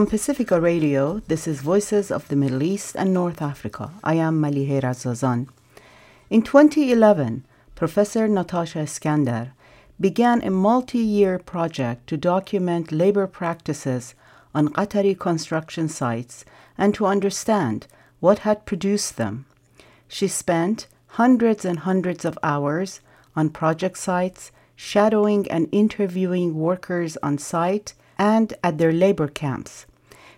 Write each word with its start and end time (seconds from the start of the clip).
From 0.00 0.08
Pacifica 0.08 0.58
Radio, 0.58 1.20
this 1.28 1.46
is 1.46 1.60
Voices 1.60 2.10
of 2.10 2.26
the 2.28 2.34
Middle 2.34 2.62
East 2.62 2.96
and 2.96 3.12
North 3.12 3.42
Africa. 3.42 3.90
I 4.02 4.14
am 4.14 4.40
Malihe 4.40 4.80
Razazan. 4.80 5.48
In 6.30 6.40
2011, 6.40 7.44
Professor 7.74 8.26
Natasha 8.26 8.78
Iskander 8.78 9.52
began 10.00 10.42
a 10.42 10.48
multi 10.48 11.00
year 11.00 11.38
project 11.38 12.06
to 12.06 12.16
document 12.16 12.90
labor 12.90 13.26
practices 13.26 14.14
on 14.54 14.70
Qatari 14.70 15.18
construction 15.18 15.86
sites 15.86 16.46
and 16.78 16.94
to 16.94 17.04
understand 17.04 17.86
what 18.20 18.38
had 18.38 18.64
produced 18.64 19.18
them. 19.18 19.44
She 20.08 20.28
spent 20.28 20.86
hundreds 21.08 21.66
and 21.66 21.80
hundreds 21.80 22.24
of 22.24 22.38
hours 22.42 23.00
on 23.36 23.50
project 23.50 23.98
sites, 23.98 24.50
shadowing 24.74 25.46
and 25.50 25.68
interviewing 25.72 26.54
workers 26.54 27.18
on 27.22 27.36
site 27.36 27.92
and 28.16 28.54
at 28.64 28.78
their 28.78 28.92
labor 28.92 29.28
camps. 29.28 29.84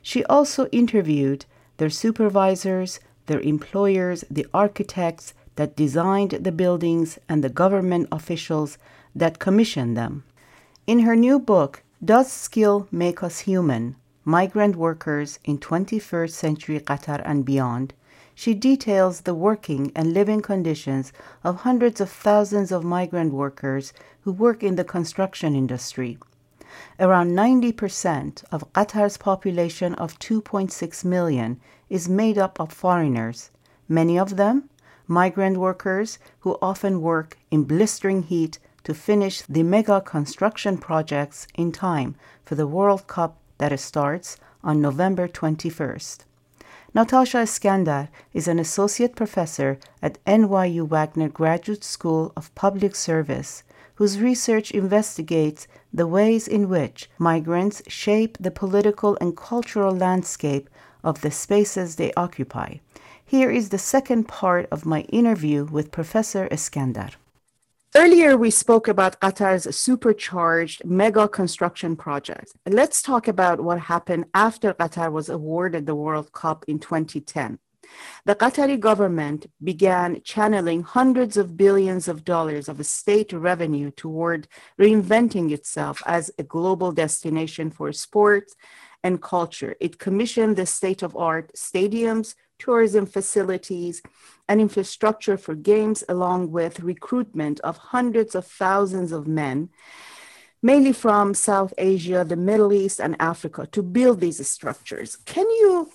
She 0.02 0.24
also 0.24 0.66
interviewed 0.66 1.47
their 1.77 1.91
supervisors, 1.91 3.01
their 3.27 3.41
employers, 3.41 4.25
the 4.30 4.47
architects 4.52 5.33
that 5.56 5.77
designed 5.77 6.30
the 6.30 6.52
buildings, 6.52 7.19
and 7.28 7.42
the 7.42 7.48
government 7.48 8.09
officials 8.11 8.78
that 9.15 9.38
commissioned 9.38 9.97
them. 9.97 10.25
In 10.87 11.01
her 11.01 11.15
new 11.15 11.38
book, 11.38 11.83
Does 12.05 12.33
Skill 12.33 12.88
Make 12.91 13.23
Us 13.23 13.41
Human? 13.41 13.97
Migrant 14.25 14.77
Workers 14.77 15.38
in 15.45 15.59
21st 15.59 16.30
Century 16.30 16.80
Qatar 16.80 17.23
and 17.25 17.45
Beyond, 17.45 17.92
she 18.34 18.55
details 18.55 19.20
the 19.20 19.34
working 19.34 19.92
and 19.95 20.12
living 20.12 20.41
conditions 20.41 21.12
of 21.45 21.56
hundreds 21.56 22.00
of 22.00 22.11
thousands 22.11 22.73
of 22.73 22.83
migrant 22.83 23.33
workers 23.33 23.92
who 24.23 24.33
work 24.33 24.62
in 24.62 24.77
the 24.77 24.84
construction 24.84 25.55
industry. 25.55 26.19
Around 26.98 27.33
90% 27.33 28.45
of 28.51 28.73
Qatar's 28.73 29.17
population 29.17 29.95
of 29.97 30.19
2.6 30.19 31.05
million 31.05 31.61
is 31.89 32.09
made 32.09 32.39
up 32.39 32.61
of 32.61 32.73
foreigners, 32.73 33.51
many 33.89 34.19
of 34.19 34.37
them 34.37 34.69
migrant 35.12 35.59
workers 35.59 36.19
who 36.41 36.56
often 36.62 37.03
work 37.03 37.37
in 37.51 37.64
blistering 37.64 38.23
heat 38.23 38.59
to 38.84 38.95
finish 38.95 39.42
the 39.42 39.62
mega 39.62 40.01
construction 40.01 40.79
projects 40.79 41.47
in 41.55 41.70
time 41.70 42.14
for 42.45 42.55
the 42.55 42.67
World 42.67 43.07
Cup 43.07 43.36
that 43.59 43.79
starts 43.79 44.36
on 44.64 44.81
November 44.81 45.29
21st. 45.29 46.20
Natasha 46.95 47.41
Iskander 47.41 48.09
is 48.33 48.48
an 48.48 48.59
associate 48.59 49.17
professor 49.17 49.79
at 50.03 50.23
NYU 50.25 50.86
Wagner 50.86 51.29
Graduate 51.29 51.84
School 51.84 52.33
of 52.36 52.55
Public 52.55 52.95
Service 52.95 53.62
whose 53.97 54.21
research 54.21 54.71
investigates 54.71 55.67
the 55.93 56.07
ways 56.07 56.48
in 56.48 56.69
which 56.69 57.09
migrants 57.19 57.83
shape 57.87 58.37
the 58.41 58.51
political 58.51 59.17
and 59.21 59.37
cultural 59.37 59.95
landscape 59.95 60.69
of 61.05 61.21
the 61.21 61.31
spaces 61.31 61.97
they 61.97 62.13
occupy. 62.15 62.77
Here 63.25 63.51
is 63.51 63.69
the 63.69 63.79
second 63.79 64.29
part 64.29 64.67
of 64.70 64.87
my 64.87 65.01
interview 65.03 65.65
with 65.65 65.91
Professor 65.91 66.48
Iskander. 66.51 67.11
Earlier, 67.95 68.39
we 68.39 68.51
spoke 68.51 68.89
about 68.89 69.20
Qatar's 69.20 69.77
supercharged 69.77 70.85
mega 70.85 71.29
construction 71.29 71.95
project. 71.95 72.53
Let's 72.67 73.03
talk 73.03 73.29
about 73.29 73.61
what 73.61 73.81
happened 73.81 74.25
after 74.33 74.73
Qatar 74.73 75.13
was 75.13 75.29
awarded 75.29 75.85
the 75.85 75.95
World 75.95 76.33
Cup 76.33 76.65
in 76.67 76.79
2010 76.79 77.59
the 78.25 78.34
Qatari 78.34 78.78
government 78.78 79.47
began 79.62 80.22
channeling 80.22 80.83
hundreds 80.83 81.36
of 81.36 81.56
billions 81.56 82.08
of 82.08 82.24
dollars 82.24 82.69
of 82.69 82.84
state 82.86 83.33
revenue 83.33 83.91
toward 83.91 84.48
reinventing 84.80 85.52
itself 85.52 86.02
as 86.06 86.30
a 86.39 86.42
global 86.42 86.92
destination 86.92 87.70
for 87.70 87.92
sports 87.92 88.55
and 89.02 89.20
culture. 89.20 89.74
It 89.80 89.98
commissioned 89.98 90.57
the 90.57 90.67
state 90.67 91.02
of 91.02 91.17
art 91.17 91.52
stadiums, 91.57 92.34
tourism 92.58 93.07
facilities, 93.07 94.02
and 94.48 94.61
infrastructure 94.61 95.36
for 95.36 95.55
games, 95.55 96.05
along 96.08 96.52
with 96.52 96.80
recruitment 96.80 97.58
of 97.61 97.77
hundreds 97.77 98.34
of 98.34 98.46
thousands 98.46 99.11
of 99.11 99.27
men, 99.27 99.70
mainly 100.62 100.92
from 100.92 101.34
South 101.34 101.74
Asia, 101.77 102.24
the 102.24 102.36
Middle 102.36 102.73
East, 102.73 103.01
and 103.01 103.17
Africa, 103.18 103.67
to 103.73 103.83
build 103.83 104.20
these 104.20 104.46
structures. 104.48 105.17
Can 105.17 105.48
you 105.51 105.90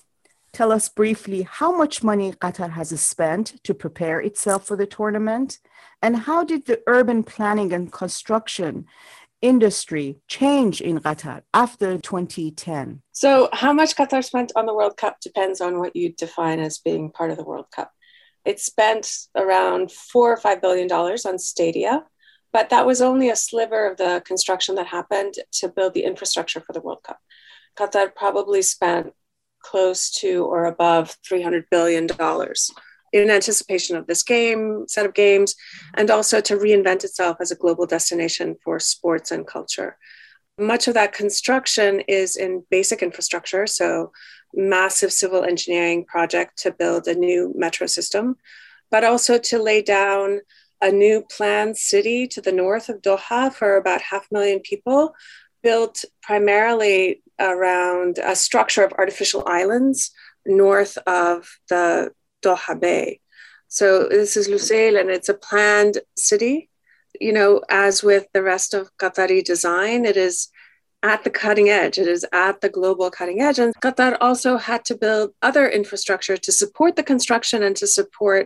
tell 0.58 0.72
us 0.72 0.90
briefly 0.90 1.44
how 1.44 1.72
much 1.72 2.04
money 2.04 2.32
Qatar 2.32 2.72
has 2.72 2.90
spent 3.00 3.64
to 3.64 3.76
prepare 3.76 4.20
itself 4.20 4.66
for 4.66 4.76
the 4.76 4.88
tournament? 4.88 5.60
And 6.02 6.18
how 6.28 6.44
did 6.44 6.66
the 6.66 6.82
urban 6.88 7.22
planning 7.22 7.72
and 7.74 7.92
construction 7.92 8.88
industry 9.40 10.18
change 10.28 10.82
in 10.82 11.00
Qatar 11.00 11.44
after 11.54 12.00
2010? 12.00 13.04
So, 13.12 13.50
how 13.54 13.72
much 13.72 13.96
Qatar 13.96 14.24
spent 14.24 14.52
on 14.56 14.66
the 14.66 14.74
World 14.74 14.98
Cup 14.98 15.20
depends 15.20 15.62
on 15.62 15.78
what 15.78 15.96
you 15.96 16.14
define 16.14 16.60
as 16.60 16.80
being 16.80 17.12
part 17.12 17.30
of 17.30 17.38
the 17.38 17.44
World 17.52 17.68
Cup. 17.76 17.92
It 18.44 18.60
spent 18.60 19.06
around 19.36 19.92
four 19.92 20.34
or 20.34 20.38
five 20.38 20.60
billion 20.60 20.88
dollars 20.88 21.24
on 21.28 21.38
stadia, 21.38 22.06
but 22.52 22.70
that 22.70 22.88
was 22.88 23.00
only 23.00 23.30
a 23.30 23.36
sliver 23.36 23.88
of 23.92 23.98
the 23.98 24.24
construction 24.26 24.74
that 24.76 24.88
happened 24.88 25.36
to 25.60 25.70
build 25.70 25.94
the 25.94 26.06
infrastructure 26.12 26.62
for 26.62 26.74
the 26.74 26.82
World 26.82 27.04
Cup. 27.04 27.20
Qatar 27.78 28.16
probably 28.16 28.64
spent 28.64 29.14
close 29.62 30.12
to 30.20 30.46
or 30.46 30.66
above 30.66 31.18
$300 31.30 31.64
billion 31.70 32.08
in 33.14 33.30
anticipation 33.30 33.96
of 33.96 34.08
this 34.08 34.24
game, 34.24 34.86
set 34.88 35.06
of 35.06 35.14
games, 35.14 35.56
and 35.96 36.12
also 36.12 36.42
to 36.42 36.58
reinvent 36.58 37.04
itself 37.04 37.38
as 37.40 37.52
a 37.52 37.56
global 37.56 37.86
destination 37.86 38.56
for 38.64 38.80
sports 38.80 39.32
and 39.32 39.48
culture. 39.48 39.98
Much 40.60 40.88
of 40.88 40.96
that 40.96 41.14
construction 41.14 42.02
is 42.08 42.36
in 42.36 42.64
basic 42.72 43.02
infrastructure, 43.02 43.68
so 43.68 44.12
massive 44.54 45.14
civil 45.14 45.44
engineering 45.44 46.04
project 46.06 46.58
to 46.58 46.72
build 46.72 47.08
a 47.08 47.14
new 47.14 47.54
metro 47.56 47.88
system, 47.88 48.36
but 48.90 49.04
also 49.04 49.38
to 49.38 49.62
lay 49.62 49.82
down 49.82 50.40
a 50.82 50.92
new 50.92 51.24
planned 51.36 51.78
city 51.78 52.28
to 52.28 52.42
the 52.42 52.52
north 52.52 52.90
of 52.90 53.02
Doha 53.02 53.54
for 53.54 53.78
about 53.78 54.02
half 54.02 54.28
a 54.32 54.34
million 54.34 54.60
people, 54.60 55.16
built 55.70 56.06
primarily 56.30 57.22
around 57.54 58.14
a 58.34 58.36
structure 58.48 58.84
of 58.86 58.94
artificial 59.02 59.44
islands 59.62 60.00
north 60.46 60.96
of 61.26 61.38
the 61.72 62.12
Doha 62.44 62.74
Bay. 62.80 63.20
So 63.68 63.86
this 64.08 64.38
is 64.40 64.48
Lusail, 64.48 64.94
and 65.00 65.10
it's 65.10 65.28
a 65.28 65.42
planned 65.48 65.98
city. 66.16 66.70
You 67.20 67.34
know, 67.38 67.52
as 67.86 67.96
with 68.10 68.26
the 68.34 68.44
rest 68.54 68.74
of 68.74 68.96
Qatari 69.02 69.44
design, 69.44 70.00
it 70.06 70.16
is 70.16 70.36
at 71.04 71.24
the 71.26 71.34
cutting 71.44 71.70
edge. 71.82 71.98
It 72.04 72.10
is 72.18 72.24
at 72.32 72.62
the 72.62 72.74
global 72.80 73.10
cutting 73.20 73.42
edge. 73.48 73.60
And 73.60 73.76
Qatar 73.86 74.14
also 74.28 74.52
had 74.70 74.82
to 74.86 74.96
build 75.04 75.28
other 75.50 75.66
infrastructure 75.80 76.38
to 76.46 76.52
support 76.62 76.96
the 76.96 77.10
construction 77.14 77.60
and 77.68 77.76
to 77.82 77.88
support 78.00 78.44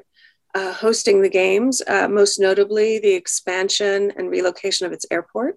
uh, 0.59 0.73
hosting 0.85 1.17
the 1.21 1.35
games, 1.43 1.75
uh, 1.93 2.07
most 2.19 2.33
notably 2.47 2.89
the 2.99 3.15
expansion 3.21 4.11
and 4.17 4.33
relocation 4.37 4.83
of 4.87 4.91
its 4.97 5.05
airport. 5.15 5.53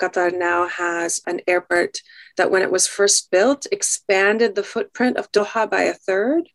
Qatar 0.00 0.36
now 0.36 0.68
has 0.68 1.20
an 1.26 1.40
airport 1.46 1.98
that, 2.36 2.50
when 2.50 2.62
it 2.62 2.70
was 2.70 2.86
first 2.86 3.30
built, 3.30 3.66
expanded 3.72 4.54
the 4.54 4.62
footprint 4.62 5.16
of 5.16 5.32
Doha 5.32 5.70
by 5.70 5.82
a 5.82 5.94
third. 5.94 6.48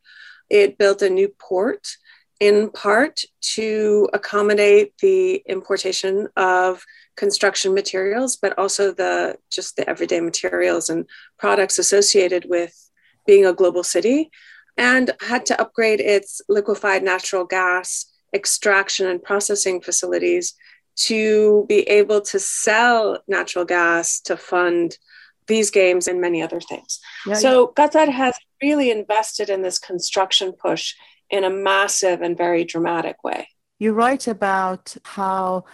It 0.50 0.78
built 0.78 1.02
a 1.02 1.10
new 1.10 1.30
port 1.40 1.96
in 2.40 2.70
part 2.72 3.22
to 3.56 4.10
accommodate 4.14 4.94
the 5.00 5.44
importation 5.46 6.28
of 6.36 6.84
construction 7.16 7.74
materials, 7.74 8.36
but 8.36 8.58
also 8.58 8.92
the 8.92 9.38
just 9.52 9.76
the 9.76 9.88
everyday 9.88 10.20
materials 10.22 10.90
and 10.90 11.06
products 11.38 11.78
associated 11.78 12.46
with 12.50 12.74
being 13.28 13.46
a 13.46 13.54
global 13.54 13.84
city, 13.84 14.32
and 14.78 15.12
had 15.22 15.46
to 15.46 15.62
upgrade 15.62 16.00
its 16.00 16.42
liquefied 16.50 17.04
natural 17.04 17.46
gas 17.46 18.08
extraction 18.34 19.08
and 19.08 19.22
processing 19.22 19.82
facilities 19.82 20.56
to 20.96 21.66
be 21.68 21.82
able 21.82 22.22
to 22.22 22.40
sell 22.40 23.22
natural 23.28 23.66
gas 23.66 24.20
to 24.22 24.38
fund 24.38 24.98
these 25.48 25.72
games 25.72 26.08
and 26.08 26.22
many 26.22 26.42
other 26.42 26.60
things. 26.60 27.00
Yeah, 27.26 27.36
so 27.36 27.74
yeah. 27.78 27.88
Qatar 27.88 28.10
has 28.10 28.36
really 28.62 28.92
invested 28.92 29.50
in 29.50 29.62
this 29.62 29.80
construction 29.80 30.54
push 30.54 30.94
in 31.30 31.44
a 31.44 31.50
massive 31.50 32.22
and 32.22 32.38
very 32.38 32.64
dramatic 32.64 33.24
way. 33.24 33.48
You 33.80 33.94
write 33.94 34.28
about 34.28 34.96
how 35.04 35.66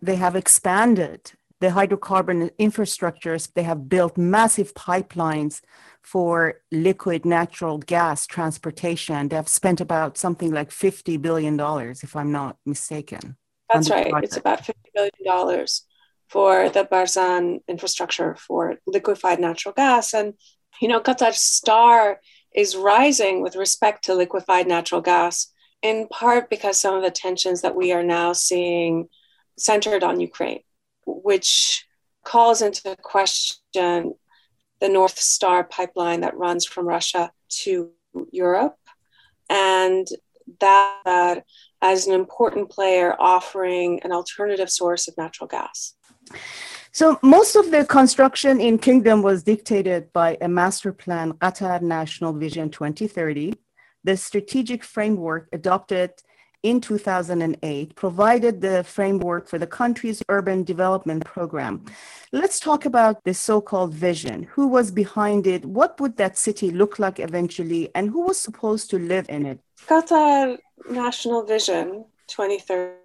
they 0.00 0.16
have 0.16 0.34
expanded 0.34 1.32
the 1.60 1.68
hydrocarbon 1.68 2.50
infrastructures. 2.58 3.52
They 3.54 3.62
have 3.62 3.88
built 3.88 4.18
massive 4.18 4.74
pipelines 4.74 5.60
for 6.02 6.60
liquid 6.72 7.24
natural 7.24 7.78
gas 7.78 8.26
transportation. 8.26 9.28
They 9.28 9.36
have 9.36 9.48
spent 9.48 9.80
about 9.80 10.18
something 10.18 10.50
like 10.50 10.70
$50 10.70 11.22
billion, 11.22 11.56
if 12.02 12.16
I'm 12.16 12.32
not 12.32 12.56
mistaken. 12.66 13.36
That's 13.72 13.90
right. 13.90 14.10
Project. 14.10 14.24
It's 14.24 14.36
about 14.36 14.62
$50 14.62 14.74
billion 14.94 15.66
for 16.28 16.68
the 16.70 16.84
Barzan 16.84 17.60
infrastructure 17.68 18.36
for 18.36 18.76
liquefied 18.86 19.40
natural 19.40 19.74
gas. 19.74 20.14
And, 20.14 20.34
you 20.80 20.88
know, 20.88 21.00
Qatar's 21.00 21.38
star 21.38 22.20
is 22.54 22.76
rising 22.76 23.42
with 23.42 23.56
respect 23.56 24.04
to 24.04 24.14
liquefied 24.14 24.66
natural 24.66 25.00
gas, 25.00 25.52
in 25.82 26.08
part 26.08 26.48
because 26.50 26.78
some 26.78 26.94
of 26.94 27.02
the 27.02 27.10
tensions 27.10 27.62
that 27.62 27.76
we 27.76 27.92
are 27.92 28.02
now 28.02 28.32
seeing 28.32 29.08
centered 29.58 30.02
on 30.02 30.20
Ukraine, 30.20 30.60
which 31.06 31.86
calls 32.24 32.62
into 32.62 32.96
question 33.02 34.14
the 34.80 34.88
North 34.88 35.18
Star 35.18 35.64
pipeline 35.64 36.20
that 36.22 36.36
runs 36.36 36.64
from 36.64 36.86
Russia 36.88 37.30
to 37.48 37.90
Europe. 38.30 38.76
And 39.48 40.06
that 40.60 41.44
as 41.82 42.06
an 42.06 42.14
important 42.14 42.70
player 42.70 43.14
offering 43.18 44.00
an 44.04 44.12
alternative 44.12 44.70
source 44.70 45.08
of 45.08 45.16
natural 45.18 45.48
gas. 45.48 45.94
So 46.92 47.18
most 47.22 47.56
of 47.56 47.70
the 47.70 47.84
construction 47.84 48.60
in 48.60 48.78
Kingdom 48.78 49.22
was 49.22 49.42
dictated 49.42 50.12
by 50.12 50.36
a 50.40 50.48
master 50.48 50.92
plan, 50.92 51.32
Qatar 51.34 51.80
National 51.82 52.32
Vision 52.32 52.70
2030. 52.70 53.54
The 54.04 54.16
strategic 54.16 54.84
framework 54.84 55.48
adopted 55.52 56.12
in 56.62 56.80
2008 56.80 57.96
provided 57.96 58.60
the 58.60 58.84
framework 58.84 59.48
for 59.48 59.58
the 59.58 59.66
country's 59.66 60.22
urban 60.28 60.62
development 60.64 61.24
program. 61.24 61.84
Let's 62.30 62.60
talk 62.60 62.84
about 62.84 63.24
the 63.24 63.34
so 63.34 63.60
called 63.60 63.94
vision. 63.94 64.44
Who 64.52 64.68
was 64.68 64.90
behind 64.90 65.46
it? 65.46 65.64
What 65.64 66.00
would 66.00 66.16
that 66.18 66.38
city 66.38 66.70
look 66.70 66.98
like 66.98 67.18
eventually? 67.18 67.90
And 67.94 68.10
who 68.10 68.20
was 68.20 68.38
supposed 68.38 68.90
to 68.90 68.98
live 68.98 69.26
in 69.28 69.46
it? 69.46 69.60
Qatar 69.86 70.58
National 70.90 71.44
Vision 71.44 72.04
2030 72.28 72.98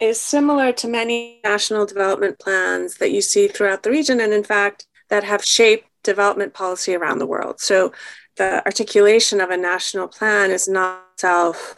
is 0.00 0.20
similar 0.20 0.72
to 0.72 0.86
many 0.86 1.40
national 1.42 1.86
development 1.86 2.38
plans 2.38 2.98
that 2.98 3.10
you 3.10 3.20
see 3.20 3.48
throughout 3.48 3.82
the 3.82 3.90
region, 3.90 4.20
and 4.20 4.32
in 4.32 4.44
fact, 4.44 4.86
that 5.08 5.24
have 5.24 5.44
shaped 5.44 5.88
development 6.04 6.54
policy 6.54 6.94
around 6.94 7.18
the 7.18 7.26
world. 7.26 7.60
So, 7.60 7.92
the 8.36 8.64
articulation 8.64 9.40
of 9.40 9.50
a 9.50 9.56
national 9.56 10.06
plan 10.06 10.52
is 10.52 10.68
not 10.68 11.08
itself 11.18 11.74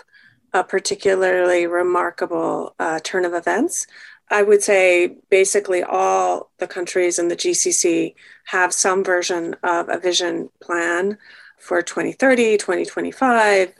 a 0.52 0.62
particularly 0.62 1.66
remarkable 1.66 2.74
uh, 2.78 3.00
turn 3.02 3.24
of 3.24 3.32
events. 3.32 3.86
I 4.30 4.42
would 4.42 4.62
say 4.62 5.16
basically 5.30 5.82
all 5.82 6.50
the 6.58 6.66
countries 6.66 7.18
in 7.18 7.28
the 7.28 7.36
GCC 7.36 8.14
have 8.46 8.74
some 8.74 9.02
version 9.02 9.56
of 9.62 9.88
a 9.88 9.98
vision 9.98 10.50
plan 10.60 11.16
for 11.56 11.80
2030, 11.80 12.58
2025, 12.58 13.72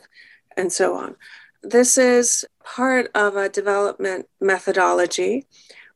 and 0.57 0.71
so 0.71 0.95
on. 0.95 1.15
This 1.63 1.97
is 1.97 2.45
part 2.63 3.11
of 3.13 3.35
a 3.35 3.49
development 3.49 4.27
methodology 4.39 5.45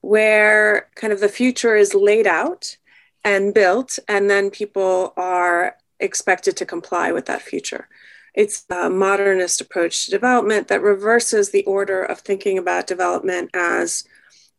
where 0.01 0.87
kind 0.95 1.11
of 1.11 1.19
the 1.19 1.29
future 1.29 1.75
is 1.75 1.95
laid 1.95 2.27
out 2.27 2.77
and 3.23 3.53
built, 3.53 3.97
and 4.07 4.29
then 4.29 4.51
people 4.51 5.13
are 5.17 5.75
expected 5.99 6.55
to 6.57 6.65
comply 6.65 7.11
with 7.11 7.25
that 7.25 7.41
future. 7.41 7.87
It's 8.35 8.65
a 8.69 8.89
modernist 8.89 9.61
approach 9.61 10.05
to 10.05 10.11
development 10.11 10.67
that 10.67 10.81
reverses 10.81 11.49
the 11.49 11.63
order 11.63 12.03
of 12.03 12.19
thinking 12.19 12.57
about 12.57 12.85
development 12.85 13.49
as 13.53 14.03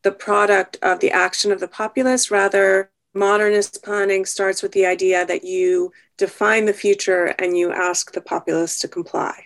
the 0.02 0.12
product 0.12 0.78
of 0.82 1.00
the 1.00 1.10
action 1.12 1.52
of 1.52 1.60
the 1.60 1.68
populace. 1.68 2.30
Rather, 2.30 2.90
modernist 3.14 3.82
planning 3.84 4.24
starts 4.24 4.62
with 4.62 4.72
the 4.72 4.86
idea 4.86 5.26
that 5.26 5.44
you 5.44 5.92
define 6.16 6.64
the 6.64 6.72
future 6.72 7.34
and 7.38 7.56
you 7.56 7.70
ask 7.70 8.12
the 8.12 8.20
populace 8.20 8.78
to 8.80 8.88
comply. 8.88 9.45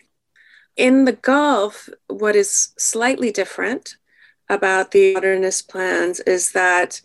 In 0.81 1.05
the 1.05 1.13
Gulf, 1.13 1.91
what 2.07 2.35
is 2.35 2.73
slightly 2.79 3.31
different 3.31 3.99
about 4.49 4.93
the 4.93 5.13
modernist 5.13 5.69
plans 5.69 6.21
is 6.21 6.53
that 6.53 7.03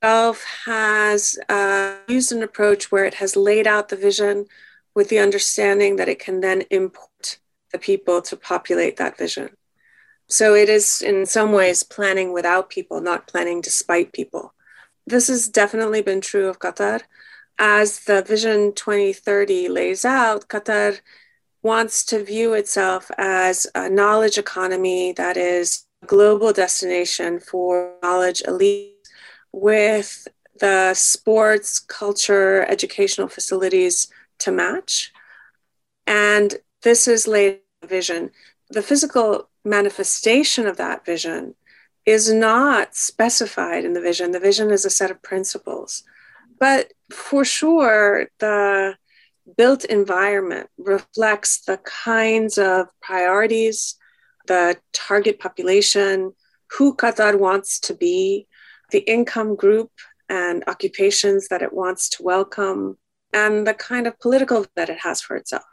Gulf 0.00 0.42
has 0.64 1.38
uh, 1.46 1.96
used 2.08 2.32
an 2.32 2.42
approach 2.42 2.90
where 2.90 3.04
it 3.04 3.12
has 3.16 3.36
laid 3.36 3.66
out 3.66 3.90
the 3.90 3.96
vision 3.96 4.46
with 4.94 5.10
the 5.10 5.18
understanding 5.18 5.96
that 5.96 6.08
it 6.08 6.20
can 6.20 6.40
then 6.40 6.62
import 6.70 7.38
the 7.70 7.78
people 7.78 8.22
to 8.22 8.34
populate 8.34 8.96
that 8.96 9.18
vision. 9.18 9.50
So 10.30 10.54
it 10.54 10.70
is, 10.70 11.02
in 11.02 11.26
some 11.26 11.52
ways, 11.52 11.82
planning 11.82 12.32
without 12.32 12.70
people, 12.70 13.02
not 13.02 13.26
planning 13.26 13.60
despite 13.60 14.14
people. 14.14 14.54
This 15.06 15.28
has 15.28 15.50
definitely 15.50 16.00
been 16.00 16.22
true 16.22 16.48
of 16.48 16.60
Qatar. 16.60 17.02
As 17.58 18.00
the 18.06 18.22
Vision 18.22 18.72
2030 18.72 19.68
lays 19.68 20.06
out, 20.06 20.48
Qatar 20.48 21.00
wants 21.62 22.04
to 22.04 22.24
view 22.24 22.54
itself 22.54 23.10
as 23.16 23.66
a 23.74 23.88
knowledge 23.88 24.38
economy 24.38 25.12
that 25.12 25.36
is 25.36 25.86
a 26.02 26.06
global 26.06 26.52
destination 26.52 27.38
for 27.38 27.94
knowledge 28.02 28.42
elite 28.46 28.96
with 29.52 30.26
the 30.60 30.94
sports, 30.94 31.78
culture, 31.78 32.64
educational 32.68 33.28
facilities 33.28 34.08
to 34.38 34.50
match. 34.50 35.12
And 36.06 36.56
this 36.82 37.06
is 37.06 37.26
laid 37.26 37.60
vision. 37.84 38.30
The 38.70 38.82
physical 38.82 39.48
manifestation 39.64 40.66
of 40.66 40.76
that 40.78 41.04
vision 41.04 41.54
is 42.04 42.32
not 42.32 42.96
specified 42.96 43.84
in 43.84 43.92
the 43.92 44.00
vision. 44.00 44.32
The 44.32 44.40
vision 44.40 44.70
is 44.70 44.84
a 44.84 44.90
set 44.90 45.10
of 45.10 45.22
principles. 45.22 46.02
But 46.58 46.92
for 47.10 47.44
sure, 47.44 48.28
the 48.38 48.96
built 49.56 49.84
environment 49.84 50.68
reflects 50.78 51.62
the 51.64 51.78
kinds 51.78 52.58
of 52.58 52.88
priorities, 53.00 53.96
the 54.46 54.76
target 54.92 55.40
population, 55.40 56.32
who 56.78 56.96
Qatar 56.96 57.38
wants 57.38 57.80
to 57.80 57.94
be, 57.94 58.46
the 58.90 59.00
income 59.00 59.56
group 59.56 59.90
and 60.28 60.64
occupations 60.66 61.48
that 61.48 61.62
it 61.62 61.72
wants 61.72 62.08
to 62.10 62.22
welcome, 62.22 62.98
and 63.32 63.66
the 63.66 63.74
kind 63.74 64.06
of 64.06 64.18
political 64.20 64.66
that 64.76 64.88
it 64.88 64.98
has 64.98 65.20
for 65.20 65.36
itself. 65.36 65.64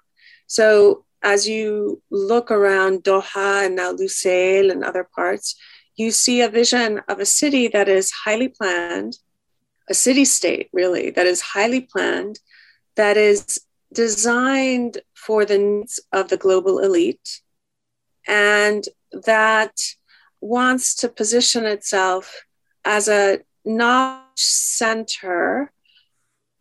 So 0.47 1.05
as 1.21 1.47
you 1.47 2.01
look 2.09 2.49
around 2.49 3.03
Doha 3.03 3.65
and 3.65 3.75
now 3.75 3.93
Lusail 3.93 4.71
and 4.71 4.83
other 4.83 5.07
parts, 5.15 5.55
you 5.95 6.11
see 6.11 6.41
a 6.41 6.49
vision 6.49 7.01
of 7.09 7.19
a 7.19 7.25
city 7.25 7.67
that 7.67 7.89
is 7.89 8.11
highly 8.11 8.47
planned, 8.47 9.17
a 9.89 9.93
city 9.93 10.25
state 10.25 10.69
really, 10.71 11.09
that 11.11 11.25
is 11.25 11.41
highly 11.41 11.81
planned, 11.81 12.39
that 12.99 13.15
is 13.15 13.61
designed 13.93 14.99
for 15.15 15.45
the 15.45 15.57
needs 15.57 16.01
of 16.11 16.27
the 16.27 16.35
global 16.35 16.79
elite, 16.79 17.41
and 18.27 18.83
that 19.25 19.79
wants 20.41 20.95
to 20.95 21.07
position 21.07 21.65
itself 21.65 22.45
as 22.83 23.07
a 23.07 23.39
knowledge 23.63 24.25
center 24.35 25.71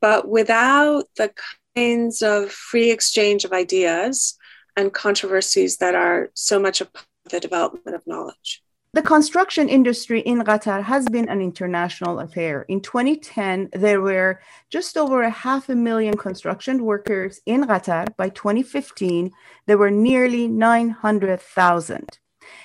but 0.00 0.29
without 0.29 1.05
the 1.17 1.32
kinds 1.75 2.23
of 2.23 2.52
free 2.52 2.93
exchange 2.93 3.44
of 3.44 3.52
ideas 3.52 4.37
and 4.76 4.93
controversies 4.93 5.79
that 5.79 5.96
are 5.96 6.31
so 6.35 6.61
much 6.61 6.81
a 6.81 6.85
part 6.85 7.06
of 7.26 7.32
the 7.32 7.40
development 7.40 7.96
of 7.96 8.06
knowledge. 8.06 8.62
The 8.95 9.02
construction 9.02 9.68
industry 9.68 10.21
in 10.21 10.38
Qatar 10.45 10.83
has 10.83 11.07
been 11.11 11.28
an 11.28 11.42
international 11.42 12.21
affair. 12.21 12.62
In 12.68 12.80
2010, 12.80 13.68
there 13.75 14.00
were 14.00 14.40
just 14.71 14.97
over 14.97 15.23
a 15.23 15.30
half 15.30 15.68
a 15.68 15.75
million 15.75 16.16
construction 16.16 16.83
workers 16.83 17.38
in 17.45 17.64
Qatar. 17.64 18.16
By 18.16 18.30
2015, 18.30 19.30
there 19.66 19.76
were 19.76 19.90
nearly 19.90 20.49
900,000. 20.49 22.18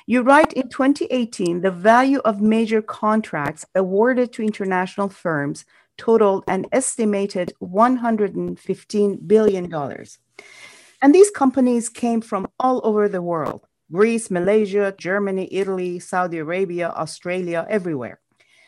You 0.07 0.21
write 0.21 0.53
in 0.53 0.69
2018, 0.69 1.59
the 1.59 1.71
value 1.71 2.19
of 2.19 2.39
major 2.39 2.81
contracts 2.81 3.65
awarded 3.75 4.31
to 4.33 4.43
international 4.43 5.09
firms 5.09 5.65
totaled 5.97 6.45
an 6.47 6.67
estimated 6.71 7.51
$115 7.61 9.27
billion. 9.27 9.73
And 11.01 11.13
these 11.13 11.31
companies 11.31 11.89
came 11.89 12.21
from 12.21 12.47
all 12.57 12.79
over 12.85 13.09
the 13.09 13.21
world 13.21 13.67
Greece, 13.93 14.31
Malaysia, 14.31 14.93
Germany, 14.97 15.47
Italy, 15.51 15.99
Saudi 15.99 16.39
Arabia, 16.39 16.89
Australia, 16.89 17.67
everywhere. 17.69 18.19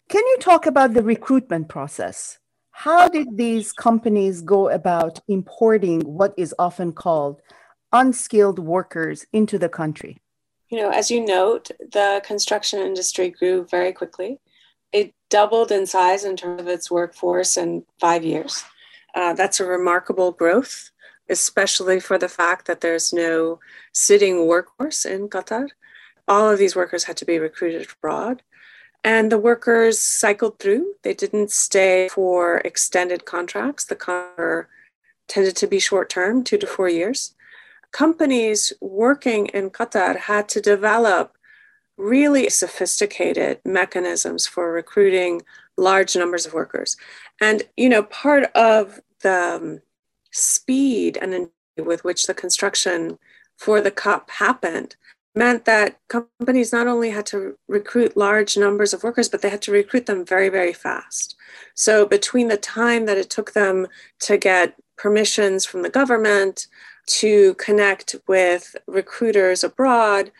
Can 0.07 0.21
you 0.25 0.37
talk 0.39 0.67
about 0.67 0.93
the 0.93 1.01
recruitment 1.01 1.67
process? 1.67 2.37
How 2.69 3.07
did 3.07 3.35
these 3.35 3.71
companies 3.71 4.41
go 4.41 4.69
about 4.69 5.19
importing 5.27 6.01
what 6.01 6.35
is 6.37 6.53
often 6.59 6.91
called 6.91 7.41
unskilled 7.91 8.59
workers 8.59 9.25
into 9.33 9.57
the 9.57 9.69
country? 9.69 10.21
You 10.69 10.79
know, 10.79 10.89
as 10.91 11.09
you 11.09 11.25
note, 11.25 11.71
the 11.79 12.21
construction 12.23 12.79
industry 12.81 13.29
grew 13.29 13.65
very 13.65 13.93
quickly. 13.93 14.39
It 14.91 15.13
doubled 15.29 15.71
in 15.71 15.87
size 15.87 16.23
in 16.23 16.35
terms 16.35 16.61
of 16.61 16.67
its 16.67 16.91
workforce 16.91 17.57
in 17.57 17.85
five 17.99 18.23
years. 18.23 18.63
Uh, 19.15 19.33
that's 19.33 19.59
a 19.59 19.65
remarkable 19.65 20.33
growth, 20.33 20.91
especially 21.29 21.99
for 21.99 22.17
the 22.17 22.29
fact 22.29 22.67
that 22.67 22.81
there's 22.81 23.11
no 23.13 23.59
sitting 23.93 24.47
workforce 24.47 25.05
in 25.05 25.29
Qatar. 25.29 25.67
All 26.27 26.49
of 26.49 26.59
these 26.59 26.75
workers 26.75 27.05
had 27.05 27.17
to 27.17 27.25
be 27.25 27.39
recruited 27.39 27.87
abroad. 27.91 28.41
And 29.03 29.31
the 29.31 29.37
workers 29.37 29.99
cycled 29.99 30.57
through. 30.57 30.95
They 31.03 31.13
didn't 31.13 31.51
stay 31.51 32.09
for 32.09 32.57
extended 32.59 33.25
contracts. 33.25 33.85
The 33.85 33.95
contract 33.95 34.69
tended 35.27 35.55
to 35.57 35.67
be 35.67 35.79
short 35.79 36.09
term, 36.09 36.43
two 36.43 36.57
to 36.57 36.67
four 36.67 36.89
years. 36.89 37.35
Companies 37.91 38.73
working 38.81 39.47
in 39.47 39.69
Qatar 39.69 40.17
had 40.17 40.49
to 40.49 40.61
develop 40.61 41.37
really 41.97 42.49
sophisticated 42.49 43.59
mechanisms 43.63 44.45
for 44.47 44.71
recruiting 44.71 45.41
large 45.77 46.15
numbers 46.15 46.45
of 46.45 46.53
workers. 46.53 46.97
And, 47.39 47.63
you 47.77 47.89
know, 47.89 48.03
part 48.03 48.45
of 48.55 48.99
the 49.21 49.55
um, 49.61 49.81
speed 50.35 51.17
and 51.21 51.49
with 51.77 52.03
which 52.03 52.27
the 52.27 52.33
construction 52.33 53.17
for 53.57 53.81
the 53.81 53.91
COP 53.91 54.29
happened 54.31 54.95
meant 55.33 55.65
that 55.65 55.97
companies 56.07 56.71
not 56.71 56.87
only 56.87 57.09
had 57.09 57.25
to 57.25 57.57
recruit 57.67 58.15
large 58.15 58.57
numbers 58.57 58.93
of 58.93 59.03
workers, 59.03 59.27
but 59.27 59.41
they 59.41 59.49
had 59.49 59.61
to 59.61 59.71
recruit 59.71 60.05
them 60.05 60.25
very, 60.25 60.49
very 60.49 60.71
fast. 60.71 61.35
So, 61.73 62.05
between 62.05 62.47
the 62.47 62.57
time 62.57 63.05
that 63.05 63.17
it 63.17 63.29
took 63.29 63.53
them 63.53 63.87
to 64.21 64.37
get 64.37 64.75
permissions 64.97 65.65
from 65.65 65.81
the 65.81 65.89
government 65.89 66.67
to 67.07 67.53
connect 67.55 68.15
with 68.27 68.75
recruiters 68.87 69.63
abroad, 69.63 70.31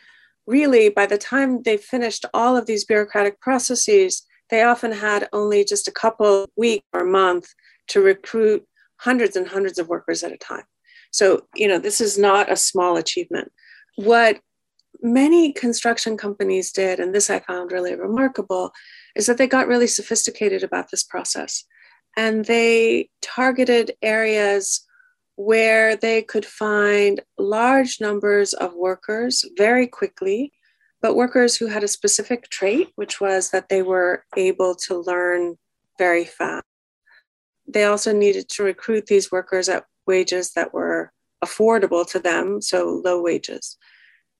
really, 0.48 0.90
by 0.90 1.06
the 1.06 1.18
time 1.18 1.64
they 1.64 1.78
finished 1.78 2.26
all 2.34 2.56
of 2.56 2.66
these 2.66 2.86
bureaucratic 2.86 3.42
processes, 3.42 4.26
they 4.50 4.64
often 4.64 4.94
had 4.94 5.28
only 5.34 5.66
just 5.66 5.88
a 5.88 5.92
couple 5.92 6.48
week 6.56 6.84
or 6.94 7.04
month 7.04 7.54
to 7.88 8.02
recruit 8.02 8.66
hundreds 9.06 9.36
and 9.36 9.48
hundreds 9.48 9.78
of 9.80 9.88
workers 9.88 10.24
at 10.24 10.32
a 10.32 10.38
time. 10.38 10.66
So, 11.12 11.46
you 11.56 11.68
know, 11.68 11.80
this 11.80 12.02
is 12.02 12.18
not 12.18 12.52
a 12.52 12.58
small 12.58 12.98
achievement. 12.98 13.52
What 13.96 14.40
many 15.02 15.54
construction 15.54 16.18
companies 16.18 16.72
did, 16.72 17.00
and 17.00 17.14
this 17.14 17.30
I 17.30 17.40
found 17.40 17.72
really 17.72 17.96
remarkable, 17.96 18.72
is 19.16 19.28
that 19.28 19.38
they 19.38 19.48
got 19.48 19.68
really 19.68 19.88
sophisticated 19.88 20.64
about 20.64 20.90
this 20.90 21.04
process. 21.04 21.64
And 22.18 22.46
they 22.46 23.10
targeted 23.22 23.92
areas 24.02 24.82
where 25.36 25.96
they 25.96 26.22
could 26.22 26.46
find 26.46 27.22
large 27.38 28.02
numbers 28.02 28.54
of 28.54 28.74
workers 28.74 29.46
very 29.56 29.86
quickly, 29.86 30.52
but 31.02 31.16
workers 31.16 31.56
who 31.56 31.68
had 31.68 31.84
a 31.84 31.96
specific 31.98 32.50
trait, 32.50 32.90
which 32.96 33.22
was 33.22 33.52
that 33.52 33.70
they 33.70 33.84
were 33.84 34.26
able 34.36 34.74
to 34.88 34.98
learn 35.00 35.58
very 36.00 36.26
fast. 36.26 36.65
They 37.76 37.84
also 37.84 38.14
needed 38.14 38.48
to 38.52 38.64
recruit 38.64 39.08
these 39.08 39.34
workers 39.34 39.68
at 39.68 39.84
wages 40.08 40.54
that 40.54 40.74
were 40.74 41.12
affordable 41.44 42.10
to 42.10 42.20
them, 42.20 42.62
so 42.62 43.02
low 43.04 43.22
wages. 43.22 43.76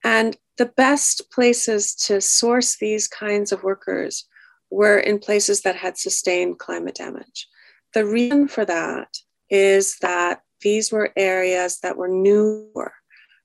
And 0.02 0.38
the 0.56 0.72
best 0.74 1.30
places 1.30 1.94
to 2.06 2.22
source 2.22 2.78
these 2.78 3.06
kinds 3.06 3.52
of 3.52 3.62
workers 3.62 4.26
were 4.70 4.96
in 4.96 5.18
places 5.18 5.60
that 5.62 5.76
had 5.76 5.98
sustained 5.98 6.58
climate 6.58 6.94
damage. 6.94 7.46
The 7.92 8.06
reason 8.06 8.48
for 8.48 8.64
that 8.64 9.08
is 9.50 9.98
that 9.98 10.40
these 10.62 10.90
were 10.90 11.12
areas 11.14 11.80
that 11.80 11.98
were 11.98 12.08
newer, 12.08 12.94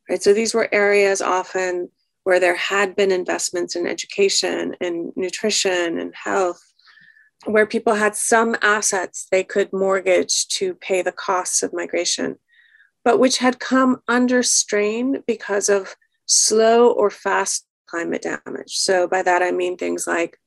right? 0.10 0.24
So 0.24 0.33
these 0.33 0.53
were 0.53 0.69
areas 0.71 1.21
often 1.21 1.89
where 2.24 2.39
there 2.39 2.55
had 2.55 2.95
been 2.95 3.12
investments 3.12 3.75
in 3.75 3.86
education 3.86 4.74
and 4.79 5.12
nutrition 5.17 6.00
and 6.00 6.13
health, 6.15 6.63
where 7.45 7.65
people 7.65 7.95
had 7.95 8.15
some 8.15 8.55
assets 8.62 9.27
they 9.31 9.43
could 9.43 9.74
mortgage 9.74 10.48
to 10.48 10.75
pay 10.75 11.01
the 11.01 11.12
costs 11.12 11.63
of 11.63 11.74
migration, 11.74 12.38
but 13.03 13.19
which 13.19 13.39
had 13.39 13.60
come 13.60 14.01
under 14.07 14.43
strain 14.43 15.24
because 15.25 15.69
of 15.69 15.95
slow 16.25 16.91
or 16.91 17.10
fast 17.10 17.65
climate 17.88 18.21
damage. 18.21 18.77
So 18.77 19.07
by 19.07 19.21
that 19.24 19.41
I 19.41 19.51
mean 19.51 19.75
things 19.75 20.05
like 20.07 20.38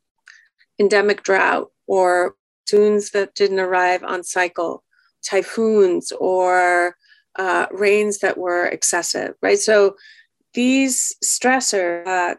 endemic 0.79 1.23
drought 1.23 1.71
or 1.87 2.37
monsoons 2.73 3.11
that 3.11 3.35
didn't 3.35 3.61
arrive 3.61 4.03
on 4.03 4.23
cycle, 4.23 4.85
typhoons 5.25 6.13
or 6.13 6.97
uh, 7.37 7.67
rains 7.73 8.19
that 8.19 8.39
were 8.39 8.67
excessive, 8.67 9.35
right? 9.43 9.59
So 9.59 9.97
these 10.55 11.15
stressor 11.23 12.07
uh, 12.07 12.35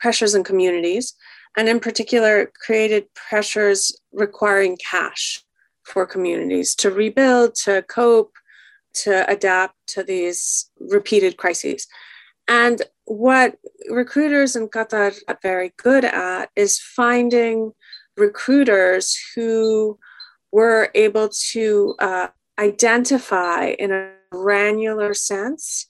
pressures 0.00 0.34
in 0.34 0.44
communities, 0.44 1.14
and 1.58 1.68
in 1.68 1.80
particular, 1.80 2.52
created 2.64 3.12
pressures 3.14 3.90
requiring 4.12 4.76
cash 4.76 5.42
for 5.82 6.06
communities 6.06 6.72
to 6.76 6.88
rebuild, 6.88 7.56
to 7.56 7.82
cope, 7.82 8.32
to 8.94 9.28
adapt 9.28 9.74
to 9.88 10.04
these 10.04 10.70
repeated 10.78 11.36
crises. 11.36 11.88
And 12.46 12.80
what 13.06 13.56
recruiters 13.90 14.54
in 14.54 14.68
Qatar 14.68 15.18
are 15.26 15.38
very 15.42 15.72
good 15.82 16.04
at 16.04 16.50
is 16.54 16.78
finding 16.78 17.72
recruiters 18.16 19.18
who 19.34 19.98
were 20.52 20.92
able 20.94 21.28
to 21.50 21.96
uh, 21.98 22.28
identify 22.60 23.70
in 23.80 23.90
a 23.90 24.12
granular 24.30 25.12
sense 25.12 25.88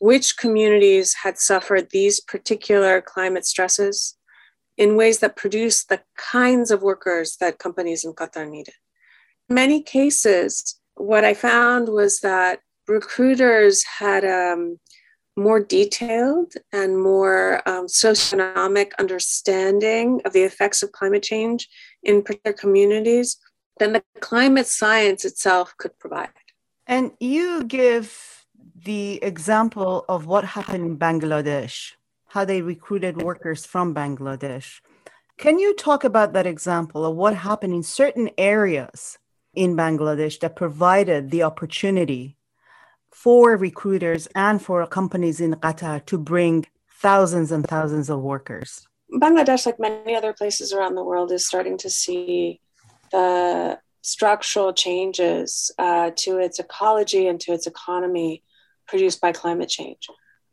which 0.00 0.36
communities 0.36 1.12
had 1.24 1.38
suffered 1.38 1.90
these 1.90 2.20
particular 2.20 3.00
climate 3.00 3.44
stresses 3.44 4.14
in 4.78 4.96
ways 4.96 5.18
that 5.18 5.36
produced 5.36 5.88
the 5.88 6.00
kinds 6.16 6.70
of 6.70 6.82
workers 6.82 7.36
that 7.40 7.58
companies 7.58 8.04
in 8.04 8.14
Qatar 8.14 8.48
needed. 8.48 8.74
In 9.48 9.56
many 9.56 9.82
cases, 9.82 10.78
what 10.94 11.24
I 11.24 11.34
found 11.34 11.88
was 11.88 12.20
that 12.20 12.60
recruiters 12.86 13.84
had 13.84 14.24
um, 14.24 14.78
more 15.36 15.60
detailed 15.60 16.52
and 16.72 17.02
more 17.02 17.68
um, 17.68 17.86
socioeconomic 17.86 18.90
understanding 18.98 20.20
of 20.24 20.32
the 20.32 20.42
effects 20.42 20.82
of 20.82 20.92
climate 20.92 21.22
change 21.22 21.68
in 22.02 22.22
particular 22.22 22.56
communities 22.56 23.36
than 23.78 23.92
the 23.92 24.02
climate 24.20 24.66
science 24.66 25.24
itself 25.24 25.74
could 25.78 25.96
provide. 25.98 26.30
And 26.86 27.12
you 27.20 27.64
give 27.64 28.38
the 28.84 29.22
example 29.22 30.04
of 30.08 30.26
what 30.26 30.44
happened 30.44 30.84
in 30.84 30.98
Bangladesh, 30.98 31.92
how 32.28 32.44
they 32.44 32.62
recruited 32.62 33.22
workers 33.22 33.66
from 33.66 33.94
Bangladesh. 33.94 34.80
Can 35.38 35.58
you 35.58 35.74
talk 35.74 36.04
about 36.04 36.32
that 36.32 36.46
example 36.46 37.04
of 37.04 37.16
what 37.16 37.34
happened 37.34 37.74
in 37.74 37.82
certain 37.82 38.30
areas 38.36 39.18
in 39.54 39.76
Bangladesh 39.76 40.40
that 40.40 40.56
provided 40.56 41.30
the 41.30 41.42
opportunity 41.42 42.36
for 43.10 43.56
recruiters 43.56 44.28
and 44.34 44.60
for 44.60 44.86
companies 44.86 45.40
in 45.40 45.54
Qatar 45.54 46.04
to 46.06 46.18
bring 46.18 46.66
thousands 47.00 47.50
and 47.50 47.66
thousands 47.66 48.10
of 48.10 48.20
workers? 48.20 48.86
Bangladesh, 49.12 49.64
like 49.64 49.80
many 49.80 50.14
other 50.14 50.32
places 50.32 50.72
around 50.72 50.94
the 50.94 51.04
world, 51.04 51.32
is 51.32 51.46
starting 51.46 51.78
to 51.78 51.88
see 51.88 52.60
the 53.10 53.78
structural 54.02 54.72
changes 54.72 55.70
uh, 55.78 56.10
to 56.16 56.38
its 56.38 56.58
ecology 56.58 57.26
and 57.26 57.40
to 57.40 57.52
its 57.52 57.66
economy 57.66 58.42
produced 58.86 59.20
by 59.20 59.32
climate 59.32 59.68
change. 59.68 60.08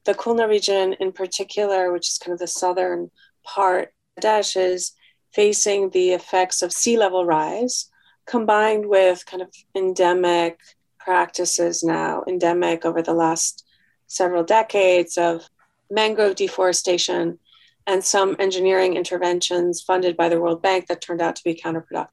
The 0.06 0.14
Khulna 0.14 0.48
region, 0.48 0.94
in 1.00 1.12
particular, 1.12 1.92
which 1.92 2.10
is 2.10 2.18
kind 2.18 2.34
of 2.34 2.40
the 2.40 2.48
southern 2.48 3.12
part 3.44 3.94
of 4.18 4.24
Bangladesh, 4.24 4.56
is 4.56 4.94
facing 5.34 5.90
the 5.90 6.12
effects 6.12 6.62
of 6.62 6.72
sea 6.72 6.98
level 6.98 7.26
rise 7.26 7.90
combined 8.26 8.88
with 8.88 9.26
kind 9.26 9.42
of 9.42 9.50
endemic 9.76 10.60
practices 11.00 11.84
now 11.84 12.24
endemic 12.28 12.86
over 12.86 13.02
the 13.02 13.14
last 13.14 13.66
several 14.08 14.44
decades 14.44 15.18
of 15.18 15.48
mangrove 15.92 16.36
deforestation 16.36 17.38
and 17.86 18.04
some 18.04 18.36
engineering 18.40 18.96
interventions 18.96 19.82
funded 19.82 20.18
by 20.18 20.30
the 20.30 20.40
World 20.40 20.62
Bank 20.62 20.88
that 20.88 21.02
turned 21.02 21.22
out 21.22 21.36
to 21.36 21.44
be 21.44 21.54
counterproductive. 21.54 22.08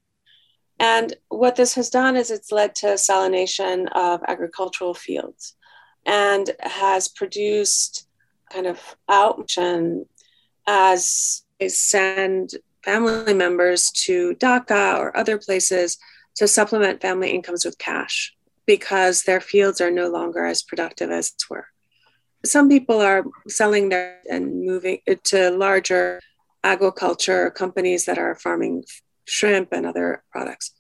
And 0.79 1.15
what 1.29 1.57
this 1.57 1.75
has 1.75 1.89
done 1.89 2.17
is 2.17 2.31
it's 2.31 2.53
led 2.53 2.75
to 2.77 2.89
salination 2.89 3.87
of 3.93 4.21
agricultural 4.27 4.95
fields 4.95 5.57
and 6.07 6.51
has 6.61 7.09
produced 7.09 8.07
kind 8.51 8.67
of 8.67 8.81
outmission 9.09 10.07
as 10.67 11.43
they 11.59 11.69
send 11.69 12.55
family 12.85 13.35
members 13.35 13.91
to 13.91 14.35
Dhaka 14.37 14.99
or 14.99 15.17
other 15.17 15.39
places 15.39 15.99
to 16.37 16.49
supplement 16.49 17.01
family 17.01 17.31
incomes 17.31 17.65
with 17.65 17.79
cash 17.79 18.35
because 18.67 19.23
their 19.23 19.41
fields 19.41 19.81
are 19.81 19.91
no 19.91 20.09
longer 20.09 20.45
as 20.45 20.63
productive 20.63 21.11
as 21.11 21.29
it 21.29 21.43
were. 21.51 21.67
Some 22.45 22.69
people 22.69 23.01
are 23.01 23.25
selling 23.49 23.89
their 23.89 24.19
and 24.31 24.65
moving 24.65 24.99
it 25.07 25.23
to 25.25 25.51
larger 25.51 26.21
agriculture 26.65 27.51
companies 27.51 28.05
that 28.07 28.19
are 28.19 28.35
farming 28.35 28.85
shrimp 29.25 29.73
and 29.73 29.87
other 29.87 30.23
products. 30.31 30.73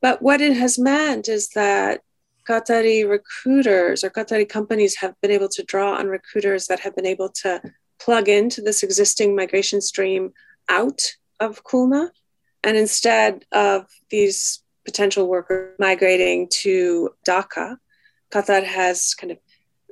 But 0.00 0.22
what 0.22 0.40
it 0.40 0.56
has 0.56 0.78
meant 0.78 1.28
is 1.28 1.50
that 1.50 2.02
Qatari 2.48 3.08
recruiters 3.08 4.02
or 4.02 4.10
Qatari 4.10 4.48
companies 4.48 4.96
have 4.96 5.14
been 5.20 5.30
able 5.30 5.48
to 5.50 5.62
draw 5.64 5.94
on 5.94 6.06
recruiters 6.06 6.66
that 6.66 6.80
have 6.80 6.96
been 6.96 7.06
able 7.06 7.28
to 7.42 7.60
plug 8.00 8.28
into 8.28 8.62
this 8.62 8.82
existing 8.82 9.36
migration 9.36 9.80
stream 9.80 10.32
out 10.68 11.00
of 11.40 11.64
Khulna. 11.64 12.10
And 12.64 12.76
instead 12.76 13.44
of 13.52 13.86
these 14.10 14.62
potential 14.84 15.28
workers 15.28 15.74
migrating 15.78 16.48
to 16.62 17.10
Dhaka, 17.26 17.76
Qatar 18.32 18.64
has 18.64 19.14
kind 19.14 19.32
of 19.32 19.38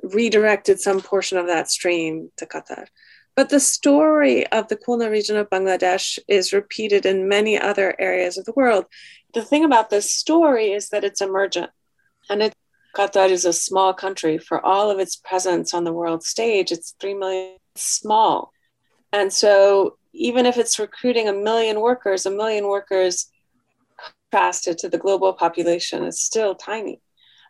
redirected 0.03 0.79
some 0.79 1.01
portion 1.01 1.37
of 1.37 1.47
that 1.47 1.69
stream 1.69 2.31
to 2.37 2.45
Qatar. 2.45 2.87
But 3.35 3.49
the 3.49 3.59
story 3.59 4.47
of 4.47 4.67
the 4.67 4.77
Khulna 4.77 5.11
region 5.11 5.37
of 5.37 5.49
Bangladesh 5.49 6.17
is 6.27 6.53
repeated 6.53 7.05
in 7.05 7.27
many 7.27 7.59
other 7.59 7.95
areas 7.99 8.37
of 8.37 8.45
the 8.45 8.53
world. 8.55 8.85
The 9.35 9.43
thing 9.43 9.63
about 9.63 9.91
this 9.91 10.11
story 10.11 10.71
is 10.71 10.89
that 10.89 11.03
it's 11.03 11.21
emergent. 11.21 11.69
And 12.29 12.43
it, 12.43 12.53
Qatar 12.95 13.29
is 13.29 13.45
a 13.45 13.53
small 13.53 13.93
country. 13.93 14.37
For 14.37 14.63
all 14.65 14.89
of 14.89 14.99
its 14.99 15.15
presence 15.15 15.73
on 15.73 15.83
the 15.83 15.93
world 15.93 16.23
stage, 16.23 16.71
it's 16.71 16.95
3 16.99 17.13
million 17.13 17.57
small. 17.75 18.51
And 19.13 19.31
so 19.31 19.97
even 20.13 20.45
if 20.45 20.57
it's 20.57 20.79
recruiting 20.79 21.27
a 21.27 21.33
million 21.33 21.79
workers, 21.79 22.25
a 22.25 22.31
million 22.31 22.67
workers 22.67 23.29
contrasted 24.31 24.77
to 24.79 24.89
the 24.89 24.97
global 24.97 25.33
population 25.33 26.03
is 26.03 26.19
still 26.19 26.55
tiny. 26.55 27.01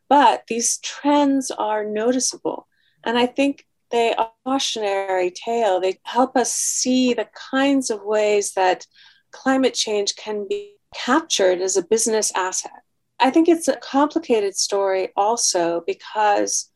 But 0.10 0.44
these 0.48 0.78
trends 0.80 1.52
are 1.52 1.84
noticeable. 1.84 2.68
And 3.04 3.18
I 3.18 3.26
think 3.26 3.66
they 3.90 4.14
are 4.16 4.32
cautionary 4.46 5.32
tale. 5.32 5.80
They 5.80 6.00
help 6.04 6.36
us 6.36 6.52
see 6.52 7.14
the 7.14 7.28
kinds 7.52 7.90
of 7.90 8.04
ways 8.04 8.54
that 8.54 8.86
climate 9.32 9.74
change 9.74 10.16
can 10.16 10.48
be 10.48 10.74
captured 10.94 11.62
as 11.62 11.78
a 11.78 11.84
business 11.84 12.32
asset. 12.36 12.84
I 13.20 13.32
think 13.32 13.48
it's 13.48 13.68
a 13.68 13.78
complicated 13.78 14.56
story 14.56 15.10
also 15.16 15.84
because, 15.88 16.70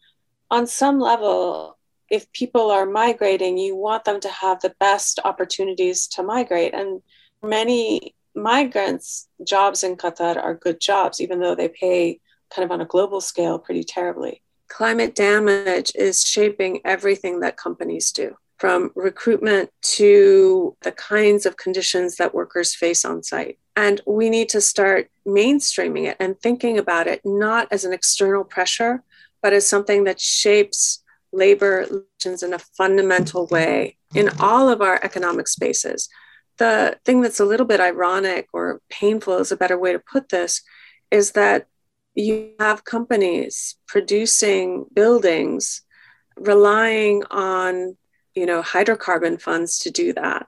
on 0.50 0.66
some 0.66 1.00
level, 1.00 1.78
if 2.10 2.32
people 2.34 2.72
are 2.72 2.86
migrating, 2.86 3.58
you 3.58 3.76
want 3.76 4.04
them 4.06 4.20
to 4.20 4.30
have 4.30 4.60
the 4.60 4.76
best 4.80 5.20
opportunities 5.24 6.08
to 6.08 6.24
migrate. 6.24 6.74
And 6.74 7.02
many 7.42 8.16
migrants' 8.36 9.28
jobs 9.44 9.84
in 9.84 9.96
Qatar 9.96 10.38
are 10.38 10.56
good 10.56 10.80
jobs, 10.80 11.22
even 11.22 11.40
though 11.40 11.56
they 11.56 11.70
pay 11.70 12.20
kind 12.54 12.66
of 12.66 12.72
on 12.72 12.82
a 12.82 12.86
global 12.86 13.22
scale 13.22 13.60
pretty 13.60 13.84
terribly. 13.84 14.42
Climate 14.68 15.16
damage 15.16 15.92
is 15.96 16.26
shaping 16.26 16.82
everything 16.86 17.42
that 17.42 17.58
companies 17.58 18.12
do, 18.12 18.36
from 18.62 18.92
recruitment 18.94 19.72
to 19.82 20.78
the 20.84 20.92
kinds 20.92 21.48
of 21.48 21.58
conditions 21.58 22.18
that 22.18 22.36
workers 22.36 22.76
face 22.76 23.04
on 23.04 23.24
site. 23.24 23.58
And 23.76 24.00
we 24.06 24.30
need 24.30 24.50
to 24.50 24.62
start 24.62 25.10
mainstreaming 25.28 26.06
it 26.06 26.18
and 26.20 26.40
thinking 26.40 26.78
about 26.78 27.08
it 27.08 27.22
not 27.26 27.68
as 27.72 27.86
an 27.86 27.92
external 27.92 28.44
pressure, 28.44 29.02
but 29.42 29.52
as 29.52 29.68
something 29.68 30.04
that 30.04 30.22
shapes 30.22 31.04
labor 31.34 31.88
relations 31.90 32.44
in 32.44 32.54
a 32.54 32.60
fundamental 32.60 33.48
way 33.48 33.98
in 34.14 34.30
all 34.40 34.70
of 34.70 34.80
our 34.80 35.00
economic 35.02 35.48
spaces. 35.48 36.08
The 36.60 37.00
thing 37.04 37.22
that's 37.22 37.40
a 37.40 37.46
little 37.46 37.66
bit 37.66 37.80
ironic 37.80 38.48
or 38.54 38.80
painful 38.92 39.40
is 39.40 39.52
a 39.52 39.58
better 39.58 39.80
way 39.80 39.92
to 39.92 39.98
put 40.00 40.30
this 40.30 40.62
is 41.10 41.32
that 41.32 41.66
you 42.14 42.52
have 42.60 42.86
companies 42.86 43.76
producing 43.88 44.86
buildings 44.94 45.82
relying 46.38 47.24
on 47.32 47.98
you 48.36 48.46
know 48.46 48.62
hydrocarbon 48.62 49.40
funds 49.42 49.80
to 49.80 49.92
do 49.92 50.14
that. 50.14 50.48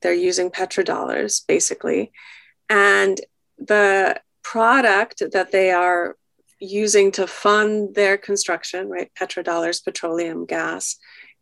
They're 0.00 0.12
using 0.12 0.50
petrodollars 0.50 1.46
basically. 1.46 2.12
And 2.68 3.20
the 3.58 4.20
product 4.42 5.22
that 5.32 5.52
they 5.52 5.70
are 5.70 6.16
using 6.58 7.10
to 7.12 7.26
fund 7.26 7.94
their 7.94 8.16
construction 8.16 8.88
right 8.88 9.10
petrodollars 9.20 9.84
petroleum 9.84 10.46
gas 10.46 10.96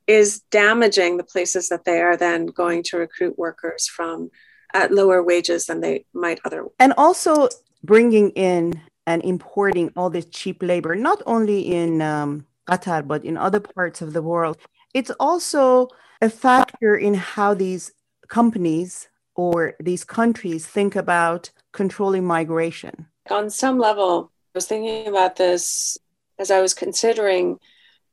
is 0.07 0.40
damaging 0.50 1.17
the 1.17 1.25
places 1.25 1.69
that 1.69 1.85
they 1.85 2.00
are 2.00 2.17
then 2.17 2.47
going 2.47 2.83
to 2.83 2.97
recruit 2.97 3.38
workers 3.38 3.87
from 3.87 4.31
at 4.75 4.93
lower 4.93 5.23
wages 5.23 5.67
than 5.67 5.81
they 5.81 6.05
might 6.12 6.40
otherwise. 6.45 6.73
And 6.79 6.93
also 6.97 7.49
bringing 7.85 8.31
in 8.31 8.81
and 9.07 9.23
importing 9.25 9.93
all 9.97 10.11
this 10.11 10.26
cheap 10.26 10.62
labor, 10.62 10.95
not 10.95 11.23
only 11.26 11.61
in 11.61 12.02
um, 12.02 12.47
Qatar, 12.69 13.07
but 13.07 13.25
in 13.25 13.37
other 13.37 13.61
parts 13.61 14.02
of 14.02 14.12
the 14.12 14.23
world. 14.23 14.59
It's 14.94 15.11
also 15.20 15.88
a 16.20 16.28
factor 16.28 16.97
in 16.97 17.14
how 17.14 17.54
these 17.54 17.92
companies 18.28 19.09
or 19.35 19.75
these 19.80 20.04
countries 20.04 20.66
think 20.66 20.97
about 20.97 21.50
controlling 21.73 22.25
migration. 22.25 23.06
On 23.30 23.49
some 23.49 23.78
level, 23.78 24.30
I 24.54 24.59
was 24.59 24.66
thinking 24.66 25.06
about 25.06 25.37
this 25.37 25.97
as 26.38 26.50
I 26.50 26.61
was 26.61 26.75
considering 26.75 27.59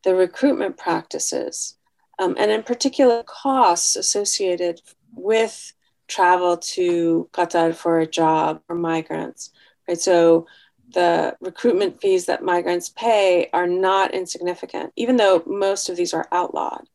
the 0.03 0.15
recruitment 0.15 0.77
practices, 0.77 1.75
um, 2.19 2.35
and 2.37 2.51
in 2.51 2.63
particular, 2.63 3.23
costs 3.23 3.95
associated 3.95 4.81
with 5.13 5.73
travel 6.07 6.57
to 6.57 7.29
Qatar 7.33 7.75
for 7.75 7.99
a 7.99 8.07
job 8.07 8.61
for 8.67 8.75
migrants. 8.75 9.51
Right, 9.87 9.99
so 9.99 10.47
the 10.93 11.35
recruitment 11.41 12.01
fees 12.01 12.25
that 12.25 12.43
migrants 12.43 12.89
pay 12.89 13.49
are 13.53 13.67
not 13.67 14.13
insignificant, 14.13 14.93
even 14.95 15.17
though 15.17 15.43
most 15.45 15.89
of 15.89 15.97
these 15.97 16.13
are 16.13 16.27
outlawed. 16.31 16.87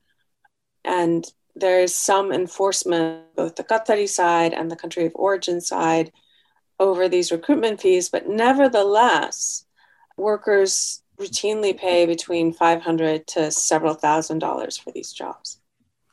And 0.85 1.25
there 1.55 1.81
is 1.81 1.95
some 1.95 2.33
enforcement, 2.33 3.35
both 3.37 3.57
the 3.57 3.65
Qatari 3.65 4.09
side 4.09 4.55
and 4.55 4.71
the 4.71 4.77
country 4.77 5.05
of 5.05 5.13
origin 5.15 5.61
side, 5.61 6.13
over 6.81 7.09
these 7.09 7.31
recruitment 7.31 7.81
fees. 7.81 8.09
But 8.09 8.29
nevertheless, 8.29 9.67
workers 10.17 11.03
routinely 11.19 11.77
pay 11.77 12.07
between 12.07 12.53
500 12.53 13.27
to 13.29 13.51
several 13.51 13.95
thousand 13.95 14.39
dollars 14.39 14.79
for 14.79 14.91
these 14.91 15.13
jobs. 15.13 15.61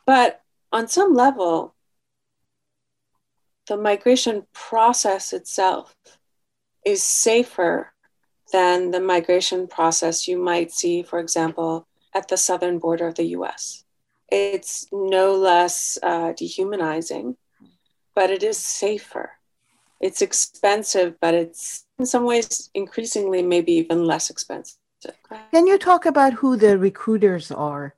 But 0.05 0.41
on 0.71 0.87
some 0.87 1.13
level, 1.13 1.73
the 3.67 3.77
migration 3.77 4.45
process 4.53 5.31
itself 5.31 5.95
is 6.85 7.03
safer 7.03 7.93
than 8.51 8.91
the 8.91 8.99
migration 8.99 9.67
process 9.67 10.27
you 10.27 10.37
might 10.37 10.71
see, 10.71 11.03
for 11.03 11.19
example, 11.19 11.87
at 12.13 12.27
the 12.27 12.37
southern 12.37 12.79
border 12.79 13.07
of 13.07 13.15
the 13.15 13.27
US. 13.37 13.83
It's 14.31 14.87
no 14.91 15.35
less 15.35 15.97
uh, 16.01 16.33
dehumanizing, 16.33 17.37
but 18.15 18.29
it 18.29 18.43
is 18.43 18.57
safer. 18.57 19.31
It's 19.99 20.21
expensive, 20.21 21.19
but 21.19 21.33
it's 21.33 21.85
in 21.97 22.05
some 22.05 22.23
ways 22.25 22.69
increasingly 22.73 23.41
maybe 23.41 23.73
even 23.73 24.05
less 24.05 24.29
expensive. 24.29 24.77
Can 25.51 25.67
you 25.67 25.77
talk 25.77 26.05
about 26.05 26.33
who 26.33 26.57
the 26.57 26.77
recruiters 26.77 27.51
are, 27.51 27.95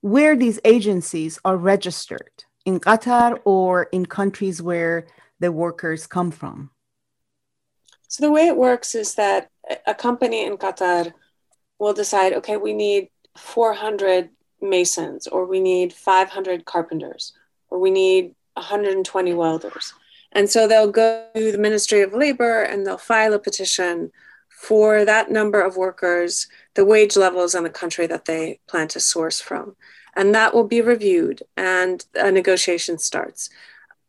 where 0.00 0.36
these 0.36 0.60
agencies 0.64 1.38
are 1.44 1.56
registered 1.56 2.44
in 2.64 2.80
Qatar 2.80 3.40
or 3.44 3.84
in 3.92 4.06
countries 4.06 4.62
where 4.62 5.06
the 5.40 5.52
workers 5.52 6.06
come 6.06 6.30
from? 6.30 6.70
So 8.08 8.24
the 8.24 8.30
way 8.30 8.46
it 8.46 8.56
works 8.56 8.94
is 8.94 9.14
that 9.14 9.50
a 9.86 9.94
company 9.94 10.44
in 10.44 10.56
Qatar 10.56 11.12
will 11.78 11.92
decide, 11.92 12.32
okay, 12.32 12.56
we 12.56 12.72
need 12.72 13.10
400 13.36 14.30
masons, 14.60 15.26
or 15.26 15.46
we 15.46 15.60
need 15.60 15.92
500 15.92 16.64
carpenters, 16.64 17.32
or 17.70 17.78
we 17.78 17.90
need 17.90 18.34
120 18.54 19.34
welders. 19.34 19.92
And 20.32 20.50
so 20.50 20.66
they'll 20.66 20.90
go 20.90 21.26
to 21.34 21.52
the 21.52 21.58
Ministry 21.58 22.02
of 22.02 22.12
Labor 22.12 22.62
and 22.62 22.86
they'll 22.86 22.98
file 22.98 23.34
a 23.34 23.38
petition 23.38 24.10
for 24.48 25.04
that 25.04 25.30
number 25.30 25.60
of 25.60 25.76
workers, 25.76 26.48
the 26.74 26.84
wage 26.84 27.16
levels 27.16 27.54
in 27.54 27.62
the 27.62 27.70
country 27.70 28.06
that 28.06 28.24
they 28.24 28.58
plan 28.66 28.88
to 28.88 29.00
source 29.00 29.40
from. 29.40 29.76
And 30.16 30.34
that 30.34 30.52
will 30.52 30.64
be 30.64 30.80
reviewed 30.80 31.42
and 31.56 32.04
a 32.14 32.32
negotiation 32.32 32.98
starts. 32.98 33.50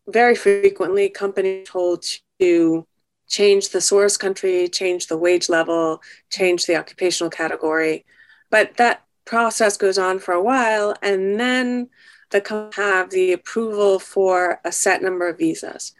Very 0.08 0.36
frequently, 0.36 1.10
companies 1.10 1.70
told 1.70 2.04
to 2.40 2.88
change 3.30 3.70
the 3.70 3.82
source 3.82 4.18
country, 4.18 4.68
change 4.68 5.08
the 5.08 5.18
wage 5.18 5.48
level, 5.48 6.02
change 6.30 6.66
the 6.66 6.76
occupational 6.76 7.30
category. 7.30 8.06
But 8.50 8.78
that 8.78 9.04
process 9.26 9.78
goes 9.78 9.98
on 9.98 10.20
for 10.20 10.34
a 10.34 10.44
while, 10.44 10.96
and 11.02 11.40
then 11.40 11.90
the 12.32 12.42
company 12.42 12.84
have 12.84 13.10
the 13.12 13.32
approval 13.32 14.00
for 14.00 14.60
a 14.66 14.72
set 14.72 15.02
number 15.02 15.28
of 15.30 15.38
visas 15.38 15.94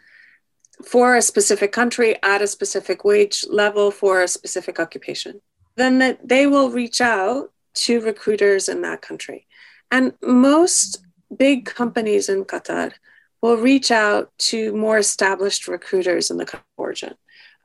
for 0.84 1.16
a 1.16 1.22
specific 1.22 1.72
country 1.72 2.16
at 2.22 2.42
a 2.42 2.46
specific 2.46 3.04
wage 3.04 3.44
level 3.48 3.90
for 3.90 4.22
a 4.22 4.28
specific 4.28 4.80
occupation. 4.80 5.40
Then 5.76 5.98
that 5.98 6.26
they 6.26 6.46
will 6.46 6.70
reach 6.70 7.00
out 7.00 7.52
to 7.74 8.00
recruiters 8.00 8.68
in 8.68 8.82
that 8.82 9.02
country. 9.02 9.46
And 9.90 10.14
most 10.22 11.04
big 11.36 11.66
companies 11.66 12.28
in 12.28 12.44
Qatar 12.44 12.92
will 13.42 13.56
reach 13.56 13.90
out 13.90 14.30
to 14.38 14.72
more 14.76 14.98
established 14.98 15.68
recruiters 15.68 16.30
in 16.30 16.36
the 16.36 16.60
origin. 16.76 17.14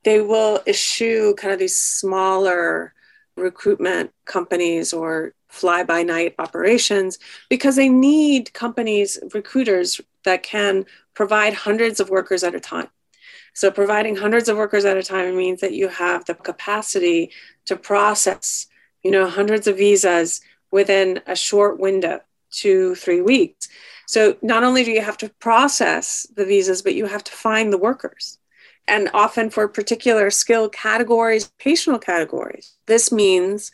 They 0.03 0.21
will 0.21 0.61
issue 0.65 1.33
kind 1.35 1.53
of 1.53 1.59
these 1.59 1.75
smaller 1.75 2.93
recruitment 3.35 4.11
companies 4.25 4.93
or 4.93 5.33
fly 5.49 5.83
by 5.83 6.03
night 6.03 6.35
operations 6.37 7.17
because 7.49 7.75
they 7.75 7.89
need 7.89 8.53
companies, 8.53 9.17
recruiters 9.33 9.99
that 10.23 10.43
can 10.43 10.85
provide 11.13 11.53
hundreds 11.53 11.99
of 11.99 12.09
workers 12.09 12.43
at 12.43 12.55
a 12.55 12.59
time. 12.59 12.89
So, 13.53 13.71
providing 13.71 14.17
hundreds 14.17 14.49
of 14.49 14.57
workers 14.57 14.83
at 14.83 14.97
a 14.97 15.03
time 15.03 15.37
means 15.37 15.61
that 15.61 15.73
you 15.73 15.87
have 15.87 16.25
the 16.25 16.35
capacity 16.35 17.31
to 17.65 17.77
process, 17.77 18.67
you 19.01 19.11
know, 19.11 19.29
hundreds 19.29 19.65
of 19.65 19.77
visas 19.77 20.41
within 20.71 21.21
a 21.25 21.37
short 21.37 21.79
window, 21.79 22.19
two, 22.51 22.95
three 22.95 23.21
weeks. 23.21 23.69
So 24.07 24.37
not 24.41 24.63
only 24.63 24.83
do 24.83 24.91
you 24.91 25.01
have 25.01 25.17
to 25.17 25.29
process 25.39 26.27
the 26.35 26.45
visas, 26.45 26.81
but 26.81 26.95
you 26.95 27.07
have 27.07 27.23
to 27.23 27.31
find 27.31 27.71
the 27.71 27.77
workers. 27.77 28.37
And 28.87 29.09
often 29.13 29.49
for 29.49 29.67
particular 29.67 30.29
skill 30.29 30.69
categories, 30.69 31.51
patient 31.57 32.03
categories. 32.05 32.75
This 32.85 33.11
means 33.11 33.71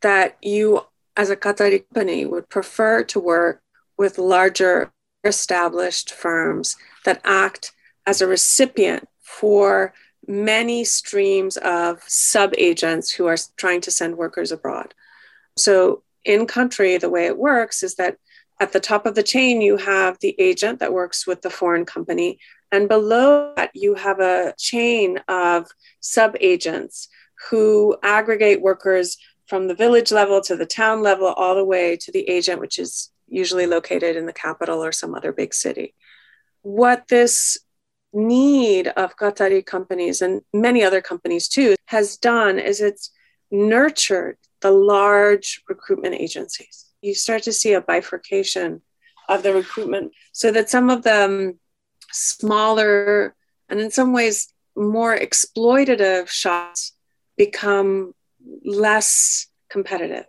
that 0.00 0.36
you, 0.42 0.84
as 1.16 1.30
a 1.30 1.36
Qatari 1.36 1.84
company, 1.94 2.26
would 2.26 2.48
prefer 2.48 3.04
to 3.04 3.20
work 3.20 3.62
with 3.96 4.18
larger 4.18 4.92
established 5.24 6.12
firms 6.12 6.76
that 7.04 7.20
act 7.24 7.72
as 8.06 8.20
a 8.20 8.26
recipient 8.26 9.08
for 9.20 9.92
many 10.26 10.84
streams 10.84 11.56
of 11.58 12.02
sub 12.06 12.52
agents 12.58 13.10
who 13.12 13.26
are 13.26 13.36
trying 13.56 13.80
to 13.80 13.90
send 13.90 14.16
workers 14.16 14.52
abroad. 14.52 14.94
So, 15.56 16.02
in 16.24 16.46
country, 16.46 16.98
the 16.98 17.08
way 17.08 17.26
it 17.26 17.38
works 17.38 17.82
is 17.82 17.94
that 17.94 18.18
at 18.60 18.72
the 18.72 18.80
top 18.80 19.06
of 19.06 19.14
the 19.14 19.22
chain, 19.22 19.60
you 19.60 19.76
have 19.76 20.18
the 20.20 20.34
agent 20.38 20.80
that 20.80 20.92
works 20.92 21.26
with 21.26 21.42
the 21.42 21.50
foreign 21.50 21.84
company. 21.84 22.38
And 22.72 22.88
below 22.88 23.52
that, 23.56 23.70
you 23.74 23.94
have 23.94 24.20
a 24.20 24.54
chain 24.58 25.18
of 25.28 25.68
sub 26.00 26.36
agents 26.40 27.08
who 27.50 27.96
aggregate 28.02 28.60
workers 28.60 29.16
from 29.46 29.68
the 29.68 29.74
village 29.74 30.12
level 30.12 30.40
to 30.42 30.56
the 30.56 30.66
town 30.66 31.02
level, 31.02 31.28
all 31.28 31.54
the 31.54 31.64
way 31.64 31.96
to 31.96 32.12
the 32.12 32.28
agent, 32.28 32.60
which 32.60 32.78
is 32.78 33.10
usually 33.28 33.66
located 33.66 34.16
in 34.16 34.26
the 34.26 34.32
capital 34.32 34.84
or 34.84 34.92
some 34.92 35.14
other 35.14 35.32
big 35.32 35.54
city. 35.54 35.94
What 36.62 37.08
this 37.08 37.56
need 38.12 38.88
of 38.88 39.16
Qatari 39.16 39.64
companies 39.64 40.20
and 40.20 40.42
many 40.52 40.82
other 40.82 41.00
companies 41.00 41.48
too 41.48 41.76
has 41.86 42.16
done 42.16 42.58
is 42.58 42.80
it's 42.80 43.10
nurtured 43.50 44.36
the 44.60 44.70
large 44.70 45.62
recruitment 45.68 46.14
agencies. 46.14 46.87
You 47.02 47.14
start 47.14 47.42
to 47.44 47.52
see 47.52 47.72
a 47.72 47.80
bifurcation 47.80 48.82
of 49.28 49.42
the 49.42 49.52
recruitment 49.52 50.12
so 50.32 50.50
that 50.52 50.70
some 50.70 50.90
of 50.90 51.02
them 51.02 51.58
smaller 52.10 53.34
and 53.68 53.80
in 53.80 53.90
some 53.90 54.12
ways 54.12 54.52
more 54.76 55.16
exploitative 55.18 56.28
shops 56.28 56.92
become 57.36 58.14
less 58.64 59.46
competitive. 59.68 60.26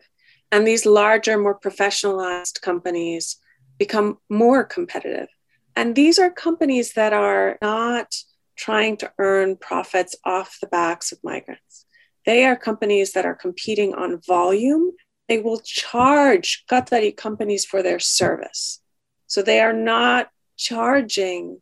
And 0.51 0.65
these 0.65 0.85
larger, 0.85 1.37
more 1.37 1.59
professionalized 1.59 2.61
companies 2.61 3.37
become 3.77 4.17
more 4.29 4.63
competitive. 4.63 5.27
And 5.75 5.95
these 5.95 6.19
are 6.19 6.29
companies 6.29 6.93
that 6.93 7.13
are 7.13 7.57
not 7.61 8.13
trying 8.57 8.97
to 8.97 9.11
earn 9.17 9.55
profits 9.55 10.15
off 10.25 10.57
the 10.59 10.67
backs 10.67 11.11
of 11.11 11.19
migrants. 11.23 11.85
They 12.25 12.45
are 12.45 12.57
companies 12.57 13.13
that 13.13 13.25
are 13.25 13.35
competing 13.35 13.93
on 13.93 14.21
volume. 14.27 14.91
They 15.29 15.37
will 15.37 15.59
charge 15.59 16.65
Qatari 16.69 17.15
companies 17.15 17.63
for 17.63 17.81
their 17.81 17.99
service. 17.99 18.81
So 19.27 19.41
they 19.41 19.61
are 19.61 19.73
not 19.73 20.29
charging, 20.57 21.61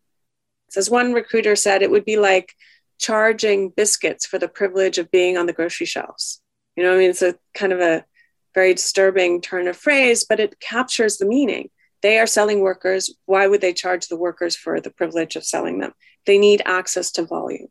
as 0.76 0.90
one 0.90 1.14
recruiter 1.14 1.56
said, 1.56 1.82
it 1.82 1.92
would 1.92 2.06
be 2.06 2.18
like 2.18 2.56
charging 2.98 3.70
biscuits 3.70 4.26
for 4.26 4.40
the 4.40 4.48
privilege 4.48 4.98
of 4.98 5.12
being 5.12 5.38
on 5.38 5.46
the 5.46 5.54
grocery 5.54 5.86
shelves. 5.86 6.42
You 6.76 6.84
know, 6.84 6.96
I 6.96 6.98
mean, 6.98 7.10
it's 7.10 7.22
a 7.22 7.36
kind 7.54 7.74
of 7.74 7.80
a 7.80 8.06
very 8.56 8.74
disturbing 8.74 9.42
turn 9.42 9.68
of 9.68 9.78
phrase, 9.78 10.26
but 10.28 10.40
it 10.40 10.60
captures 10.60 11.18
the 11.18 11.26
meaning. 11.26 11.70
They 12.02 12.20
are 12.20 12.28
selling 12.28 12.62
workers. 12.62 13.14
Why 13.26 13.48
would 13.48 13.62
they 13.62 13.74
charge 13.74 14.08
the 14.08 14.18
workers 14.18 14.56
for 14.56 14.80
the 14.80 14.92
privilege 14.92 15.36
of 15.36 15.44
selling 15.44 15.80
them? 15.80 15.94
They 16.26 16.38
need 16.38 16.62
access 16.66 17.12
to 17.14 17.24
volume. 17.24 17.68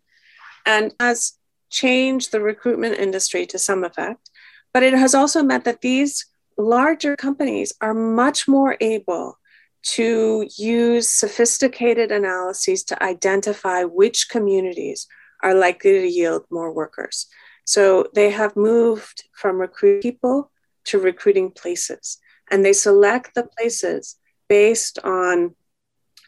And 0.65 0.95
has 1.01 1.33
changed 1.71 2.33
the 2.33 2.41
recruitment 2.41 2.99
industry 2.99 3.47
to 3.47 3.59
some 3.59 3.83
effect, 3.83 4.31
but 4.77 4.83
it 4.83 4.93
has 4.93 5.15
also 5.15 5.43
meant 5.43 5.65
that 5.65 5.81
these 5.81 6.27
larger 6.59 7.17
companies 7.17 7.73
are 7.81 7.95
much 7.95 8.47
more 8.47 8.77
able 8.83 9.39
to 9.81 10.47
use 10.59 11.09
sophisticated 11.09 12.13
analyses 12.13 12.85
to 12.85 13.03
identify 13.03 13.85
which 13.85 14.29
communities 14.29 15.07
are 15.43 15.55
likely 15.55 15.93
to 15.93 16.07
yield 16.07 16.45
more 16.51 16.71
workers. 16.71 17.27
So 17.65 18.09
they 18.15 18.29
have 18.33 18.55
moved 18.55 19.25
from 19.33 19.57
recruit 19.57 20.03
people 20.03 20.53
to 20.89 20.99
recruiting 20.99 21.53
places, 21.53 22.19
and 22.51 22.63
they 22.63 22.75
select 22.75 23.35
the 23.35 23.45
places 23.45 24.17
based 24.47 24.99
on 25.03 25.55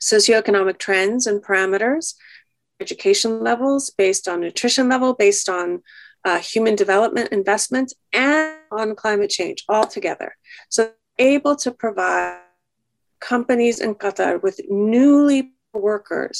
socioeconomic 0.00 0.78
trends 0.78 1.26
and 1.26 1.44
parameters, 1.44 2.14
education 2.80 3.44
levels, 3.44 3.90
based 3.90 4.26
on 4.26 4.40
nutrition 4.40 4.88
level, 4.88 5.12
based 5.12 5.50
on 5.50 5.82
uh, 6.28 6.38
human 6.52 6.74
development 6.84 7.28
investments, 7.40 7.90
and 8.12 8.54
on 8.70 8.94
climate 9.02 9.30
change 9.38 9.58
all 9.72 9.86
together. 9.96 10.30
So 10.68 10.80
able 11.32 11.56
to 11.64 11.70
provide 11.84 12.40
companies 13.32 13.76
in 13.84 13.94
Qatar 14.02 14.34
with 14.46 14.60
newly 14.68 15.40
workers 15.72 16.38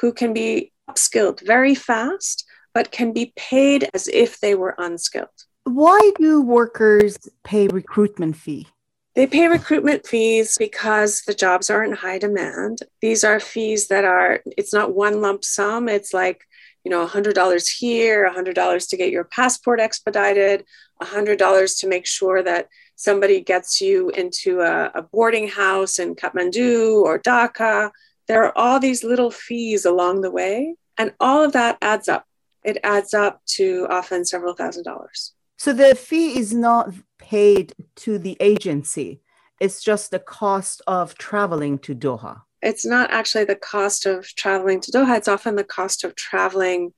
who 0.00 0.12
can 0.20 0.32
be 0.42 0.72
upskilled 0.90 1.38
very 1.54 1.76
fast, 1.90 2.36
but 2.76 2.90
can 2.98 3.12
be 3.20 3.26
paid 3.50 3.80
as 3.94 4.08
if 4.08 4.30
they 4.40 4.54
were 4.62 4.74
unskilled. 4.86 5.40
Why 5.82 6.00
do 6.18 6.42
workers 6.42 7.12
pay 7.50 7.68
recruitment 7.68 8.36
fee? 8.36 8.66
They 9.14 9.28
pay 9.28 9.46
recruitment 9.46 10.02
fees 10.12 10.56
because 10.58 11.22
the 11.28 11.38
jobs 11.44 11.70
are 11.70 11.84
in 11.84 11.92
high 11.92 12.18
demand. 12.18 12.74
These 13.00 13.22
are 13.22 13.38
fees 13.38 13.86
that 13.92 14.04
are, 14.04 14.40
it's 14.58 14.74
not 14.78 14.94
one 15.04 15.16
lump 15.24 15.42
sum. 15.44 15.88
It's 15.88 16.12
like, 16.12 16.40
you 16.84 16.90
know, 16.90 17.06
$100 17.06 17.68
here, 17.68 18.30
$100 18.30 18.88
to 18.88 18.96
get 18.96 19.10
your 19.10 19.24
passport 19.24 19.80
expedited, 19.80 20.64
$100 21.02 21.80
to 21.80 21.88
make 21.88 22.06
sure 22.06 22.42
that 22.42 22.68
somebody 22.94 23.40
gets 23.40 23.80
you 23.80 24.10
into 24.10 24.60
a, 24.60 24.90
a 24.94 25.02
boarding 25.02 25.48
house 25.48 25.98
in 25.98 26.14
Kathmandu 26.14 27.02
or 27.02 27.18
Dhaka. 27.18 27.90
There 28.28 28.44
are 28.44 28.56
all 28.56 28.78
these 28.78 29.02
little 29.02 29.30
fees 29.30 29.84
along 29.84 30.20
the 30.20 30.30
way, 30.30 30.76
and 30.98 31.12
all 31.18 31.42
of 31.42 31.52
that 31.52 31.78
adds 31.80 32.08
up. 32.08 32.26
It 32.62 32.78
adds 32.82 33.12
up 33.12 33.42
to 33.56 33.86
often 33.90 34.24
several 34.24 34.54
thousand 34.54 34.84
dollars. 34.84 35.32
So 35.56 35.72
the 35.72 35.94
fee 35.94 36.38
is 36.38 36.52
not 36.52 36.94
paid 37.18 37.74
to 37.96 38.18
the 38.18 38.36
agency, 38.40 39.20
it's 39.60 39.82
just 39.82 40.10
the 40.10 40.18
cost 40.18 40.82
of 40.86 41.16
traveling 41.16 41.78
to 41.80 41.94
Doha. 41.94 42.42
It's 42.64 42.86
not 42.86 43.10
actually 43.10 43.44
the 43.44 43.56
cost 43.56 44.06
of 44.06 44.26
traveling 44.34 44.80
to 44.80 44.90
Doha, 44.90 45.18
it's 45.18 45.28
often 45.28 45.54
the 45.54 45.64
cost 45.64 46.02
of 46.02 46.14
traveling 46.14 46.94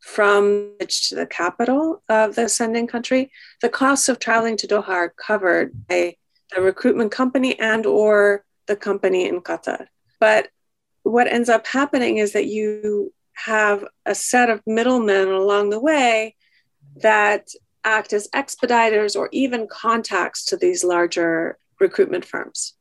from 0.00 0.76
to 0.78 1.14
the 1.14 1.26
capital 1.26 2.02
of 2.08 2.34
the 2.34 2.48
sending 2.48 2.86
country, 2.86 3.30
the 3.60 3.68
costs 3.68 4.08
of 4.08 4.18
traveling 4.18 4.56
to 4.56 4.66
Doha 4.66 4.88
are 4.88 5.10
covered 5.10 5.86
by 5.88 6.16
the 6.54 6.62
recruitment 6.62 7.12
company 7.12 7.58
and 7.60 7.84
or 7.84 8.44
the 8.66 8.76
company 8.76 9.28
in 9.28 9.42
Qatar. 9.42 9.86
But 10.18 10.48
what 11.02 11.28
ends 11.28 11.50
up 11.50 11.66
happening 11.66 12.16
is 12.16 12.32
that 12.32 12.46
you 12.46 13.12
have 13.34 13.84
a 14.06 14.14
set 14.14 14.48
of 14.48 14.62
middlemen 14.66 15.28
along 15.28 15.68
the 15.68 15.80
way 15.80 16.34
that 16.96 17.48
act 17.84 18.12
as 18.12 18.28
expediters 18.28 19.16
or 19.16 19.28
even 19.32 19.68
contacts 19.70 20.46
to 20.46 20.56
these 20.56 20.82
larger 20.82 21.58
recruitment 21.78 22.24
firms. 22.24 22.74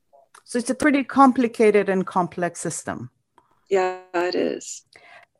So 0.49 0.57
it's 0.57 0.71
a 0.71 0.73
pretty 0.73 1.03
complicated 1.03 1.89
and 1.89 2.07
complex 2.07 2.59
system. 2.59 3.11
Yeah, 3.69 3.99
it 4.15 4.33
is. 4.33 4.81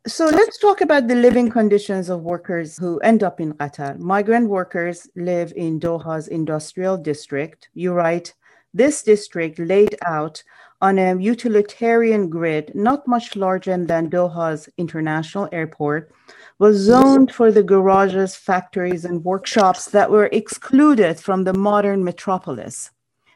So 0.06 0.26
let's 0.26 0.56
talk 0.56 0.82
about 0.82 1.08
the 1.08 1.16
living 1.16 1.50
conditions 1.50 2.08
of 2.08 2.20
workers 2.20 2.78
who 2.78 3.00
end 3.00 3.24
up 3.24 3.40
in 3.40 3.54
Qatar. 3.54 3.98
Migrant 3.98 4.48
workers 4.48 5.08
live 5.16 5.52
in 5.56 5.80
Doha's 5.80 6.28
industrial 6.28 6.96
district. 6.96 7.70
You 7.74 7.92
write, 7.92 8.34
this 8.72 9.02
district 9.02 9.58
laid 9.58 9.96
out 10.06 10.44
on 10.80 10.96
a 11.00 11.16
utilitarian 11.16 12.30
grid, 12.30 12.70
not 12.76 13.08
much 13.08 13.34
larger 13.34 13.76
than 13.84 14.10
Doha's 14.10 14.68
international 14.78 15.48
airport, 15.50 16.12
was 16.60 16.76
zoned 16.76 17.34
for 17.34 17.50
the 17.50 17.64
garages, 17.64 18.36
factories, 18.36 19.04
and 19.04 19.24
workshops 19.24 19.86
that 19.86 20.08
were 20.08 20.28
excluded 20.30 21.18
from 21.18 21.42
the 21.42 21.54
modern 21.54 22.04
metropolis. 22.04 22.92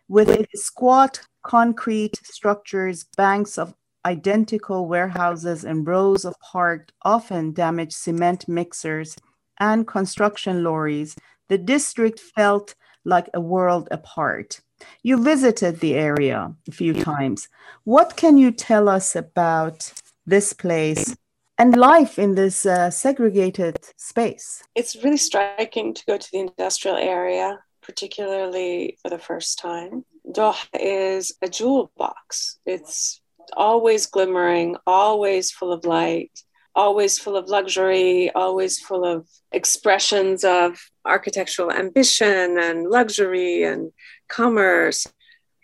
With 0.07 0.29
a 0.29 0.47
squat 0.55 1.27
concrete 1.45 2.17
structures, 2.25 3.05
banks 3.17 3.59
of 3.59 3.75
identical 4.05 4.87
warehouses 4.87 5.65
and 5.65 5.87
rows 5.87 6.25
of 6.25 6.39
parked, 6.41 6.93
often 7.03 7.53
damaged 7.53 7.93
cement 7.93 8.49
mixers 8.49 9.17
and 9.61 9.87
construction 9.87 10.65
lorries, 10.65 11.17
the 11.49 11.59
district 11.59 12.19
felt 12.19 12.75
like 13.05 13.29
a 13.35 13.41
world 13.41 13.89
apart. 13.91 14.61
You 15.03 15.23
visited 15.23 15.81
the 15.81 15.95
area 15.95 16.55
a 16.69 16.73
few 16.73 16.93
times. 16.95 17.49
What 17.85 18.17
can 18.17 18.37
you 18.37 18.51
tell 18.51 18.89
us 18.89 19.15
about 19.15 19.93
this 20.27 20.53
place 20.53 21.15
and 21.59 21.77
life 21.77 22.19
in 22.19 22.35
this 22.35 22.67
uh, 22.67 22.91
segregated 22.91 23.79
space? 23.97 24.65
It's 24.75 24.97
really 24.97 25.17
striking 25.17 25.95
to 25.95 26.05
go 26.07 26.19
to 26.19 26.29
the 26.33 26.39
industrial 26.39 26.97
area, 26.97 27.61
particularly 27.83 28.99
for 29.01 29.11
the 29.11 29.19
first 29.19 29.59
time. 29.59 30.05
Doha 30.27 30.67
is 30.75 31.33
a 31.43 31.49
jewel 31.49 31.93
box. 31.97 32.59
It's 32.65 33.21
always 33.53 34.07
glimmering, 34.07 34.77
always 34.87 35.51
full 35.51 35.73
of 35.73 35.85
light, 35.85 36.31
always 36.75 37.19
full 37.19 37.37
of 37.37 37.49
luxury, 37.49 38.31
always 38.31 38.81
full 38.81 39.05
of 39.05 39.29
expressions 39.53 40.45
of 40.45 40.79
architectural 41.05 41.71
ambition 41.71 42.59
and 42.59 42.89
luxury 42.89 43.65
and 43.65 43.93
commerce. 44.29 45.07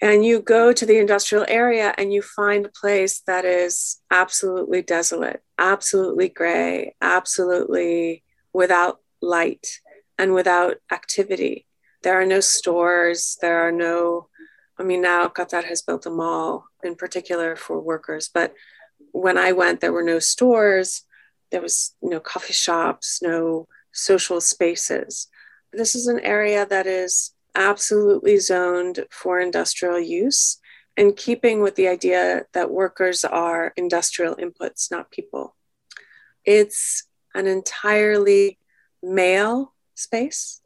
And 0.02 0.24
you 0.24 0.40
go 0.40 0.72
to 0.72 0.86
the 0.86 0.98
industrial 0.98 1.44
area 1.48 1.94
and 1.98 2.12
you 2.12 2.22
find 2.22 2.66
a 2.66 2.70
place 2.70 3.20
that 3.26 3.44
is 3.44 4.00
absolutely 4.10 4.82
desolate, 4.82 5.42
absolutely 5.58 6.28
gray, 6.28 6.94
absolutely 7.00 8.22
without 8.52 9.00
light 9.20 9.66
and 10.18 10.32
without 10.32 10.76
activity. 10.90 11.66
There 12.02 12.18
are 12.18 12.26
no 12.26 12.40
stores, 12.40 13.36
there 13.42 13.66
are 13.66 13.72
no 13.72 14.28
I 14.80 14.82
mean, 14.82 15.02
now 15.02 15.28
Qatar 15.28 15.64
has 15.64 15.82
built 15.82 16.06
a 16.06 16.10
mall 16.10 16.64
in 16.82 16.94
particular 16.94 17.54
for 17.54 17.80
workers, 17.80 18.30
but 18.32 18.54
when 19.12 19.36
I 19.36 19.52
went, 19.52 19.80
there 19.80 19.92
were 19.92 20.02
no 20.02 20.18
stores, 20.18 21.04
there 21.50 21.60
was 21.60 21.94
no 22.00 22.18
coffee 22.18 22.54
shops, 22.54 23.20
no 23.22 23.68
social 23.92 24.40
spaces. 24.40 25.28
This 25.72 25.94
is 25.94 26.06
an 26.06 26.20
area 26.20 26.64
that 26.66 26.86
is 26.86 27.34
absolutely 27.54 28.38
zoned 28.38 29.04
for 29.10 29.38
industrial 29.38 30.00
use 30.00 30.58
in 30.96 31.12
keeping 31.12 31.60
with 31.60 31.76
the 31.76 31.88
idea 31.88 32.46
that 32.54 32.70
workers 32.70 33.24
are 33.24 33.72
industrial 33.76 34.36
inputs, 34.36 34.90
not 34.90 35.10
people. 35.10 35.56
It's 36.44 37.04
an 37.34 37.46
entirely 37.46 38.58
male 39.02 39.74
space 39.94 40.60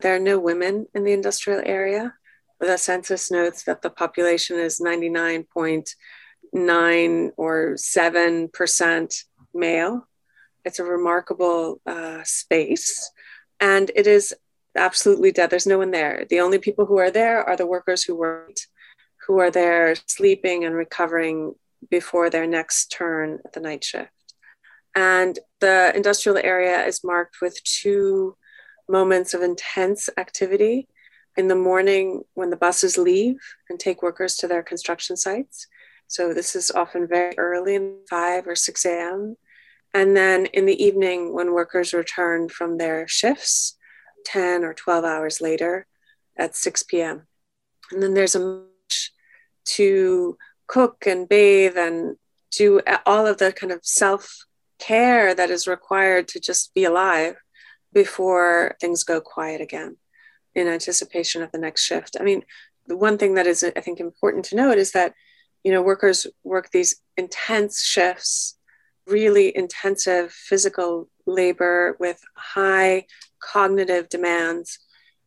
There 0.00 0.16
are 0.16 0.18
no 0.18 0.38
women 0.40 0.86
in 0.94 1.04
the 1.04 1.12
industrial 1.12 1.62
area. 1.64 2.14
The 2.62 2.78
census 2.78 3.30
notes 3.30 3.64
that 3.64 3.82
the 3.82 3.90
population 3.90 4.58
is 4.58 4.80
99.9 4.80 7.30
or 7.36 7.74
7% 7.74 9.24
male. 9.52 10.08
It's 10.64 10.78
a 10.78 10.84
remarkable 10.84 11.82
uh, 11.84 12.22
space. 12.22 13.10
And 13.58 13.90
it 13.96 14.06
is 14.06 14.32
absolutely 14.76 15.32
dead. 15.32 15.50
There's 15.50 15.66
no 15.66 15.78
one 15.78 15.90
there. 15.90 16.24
The 16.30 16.38
only 16.38 16.60
people 16.60 16.86
who 16.86 16.98
are 16.98 17.10
there 17.10 17.42
are 17.42 17.56
the 17.56 17.66
workers 17.66 18.04
who 18.04 18.14
worked, 18.14 18.68
who 19.26 19.40
are 19.40 19.50
there 19.50 19.96
sleeping 20.06 20.64
and 20.64 20.76
recovering 20.76 21.56
before 21.90 22.30
their 22.30 22.46
next 22.46 22.92
turn 22.92 23.40
at 23.44 23.54
the 23.54 23.60
night 23.60 23.82
shift. 23.82 24.12
And 24.94 25.36
the 25.60 25.90
industrial 25.96 26.38
area 26.38 26.84
is 26.84 27.02
marked 27.02 27.40
with 27.40 27.60
two 27.64 28.36
moments 28.88 29.34
of 29.34 29.42
intense 29.42 30.08
activity. 30.16 30.86
In 31.36 31.48
the 31.48 31.54
morning, 31.54 32.22
when 32.34 32.50
the 32.50 32.56
buses 32.56 32.98
leave 32.98 33.38
and 33.70 33.80
take 33.80 34.02
workers 34.02 34.36
to 34.36 34.48
their 34.48 34.62
construction 34.62 35.16
sites. 35.16 35.66
So, 36.06 36.34
this 36.34 36.54
is 36.54 36.70
often 36.70 37.06
very 37.06 37.36
early 37.38 37.74
in 37.74 38.00
5 38.10 38.46
or 38.46 38.54
6 38.54 38.84
a.m. 38.84 39.36
And 39.94 40.16
then 40.16 40.46
in 40.46 40.66
the 40.66 40.82
evening, 40.82 41.32
when 41.32 41.54
workers 41.54 41.94
return 41.94 42.48
from 42.48 42.76
their 42.76 43.08
shifts, 43.08 43.76
10 44.24 44.64
or 44.64 44.74
12 44.74 45.04
hours 45.04 45.40
later 45.40 45.86
at 46.36 46.56
6 46.56 46.82
p.m. 46.84 47.26
And 47.90 48.02
then 48.02 48.14
there's 48.14 48.34
a 48.34 48.40
much 48.40 49.12
to 49.64 50.36
cook 50.66 51.04
and 51.06 51.28
bathe 51.28 51.76
and 51.76 52.16
do 52.50 52.80
all 53.06 53.26
of 53.26 53.38
the 53.38 53.52
kind 53.52 53.72
of 53.72 53.80
self 53.82 54.46
care 54.78 55.34
that 55.34 55.50
is 55.50 55.66
required 55.66 56.28
to 56.28 56.40
just 56.40 56.74
be 56.74 56.84
alive 56.84 57.36
before 57.92 58.76
things 58.80 59.04
go 59.04 59.20
quiet 59.20 59.60
again 59.60 59.96
in 60.54 60.68
anticipation 60.68 61.42
of 61.42 61.52
the 61.52 61.58
next 61.58 61.84
shift. 61.84 62.16
I 62.20 62.22
mean, 62.22 62.42
the 62.86 62.96
one 62.96 63.18
thing 63.18 63.34
that 63.34 63.46
is, 63.46 63.64
I 63.64 63.80
think, 63.80 64.00
important 64.00 64.44
to 64.46 64.56
note 64.56 64.78
is 64.78 64.92
that, 64.92 65.14
you 65.62 65.72
know, 65.72 65.82
workers 65.82 66.26
work 66.42 66.70
these 66.70 67.00
intense 67.16 67.82
shifts, 67.82 68.58
really 69.06 69.56
intensive 69.56 70.32
physical 70.32 71.08
labor 71.26 71.96
with 72.00 72.20
high 72.36 73.06
cognitive 73.40 74.08
demands, 74.08 74.78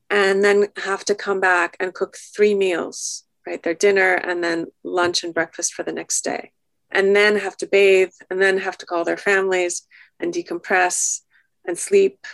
and 0.10 0.44
then 0.44 0.68
have 0.78 1.04
to 1.06 1.16
come 1.16 1.40
back 1.40 1.76
and 1.80 1.94
cook 1.94 2.18
three 2.36 2.54
meals, 2.54 3.24
right? 3.48 3.64
Their 3.64 3.74
dinner 3.74 4.14
and 4.14 4.44
then 4.44 4.68
lunch 4.84 5.24
and 5.24 5.34
breakfast 5.34 5.74
for 5.74 5.84
the 5.84 5.92
next 5.92 6.24
day, 6.24 6.52
and 6.92 7.16
then 7.16 7.38
have 7.38 7.58
to 7.58 7.68
bathe 7.68 8.14
and 8.30 8.42
then 8.42 8.58
have 8.60 8.78
to 8.80 8.86
call 8.86 9.04
their 9.04 9.18
families 9.18 9.88
and 10.20 10.34
decompress 10.34 11.22
and 11.66 11.78
sleep 11.78 12.26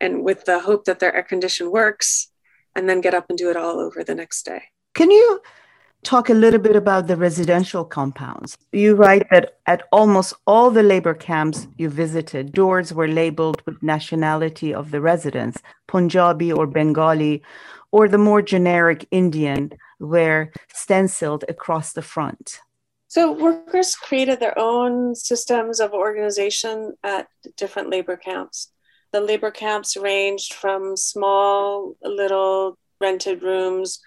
and 0.00 0.24
with 0.24 0.44
the 0.44 0.60
hope 0.60 0.84
that 0.84 0.98
their 0.98 1.14
air 1.14 1.22
condition 1.22 1.70
works 1.70 2.28
and 2.74 2.88
then 2.88 3.00
get 3.00 3.14
up 3.14 3.26
and 3.28 3.38
do 3.38 3.50
it 3.50 3.56
all 3.56 3.80
over 3.80 4.04
the 4.04 4.14
next 4.14 4.44
day. 4.44 4.62
Can 4.94 5.10
you 5.10 5.40
talk 6.02 6.28
a 6.28 6.34
little 6.34 6.60
bit 6.60 6.76
about 6.76 7.06
the 7.06 7.16
residential 7.16 7.84
compounds. 7.84 8.56
You 8.72 8.94
write 8.94 9.28
that 9.30 9.58
at 9.66 9.82
almost 9.92 10.34
all 10.46 10.70
the 10.70 10.82
labor 10.82 11.14
camps 11.14 11.66
you 11.76 11.88
visited, 11.88 12.52
doors 12.52 12.92
were 12.92 13.08
labeled 13.08 13.62
with 13.66 13.82
nationality 13.82 14.72
of 14.72 14.90
the 14.90 15.00
residents, 15.00 15.60
Punjabi 15.86 16.52
or 16.52 16.66
Bengali, 16.66 17.42
or 17.90 18.08
the 18.08 18.18
more 18.18 18.42
generic 18.42 19.06
Indian 19.10 19.72
were 19.98 20.52
stenciled 20.72 21.44
across 21.48 21.92
the 21.92 22.02
front. 22.02 22.60
So 23.08 23.32
workers 23.32 23.96
created 23.96 24.38
their 24.38 24.58
own 24.58 25.14
systems 25.14 25.80
of 25.80 25.92
organization 25.92 26.96
at 27.02 27.28
different 27.56 27.88
labor 27.88 28.16
camps. 28.16 28.70
The 29.12 29.20
labor 29.20 29.50
camps 29.50 29.96
ranged 29.96 30.54
from 30.54 30.96
small 30.96 31.96
little 32.02 32.78
rented 33.00 33.42
rooms 33.42 34.00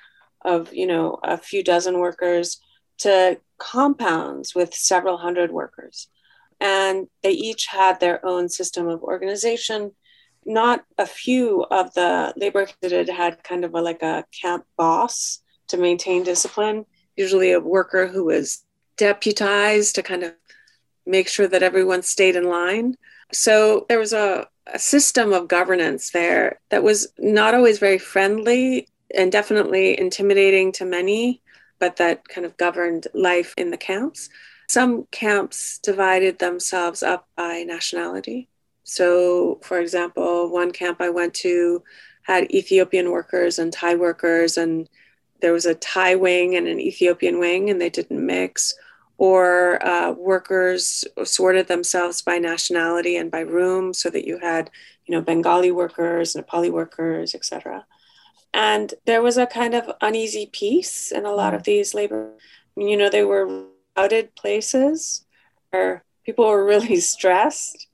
of 0.44 0.74
you 0.74 0.88
know 0.88 1.20
a 1.24 1.38
few 1.38 1.64
dozen 1.64 2.00
workers 2.00 2.60
to 3.00 3.40
compounds 3.58 4.54
with 4.56 4.74
several 4.74 5.18
hundred 5.18 5.52
workers. 5.52 6.08
And 6.60 7.08
they 7.24 7.32
each 7.32 7.68
had 7.68 8.00
their 8.00 8.24
own 8.26 8.50
system 8.50 8.88
of 8.88 9.02
organization. 9.02 9.92
Not 10.46 10.84
a 10.98 11.08
few 11.08 11.64
of 11.64 11.94
the 11.94 12.34
labor 12.36 12.68
that 12.82 13.10
had 13.10 13.44
kind 13.44 13.66
of 13.66 13.74
a, 13.74 13.82
like 13.82 14.04
a 14.04 14.26
camp 14.42 14.66
boss 14.78 15.40
to 15.70 15.78
maintain 15.78 16.24
discipline 16.24 16.86
usually 17.16 17.52
a 17.52 17.60
worker 17.60 18.08
who 18.08 18.26
was 18.26 18.64
deputized 18.98 19.96
to 19.96 20.04
kind 20.04 20.24
of 20.24 20.34
make 21.06 21.28
sure 21.28 21.48
that 21.48 21.64
everyone 21.64 22.02
stayed 22.02 22.36
in 22.36 22.44
line. 22.44 22.96
So 23.34 23.86
there 23.90 24.00
was 24.00 24.14
a, 24.14 24.48
a 24.67 24.80
system 24.80 25.34
of 25.34 25.47
governance 25.47 26.12
there 26.12 26.60
that 26.69 26.84
was 26.84 27.08
not 27.17 27.54
always 27.54 27.80
very 27.80 27.97
friendly 27.97 28.88
and 29.15 29.32
definitely 29.32 30.00
intimidating 30.00 30.71
to 30.74 30.86
many, 30.86 31.41
but 31.80 31.97
that 31.97 32.28
kind 32.28 32.45
of 32.45 32.58
governed 32.58 33.08
life 33.13 33.54
in 33.58 33.71
the 33.71 33.78
camps. 33.78 34.30
Some 34.69 35.06
camps 35.12 35.80
divided 35.80 36.39
themselves 36.39 37.04
up 37.04 37.28
by 37.36 37.63
nationality. 37.63 38.47
So, 38.84 39.60
for 39.63 39.80
example, 39.80 40.50
one 40.50 40.71
camp 40.71 41.02
I 41.02 41.10
went 41.10 41.34
to 41.36 41.84
had 42.24 42.52
Ethiopian 42.52 43.12
workers 43.12 43.60
and 43.60 43.74
Thai 43.74 43.95
workers, 43.95 44.58
and 44.58 44.88
there 45.41 45.54
was 45.54 45.65
a 45.65 45.76
Thai 45.76 46.15
wing 46.15 46.56
and 46.56 46.67
an 46.67 46.80
Ethiopian 46.80 47.39
wing, 47.39 47.69
and 47.69 47.82
they 47.82 47.89
didn't 47.89 48.26
mix. 48.26 48.76
Or 49.21 49.77
uh, 49.86 50.13
workers 50.13 51.05
sorted 51.23 51.67
themselves 51.67 52.23
by 52.23 52.39
nationality 52.39 53.17
and 53.17 53.29
by 53.29 53.41
room, 53.41 53.93
so 53.93 54.10
that 54.10 54.25
you 54.25 54.39
had, 54.39 54.71
you 55.05 55.13
know, 55.13 55.21
Bengali 55.21 55.71
workers, 55.71 56.34
Nepali 56.34 56.71
workers, 56.71 57.36
etc. 57.36 57.86
And 58.53 58.93
there 59.05 59.21
was 59.21 59.38
a 59.38 59.45
kind 59.45 59.75
of 59.75 59.91
uneasy 60.01 60.49
peace 60.51 61.12
in 61.12 61.25
a 61.25 61.34
lot 61.34 61.53
of 61.53 61.63
these 61.63 61.93
labor. 61.93 62.34
You 62.75 62.97
know, 62.97 63.10
they 63.12 63.23
were 63.23 63.67
crowded 63.95 64.34
places 64.34 65.23
where 65.69 66.03
people 66.25 66.47
were 66.47 66.65
really 66.65 66.99
stressed 67.13 67.88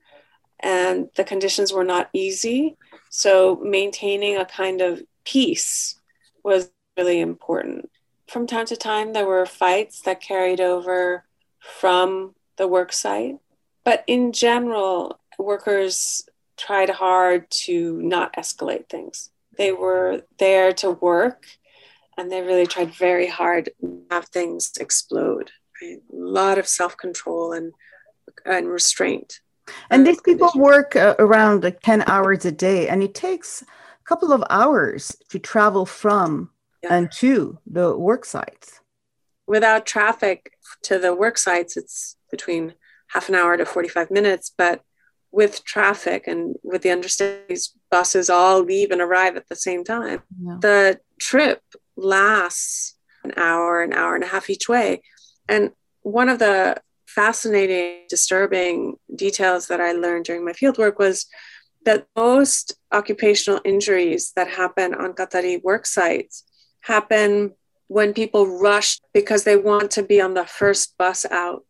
and 0.61 1.09
the 1.17 1.25
conditions 1.25 1.73
were 1.73 1.83
not 1.83 2.09
easy. 2.13 2.77
So 3.09 3.59
maintaining 3.61 4.37
a 4.37 4.45
kind 4.45 4.81
of 4.81 5.01
peace 5.25 5.99
was 6.43 6.71
really 6.97 7.19
important. 7.19 7.89
From 8.27 8.47
time 8.47 8.65
to 8.67 8.75
time, 8.75 9.13
there 9.13 9.25
were 9.25 9.45
fights 9.45 10.01
that 10.01 10.21
carried 10.21 10.59
over 10.59 11.23
from 11.59 12.35
the 12.57 12.67
work 12.67 12.91
site. 12.91 13.37
But 13.83 14.03
in 14.07 14.33
general, 14.33 15.19
workers 15.39 16.27
tried 16.57 16.89
hard 16.89 17.49
to 17.49 18.01
not 18.01 18.33
escalate 18.35 18.89
things. 18.89 19.29
They 19.57 19.71
were 19.71 20.23
there 20.37 20.73
to 20.73 20.91
work 20.91 21.45
and 22.17 22.31
they 22.31 22.41
really 22.41 22.65
tried 22.65 22.93
very 22.93 23.27
hard 23.27 23.69
to 23.79 24.01
have 24.09 24.25
things 24.25 24.71
explode. 24.79 25.51
Right? 25.81 25.99
A 26.11 26.15
lot 26.15 26.57
of 26.57 26.67
self 26.67 26.97
control 26.97 27.53
and, 27.53 27.73
and 28.45 28.67
restraint. 28.67 29.39
And 29.89 30.07
these 30.07 30.21
people 30.21 30.51
work 30.55 30.95
uh, 30.95 31.15
around 31.19 31.63
like 31.63 31.81
10 31.81 32.03
hours 32.07 32.45
a 32.45 32.51
day, 32.51 32.87
and 32.87 33.03
it 33.03 33.13
takes 33.13 33.61
a 33.61 33.65
couple 34.05 34.31
of 34.31 34.43
hours 34.49 35.15
to 35.29 35.39
travel 35.39 35.85
from 35.85 36.49
yeah. 36.83 36.93
and 36.93 37.11
to 37.13 37.59
the 37.65 37.97
work 37.97 38.25
sites. 38.25 38.81
Without 39.47 39.85
traffic 39.85 40.51
to 40.83 40.99
the 40.99 41.15
work 41.15 41.37
sites, 41.37 41.77
it's 41.77 42.17
between 42.29 42.73
half 43.09 43.29
an 43.29 43.35
hour 43.35 43.55
to 43.55 43.65
45 43.65 44.11
minutes, 44.11 44.51
but 44.57 44.81
with 45.31 45.63
traffic 45.63 46.27
and 46.27 46.55
with 46.63 46.81
the 46.81 46.89
understanding 46.89 47.43
these 47.49 47.73
buses 47.91 48.29
all 48.29 48.61
leave 48.61 48.91
and 48.91 49.01
arrive 49.01 49.35
at 49.35 49.47
the 49.49 49.55
same 49.55 49.83
time. 49.83 50.21
Yeah. 50.41 50.57
The 50.61 50.99
trip 51.19 51.61
lasts 51.95 52.95
an 53.23 53.33
hour, 53.37 53.81
an 53.81 53.93
hour 53.93 54.15
and 54.15 54.23
a 54.23 54.27
half 54.27 54.49
each 54.49 54.67
way. 54.69 55.01
And 55.47 55.71
one 56.01 56.29
of 56.29 56.39
the 56.39 56.77
fascinating, 57.05 58.05
disturbing 58.09 58.95
details 59.15 59.67
that 59.67 59.81
I 59.81 59.93
learned 59.93 60.25
during 60.25 60.45
my 60.45 60.53
fieldwork 60.53 60.97
was 60.97 61.25
that 61.85 62.07
most 62.15 62.75
occupational 62.91 63.61
injuries 63.63 64.33
that 64.35 64.49
happen 64.49 64.93
on 64.93 65.13
Qatari 65.13 65.61
work 65.63 65.85
sites 65.85 66.43
happen 66.88 67.54
when 67.88 68.13
people 68.13 68.60
rush 68.60 69.00
because 69.13 69.43
they 69.43 69.56
want 69.56 69.91
to 69.91 70.04
be 70.04 70.19
on 70.19 70.34
the 70.34 70.45
first 70.45 70.97
bus 70.97 71.26
out 71.32 71.65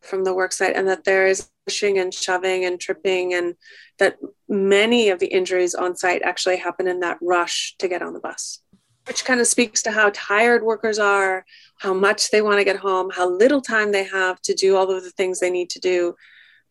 from 0.00 0.24
the 0.24 0.34
work 0.34 0.52
site 0.52 0.76
and 0.76 0.88
that 0.88 1.04
there 1.04 1.26
is 1.26 1.48
pushing 1.66 1.98
and 1.98 2.14
shoving 2.14 2.64
and 2.64 2.80
tripping 2.80 3.34
and 3.34 3.54
that 3.98 4.16
many 4.48 5.08
of 5.08 5.18
the 5.18 5.26
injuries 5.26 5.74
on 5.74 5.96
site 5.96 6.22
actually 6.22 6.56
happen 6.56 6.86
in 6.86 7.00
that 7.00 7.18
rush 7.20 7.74
to 7.78 7.88
get 7.88 8.02
on 8.02 8.12
the 8.12 8.20
bus 8.20 8.60
which 9.06 9.24
kind 9.24 9.40
of 9.40 9.46
speaks 9.46 9.82
to 9.82 9.90
how 9.92 10.10
tired 10.12 10.62
workers 10.62 10.98
are 10.98 11.44
how 11.78 11.94
much 11.94 12.30
they 12.30 12.42
want 12.42 12.58
to 12.58 12.64
get 12.64 12.76
home 12.76 13.10
how 13.10 13.28
little 13.28 13.60
time 13.60 13.92
they 13.92 14.04
have 14.04 14.40
to 14.40 14.54
do 14.54 14.76
all 14.76 14.90
of 14.90 15.02
the 15.02 15.10
things 15.10 15.40
they 15.40 15.50
need 15.50 15.70
to 15.70 15.80
do. 15.80 16.14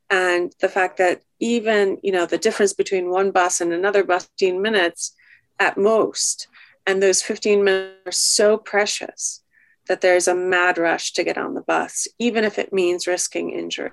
And 0.10 0.54
the 0.62 0.70
fact 0.70 0.98
that 0.98 1.22
even 1.40 1.98
you 2.04 2.12
know 2.12 2.26
the 2.26 2.38
difference 2.38 2.74
between 2.74 3.10
one 3.10 3.32
bus 3.32 3.60
and 3.62 3.74
another 3.74 4.04
bus 4.04 4.26
15 4.40 4.62
minutes 4.62 5.14
at 5.60 5.78
most 5.78 6.48
and 6.86 7.02
those 7.02 7.22
15 7.22 7.64
minutes 7.64 7.96
are 8.06 8.12
so 8.12 8.58
precious 8.58 9.42
that 9.88 10.02
there's 10.02 10.28
a 10.28 10.36
mad 10.36 10.78
rush 10.78 11.14
to 11.14 11.24
get 11.24 11.38
on 11.38 11.54
the 11.54 11.62
bus 11.62 12.08
even 12.20 12.44
if 12.44 12.58
it 12.58 12.74
means 12.74 13.08
risking 13.08 13.52
injury 13.52 13.92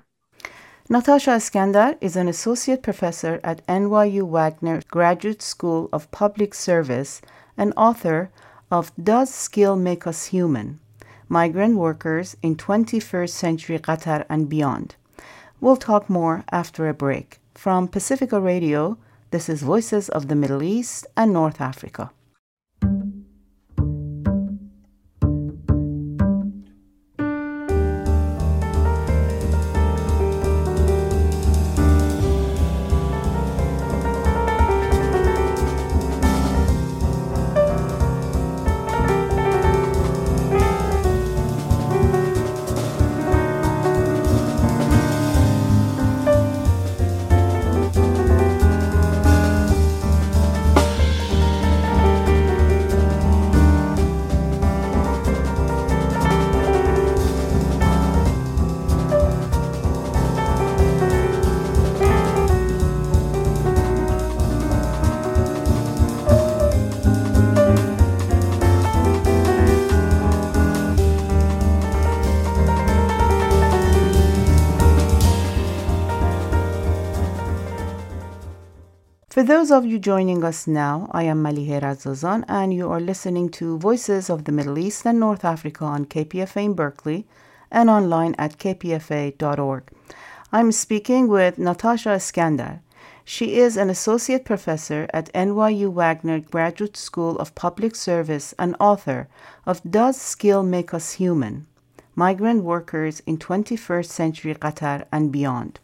Natasha 0.89 1.35
Iskander 1.35 1.95
is 2.01 2.17
an 2.17 2.27
associate 2.27 2.83
professor 2.83 3.39
at 3.41 3.65
NYU 3.67 4.27
Wagner 4.27 4.81
Graduate 4.89 5.41
School 5.41 5.87
of 5.93 6.11
Public 6.11 6.53
Service 6.53 7.21
and 7.57 7.73
author 7.77 8.29
of 8.69 8.91
Does 9.01 9.33
Skill 9.33 9.77
Make 9.77 10.05
Us 10.05 10.25
Human? 10.25 10.81
Migrant 11.29 11.77
Workers 11.77 12.35
in 12.43 12.55
21st 12.57 13.29
Century 13.29 13.79
Qatar 13.79 14.25
and 14.29 14.49
Beyond. 14.49 14.95
We'll 15.61 15.77
talk 15.77 16.09
more 16.09 16.43
after 16.51 16.89
a 16.89 16.93
break. 16.93 17.39
From 17.55 17.87
Pacifica 17.87 18.39
Radio, 18.41 18.97
this 19.31 19.47
is 19.47 19.63
Voices 19.63 20.09
of 20.09 20.27
the 20.27 20.35
Middle 20.35 20.61
East 20.61 21.07
and 21.15 21.31
North 21.31 21.61
Africa. 21.61 22.11
For 79.33 79.41
those 79.41 79.71
of 79.71 79.83
you 79.83 79.97
joining 79.97 80.43
us 80.43 80.67
now, 80.67 81.09
I 81.09 81.23
am 81.23 81.41
Malihe 81.41 81.81
Razazan, 81.81 82.45
and 82.47 82.71
you 82.71 82.91
are 82.91 82.99
listening 82.99 83.49
to 83.57 83.79
Voices 83.79 84.29
of 84.29 84.43
the 84.43 84.51
Middle 84.51 84.77
East 84.77 85.07
and 85.07 85.19
North 85.19 85.43
Africa 85.43 85.85
on 85.85 86.05
KPFA 86.05 86.65
in 86.65 86.73
Berkeley 86.75 87.25
and 87.71 87.89
online 87.89 88.35
at 88.37 88.59
kpfa.org. 88.59 89.89
I'm 90.51 90.71
speaking 90.71 91.27
with 91.27 91.57
Natasha 91.57 92.11
Iskander. 92.11 92.81
She 93.25 93.57
is 93.57 93.75
an 93.75 93.89
associate 93.89 94.45
professor 94.45 95.07
at 95.11 95.33
NYU 95.33 95.91
Wagner 95.91 96.39
Graduate 96.39 96.95
School 96.95 97.35
of 97.39 97.55
Public 97.55 97.95
Service 97.95 98.53
and 98.59 98.75
author 98.79 99.27
of 99.65 99.81
Does 99.81 100.21
Skill 100.21 100.61
Make 100.61 100.93
Us 100.93 101.13
Human? 101.13 101.65
Migrant 102.15 102.63
Workers 102.63 103.23
in 103.25 103.39
21st 103.39 104.09
Century 104.09 104.53
Qatar 104.53 105.05
and 105.11 105.31
Beyond. 105.31 105.79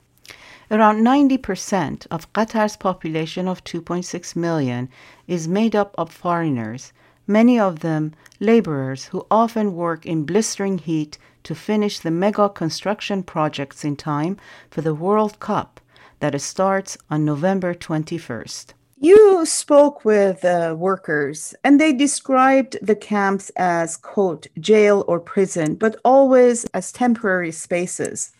Around 0.71 1.03
90% 1.03 2.05
of 2.11 2.31
Qatar's 2.31 2.77
population 2.77 3.47
of 3.47 3.63
2.6 3.63 4.35
million 4.35 4.87
is 5.27 5.47
made 5.47 5.75
up 5.75 5.95
of 5.97 6.11
foreigners, 6.11 6.93
many 7.25 7.59
of 7.59 7.79
them 7.79 8.13
laborers 8.39 9.05
who 9.05 9.25
often 9.31 9.73
work 9.73 10.05
in 10.05 10.25
blistering 10.25 10.77
heat 10.77 11.17
to 11.41 11.55
finish 11.55 11.97
the 11.97 12.11
mega 12.11 12.49
construction 12.49 13.23
projects 13.23 13.83
in 13.83 13.95
time 13.95 14.37
for 14.69 14.81
the 14.81 14.93
World 14.93 15.39
Cup 15.39 15.79
that 16.19 16.39
starts 16.39 16.99
on 17.09 17.25
November 17.25 17.73
21st. 17.73 18.73
You 18.99 19.47
spoke 19.47 20.05
with 20.05 20.45
uh, 20.45 20.75
workers 20.77 21.55
and 21.63 21.81
they 21.81 21.93
described 21.93 22.77
the 22.79 22.95
camps 22.95 23.49
as, 23.55 23.97
quote, 23.97 24.45
jail 24.59 25.03
or 25.07 25.19
prison, 25.19 25.75
but 25.75 25.95
always 26.05 26.65
as 26.75 26.91
temporary 26.91 27.51
spaces. 27.53 28.33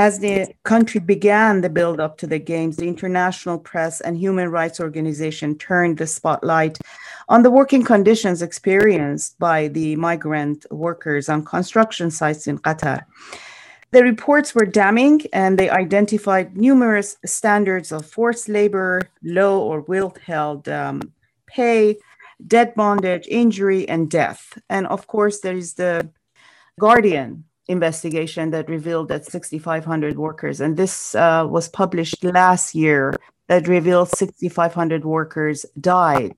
As 0.00 0.18
the 0.18 0.54
country 0.62 0.98
began 0.98 1.60
the 1.60 1.68
build 1.68 2.00
up 2.00 2.16
to 2.16 2.26
the 2.26 2.38
Games, 2.38 2.78
the 2.78 2.88
international 2.88 3.58
press 3.58 4.00
and 4.00 4.16
human 4.16 4.50
rights 4.50 4.80
organization 4.80 5.58
turned 5.58 5.98
the 5.98 6.06
spotlight 6.06 6.78
on 7.28 7.42
the 7.42 7.50
working 7.50 7.84
conditions 7.84 8.40
experienced 8.40 9.38
by 9.38 9.68
the 9.68 9.96
migrant 9.96 10.64
workers 10.70 11.28
on 11.28 11.44
construction 11.44 12.10
sites 12.10 12.46
in 12.46 12.56
Qatar. 12.60 13.04
The 13.90 14.02
reports 14.02 14.54
were 14.54 14.64
damning 14.64 15.20
and 15.34 15.58
they 15.58 15.68
identified 15.68 16.56
numerous 16.56 17.18
standards 17.26 17.92
of 17.92 18.06
forced 18.06 18.48
labor, 18.48 19.02
low 19.22 19.60
or 19.60 19.82
withheld 19.82 20.66
um, 20.70 21.12
pay, 21.46 21.98
debt 22.46 22.74
bondage, 22.74 23.26
injury, 23.28 23.86
and 23.86 24.10
death. 24.10 24.56
And 24.70 24.86
of 24.86 25.06
course, 25.06 25.40
there 25.40 25.58
is 25.58 25.74
the 25.74 26.08
Guardian 26.78 27.44
investigation 27.70 28.50
that 28.50 28.68
revealed 28.68 29.08
that 29.08 29.24
6,500 29.24 30.16
workers, 30.16 30.60
and 30.60 30.76
this 30.76 31.14
uh, 31.14 31.46
was 31.48 31.68
published 31.68 32.22
last 32.24 32.74
year, 32.74 33.14
that 33.48 33.68
revealed 33.68 34.08
6,500 34.10 35.04
workers 35.04 35.66
died 35.80 36.34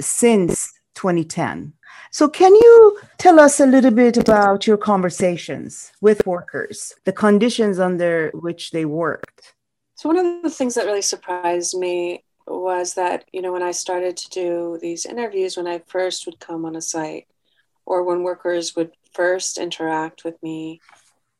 since 0.00 0.72
2010. 0.94 1.72
So, 2.10 2.28
can 2.28 2.54
you 2.54 2.98
tell 3.18 3.40
us 3.40 3.58
a 3.58 3.66
little 3.66 3.90
bit 3.90 4.16
about 4.16 4.66
your 4.66 4.76
conversations 4.76 5.92
with 6.00 6.26
workers, 6.26 6.94
the 7.04 7.12
conditions 7.12 7.78
under 7.78 8.30
which 8.34 8.70
they 8.70 8.84
worked? 8.84 9.54
So, 9.96 10.08
one 10.08 10.18
of 10.18 10.42
the 10.42 10.50
things 10.50 10.74
that 10.74 10.86
really 10.86 11.02
surprised 11.02 11.76
me 11.76 12.24
was 12.46 12.94
that, 12.94 13.24
you 13.32 13.42
know, 13.42 13.52
when 13.52 13.62
I 13.62 13.72
started 13.72 14.16
to 14.16 14.30
do 14.30 14.78
these 14.80 15.06
interviews, 15.06 15.56
when 15.56 15.66
I 15.66 15.80
first 15.86 16.26
would 16.26 16.38
come 16.40 16.64
on 16.64 16.76
a 16.76 16.80
site, 16.80 17.26
or 17.86 18.02
when 18.04 18.22
workers 18.22 18.76
would 18.76 18.92
first 19.14 19.58
interact 19.58 20.24
with 20.24 20.42
me, 20.42 20.80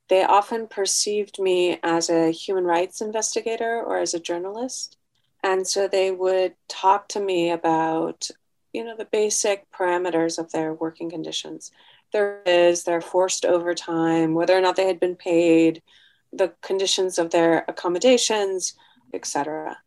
they 0.08 0.22
often 0.22 0.66
perceived 0.66 1.38
me 1.38 1.78
as 1.82 2.10
a 2.10 2.30
human 2.30 2.64
rights 2.64 3.00
investigator 3.00 3.82
or 3.82 3.98
as 3.98 4.14
a 4.14 4.20
journalist. 4.20 4.96
And 5.42 5.66
so 5.66 5.88
they 5.88 6.10
would 6.10 6.54
talk 6.68 7.08
to 7.08 7.20
me 7.20 7.50
about, 7.50 8.30
you 8.72 8.84
know, 8.84 8.96
the 8.96 9.04
basic 9.04 9.70
parameters 9.70 10.38
of 10.38 10.52
their 10.52 10.72
working 10.72 11.10
conditions. 11.10 11.70
There 12.12 12.42
is 12.46 12.84
their 12.84 13.00
forced 13.00 13.44
overtime, 13.44 14.34
whether 14.34 14.56
or 14.56 14.60
not 14.60 14.76
they 14.76 14.86
had 14.86 15.00
been 15.00 15.16
paid, 15.16 15.82
the 16.32 16.52
conditions 16.62 17.18
of 17.18 17.30
their 17.30 17.64
accommodations, 17.68 18.74
etc. 19.12 19.78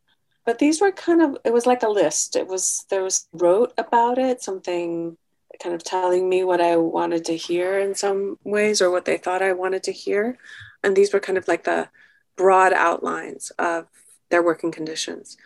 But 0.45 0.59
these 0.59 0.79
were 0.79 0.91
kind 0.91 1.21
of 1.21 1.37
it 1.43 1.53
was 1.53 1.65
like 1.65 1.83
a 1.83 1.89
list. 1.89 2.35
It 2.35 2.47
was 2.47 2.85
there 2.89 3.03
was 3.03 3.27
wrote 3.33 3.73
about 3.77 4.17
it, 4.17 4.41
something 4.41 5.17
kind 5.61 5.75
of 5.75 5.83
telling 5.83 6.27
me 6.29 6.43
what 6.43 6.61
I 6.61 6.77
wanted 6.77 7.25
to 7.25 7.37
hear 7.37 7.79
in 7.79 7.95
some 7.95 8.37
ways 8.43 8.81
or 8.81 8.91
what 8.91 9.05
they 9.05 9.17
thought 9.17 9.41
I 9.41 9.53
wanted 9.53 9.83
to 9.83 9.91
hear. 9.91 10.37
And 10.83 10.95
these 10.95 11.13
were 11.13 11.19
kind 11.19 11.37
of 11.37 11.47
like 11.47 11.63
the 11.63 11.89
broad 12.35 12.73
outlines 12.73 13.51
of 13.57 13.87
their 14.29 14.43
working 14.43 14.71
conditions. 14.71 15.37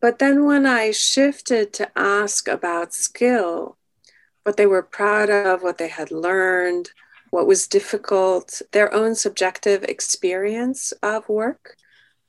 But 0.00 0.18
then 0.18 0.44
when 0.44 0.66
I 0.66 0.90
shifted 0.90 1.72
to 1.74 1.90
ask 1.96 2.48
about 2.48 2.94
skill, 2.94 3.76
what 4.42 4.56
they 4.56 4.66
were 4.66 4.82
proud 4.82 5.30
of, 5.30 5.62
what 5.62 5.78
they 5.78 5.88
had 5.88 6.10
learned, 6.10 6.90
what 7.30 7.46
was 7.46 7.66
difficult, 7.66 8.60
their 8.72 8.92
own 8.92 9.14
subjective 9.14 9.84
experience 9.84 10.92
of 11.02 11.28
work, 11.28 11.76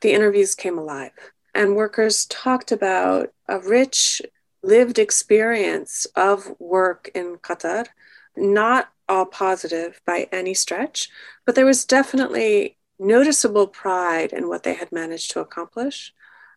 the 0.02 0.14
interviews 0.14 0.54
came 0.56 0.78
alive. 0.78 1.12
And 1.56 1.76
workers 1.76 2.26
talked 2.26 2.72
about 2.72 3.34
a 3.48 3.60
rich 3.60 4.22
lived 4.64 4.98
experience 4.98 6.08
of 6.16 6.56
work 6.60 7.12
in 7.14 7.38
Qatar, 7.38 7.88
not 8.36 8.90
all 9.08 9.26
positive 9.26 10.02
by 10.06 10.28
any 10.32 10.54
stretch, 10.54 11.10
but 11.46 11.56
there 11.56 11.66
was 11.66 11.86
definitely 11.86 12.78
noticeable 12.98 13.68
pride 13.68 14.32
in 14.32 14.48
what 14.48 14.64
they 14.64 14.74
had 14.74 14.92
managed 14.92 15.32
to 15.32 15.42
accomplish. 15.42 16.14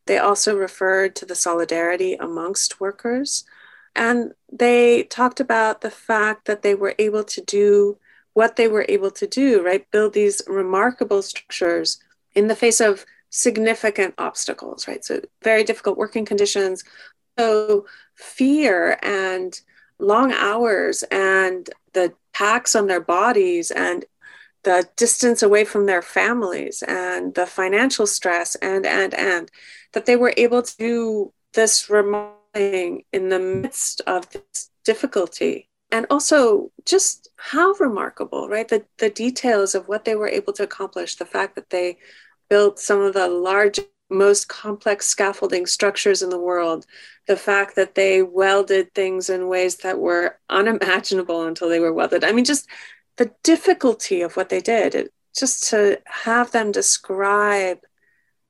They 0.06 0.18
also 0.18 0.56
referred 0.56 1.16
to 1.16 1.26
the 1.26 1.34
solidarity 1.34 2.14
amongst 2.14 2.80
workers. 2.80 3.44
And 3.94 4.32
they 4.52 5.04
talked 5.04 5.40
about 5.40 5.80
the 5.80 5.90
fact 5.90 6.46
that 6.46 6.62
they 6.62 6.74
were 6.74 6.94
able 6.98 7.24
to 7.24 7.40
do 7.40 7.98
what 8.34 8.56
they 8.56 8.68
were 8.68 8.86
able 8.88 9.10
to 9.10 9.26
do, 9.26 9.64
right? 9.64 9.90
Build 9.90 10.12
these 10.12 10.42
remarkable 10.46 11.22
structures 11.22 11.98
in 12.34 12.48
the 12.48 12.54
face 12.54 12.80
of 12.80 13.06
significant 13.30 14.14
obstacles, 14.18 14.86
right? 14.86 15.04
So, 15.04 15.22
very 15.42 15.64
difficult 15.64 15.96
working 15.96 16.26
conditions, 16.26 16.84
so 17.38 17.86
fear 18.14 18.98
and 19.02 19.60
long 19.98 20.32
hours 20.32 21.02
and 21.10 21.70
the 21.92 22.12
tax 22.34 22.74
on 22.74 22.86
their 22.86 23.00
bodies 23.00 23.70
and 23.70 24.04
the 24.62 24.88
distance 24.96 25.42
away 25.42 25.64
from 25.64 25.86
their 25.86 26.02
families 26.02 26.82
and 26.86 27.34
the 27.34 27.46
financial 27.46 28.06
stress 28.06 28.56
and 28.56 28.84
and 28.84 29.14
and 29.14 29.50
that 29.92 30.06
they 30.06 30.16
were 30.16 30.34
able 30.36 30.60
to 30.60 30.76
do 30.76 31.32
this 31.54 31.88
remote 31.88 32.36
thing 32.52 33.04
in 33.12 33.28
the 33.28 33.38
midst 33.38 34.00
of 34.06 34.28
this 34.30 34.70
difficulty. 34.84 35.68
And 35.92 36.06
also 36.10 36.72
just 36.84 37.28
how 37.36 37.72
remarkable 37.74 38.48
right? 38.48 38.66
The, 38.66 38.84
the 38.98 39.10
details 39.10 39.74
of 39.74 39.88
what 39.88 40.04
they 40.04 40.16
were 40.16 40.28
able 40.28 40.52
to 40.54 40.64
accomplish 40.64 41.16
the 41.16 41.24
fact 41.24 41.54
that 41.54 41.70
they 41.70 41.98
built 42.48 42.78
some 42.78 43.00
of 43.00 43.14
the 43.14 43.28
largest, 43.28 43.88
most 44.08 44.48
complex 44.48 45.06
scaffolding 45.06 45.66
structures 45.66 46.22
in 46.22 46.30
the 46.30 46.38
world. 46.38 46.86
The 47.26 47.36
fact 47.36 47.76
that 47.76 47.94
they 47.94 48.22
welded 48.22 48.94
things 48.94 49.28
in 49.28 49.48
ways 49.48 49.76
that 49.76 49.98
were 49.98 50.38
unimaginable 50.48 51.44
until 51.44 51.68
they 51.68 51.80
were 51.80 51.92
welded. 51.92 52.24
I 52.24 52.32
mean, 52.32 52.44
just 52.44 52.68
the 53.16 53.32
difficulty 53.42 54.22
of 54.22 54.36
what 54.36 54.48
they 54.48 54.60
did, 54.60 54.94
it, 54.94 55.12
just 55.36 55.68
to 55.70 56.00
have 56.06 56.52
them 56.52 56.72
describe 56.72 57.80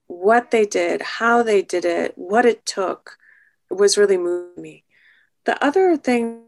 what 0.09 0.50
they 0.50 0.66
did, 0.66 1.02
how 1.02 1.42
they 1.42 1.62
did 1.62 1.84
it, 1.84 2.12
what 2.16 2.44
it 2.44 2.64
took, 2.66 3.16
was 3.70 3.98
really 3.98 4.18
moving 4.18 4.62
me. 4.62 4.84
The 5.44 5.62
other 5.64 5.96
thing 5.96 6.42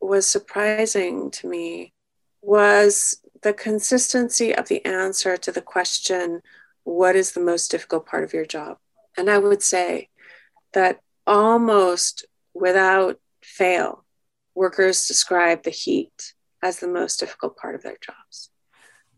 was 0.00 0.26
surprising 0.26 1.30
to 1.32 1.48
me 1.48 1.92
was 2.40 3.18
the 3.42 3.52
consistency 3.52 4.54
of 4.54 4.68
the 4.68 4.84
answer 4.84 5.36
to 5.36 5.52
the 5.52 5.62
question, 5.62 6.42
What 6.84 7.16
is 7.16 7.32
the 7.32 7.40
most 7.40 7.70
difficult 7.70 8.06
part 8.06 8.24
of 8.24 8.32
your 8.32 8.46
job? 8.46 8.78
And 9.16 9.30
I 9.30 9.38
would 9.38 9.62
say 9.62 10.08
that 10.72 11.00
almost 11.26 12.24
without 12.54 13.18
fail, 13.42 14.04
workers 14.54 15.06
describe 15.06 15.62
the 15.62 15.70
heat 15.70 16.34
as 16.62 16.78
the 16.78 16.88
most 16.88 17.20
difficult 17.20 17.56
part 17.56 17.74
of 17.74 17.82
their 17.82 17.98
jobs. 18.00 18.50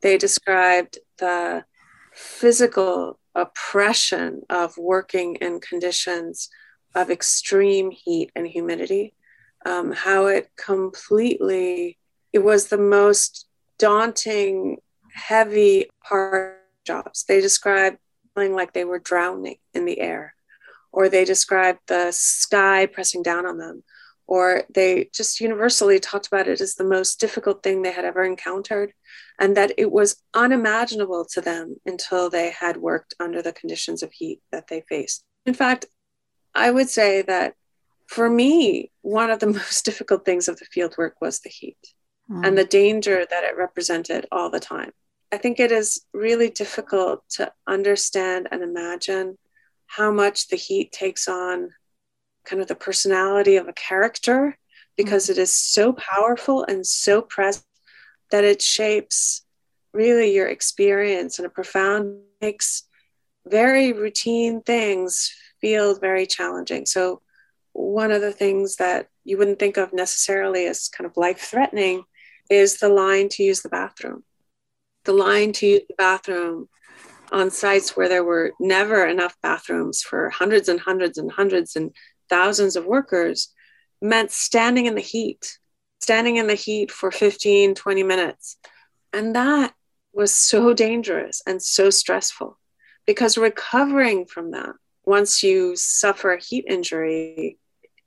They 0.00 0.18
described 0.18 0.98
the 1.18 1.64
physical 2.12 3.18
oppression 3.34 4.42
of 4.48 4.76
working 4.78 5.36
in 5.36 5.60
conditions 5.60 6.48
of 6.94 7.10
extreme 7.10 7.90
heat 7.90 8.30
and 8.36 8.46
humidity, 8.46 9.14
um, 9.66 9.92
how 9.92 10.26
it 10.26 10.50
completely, 10.56 11.98
it 12.32 12.38
was 12.38 12.68
the 12.68 12.78
most 12.78 13.48
daunting, 13.78 14.78
heavy 15.12 15.86
part 16.06 16.63
jobs. 16.84 17.24
They 17.24 17.40
described 17.40 17.98
feeling 18.34 18.54
like 18.54 18.72
they 18.72 18.84
were 18.84 18.98
drowning 18.98 19.56
in 19.72 19.84
the 19.84 20.00
air, 20.00 20.34
or 20.92 21.08
they 21.08 21.24
described 21.24 21.80
the 21.86 22.10
sky 22.12 22.86
pressing 22.86 23.22
down 23.22 23.46
on 23.46 23.58
them, 23.58 23.84
or 24.26 24.64
they 24.74 25.10
just 25.12 25.40
universally 25.40 26.00
talked 26.00 26.26
about 26.26 26.48
it 26.48 26.60
as 26.60 26.74
the 26.74 26.84
most 26.84 27.20
difficult 27.20 27.62
thing 27.62 27.82
they 27.82 27.92
had 27.92 28.04
ever 28.04 28.24
encountered, 28.24 28.92
and 29.38 29.56
that 29.56 29.72
it 29.78 29.90
was 29.90 30.16
unimaginable 30.34 31.24
to 31.32 31.40
them 31.40 31.76
until 31.86 32.30
they 32.30 32.50
had 32.50 32.76
worked 32.76 33.14
under 33.20 33.42
the 33.42 33.52
conditions 33.52 34.02
of 34.02 34.12
heat 34.12 34.40
that 34.50 34.68
they 34.68 34.82
faced. 34.88 35.24
In 35.46 35.54
fact, 35.54 35.86
I 36.54 36.70
would 36.70 36.88
say 36.88 37.22
that 37.22 37.54
for 38.06 38.28
me, 38.28 38.90
one 39.02 39.30
of 39.30 39.40
the 39.40 39.46
most 39.58 39.84
difficult 39.84 40.24
things 40.24 40.48
of 40.48 40.58
the 40.58 40.66
field 40.66 40.94
work 40.96 41.20
was 41.20 41.40
the 41.40 41.50
heat 41.50 41.78
mm. 42.30 42.46
and 42.46 42.56
the 42.56 42.64
danger 42.64 43.26
that 43.28 43.44
it 43.44 43.56
represented 43.56 44.26
all 44.30 44.50
the 44.50 44.60
time. 44.60 44.92
I 45.34 45.36
think 45.36 45.58
it 45.58 45.72
is 45.72 46.00
really 46.14 46.48
difficult 46.48 47.28
to 47.30 47.52
understand 47.66 48.46
and 48.52 48.62
imagine 48.62 49.36
how 49.86 50.12
much 50.12 50.46
the 50.46 50.54
heat 50.54 50.92
takes 50.92 51.26
on 51.26 51.70
kind 52.44 52.62
of 52.62 52.68
the 52.68 52.76
personality 52.76 53.56
of 53.56 53.66
a 53.66 53.72
character 53.72 54.56
because 54.96 55.28
it 55.28 55.36
is 55.36 55.52
so 55.52 55.92
powerful 55.92 56.62
and 56.62 56.86
so 56.86 57.20
present 57.20 57.66
that 58.30 58.44
it 58.44 58.62
shapes 58.62 59.44
really 59.92 60.32
your 60.32 60.46
experience 60.46 61.40
in 61.40 61.44
a 61.44 61.50
profound 61.50 62.20
makes 62.40 62.84
very 63.44 63.92
routine 63.92 64.60
things 64.60 65.34
feel 65.60 65.98
very 65.98 66.28
challenging. 66.28 66.86
So, 66.86 67.22
one 67.72 68.12
of 68.12 68.20
the 68.20 68.30
things 68.30 68.76
that 68.76 69.08
you 69.24 69.36
wouldn't 69.36 69.58
think 69.58 69.78
of 69.78 69.92
necessarily 69.92 70.66
as 70.66 70.88
kind 70.88 71.10
of 71.10 71.16
life 71.16 71.40
threatening 71.40 72.04
is 72.48 72.78
the 72.78 72.88
line 72.88 73.28
to 73.30 73.42
use 73.42 73.62
the 73.62 73.68
bathroom. 73.68 74.22
The 75.04 75.12
line 75.12 75.52
to 75.54 75.66
use 75.66 75.82
the 75.88 75.94
bathroom 75.96 76.68
on 77.32 77.50
sites 77.50 77.96
where 77.96 78.08
there 78.08 78.24
were 78.24 78.52
never 78.60 79.06
enough 79.06 79.36
bathrooms 79.42 80.02
for 80.02 80.30
hundreds 80.30 80.68
and 80.68 80.80
hundreds 80.80 81.18
and 81.18 81.30
hundreds 81.30 81.76
and 81.76 81.94
thousands 82.28 82.76
of 82.76 82.86
workers 82.86 83.52
meant 84.00 84.30
standing 84.30 84.86
in 84.86 84.94
the 84.94 85.00
heat, 85.00 85.58
standing 86.00 86.36
in 86.36 86.46
the 86.46 86.54
heat 86.54 86.90
for 86.90 87.10
15, 87.10 87.74
20 87.74 88.02
minutes. 88.02 88.56
And 89.12 89.34
that 89.34 89.74
was 90.12 90.32
so 90.32 90.74
dangerous 90.74 91.42
and 91.46 91.60
so 91.62 91.90
stressful 91.90 92.58
because 93.06 93.36
recovering 93.36 94.26
from 94.26 94.52
that 94.52 94.74
once 95.04 95.42
you 95.42 95.76
suffer 95.76 96.32
a 96.32 96.42
heat 96.42 96.64
injury, 96.68 97.58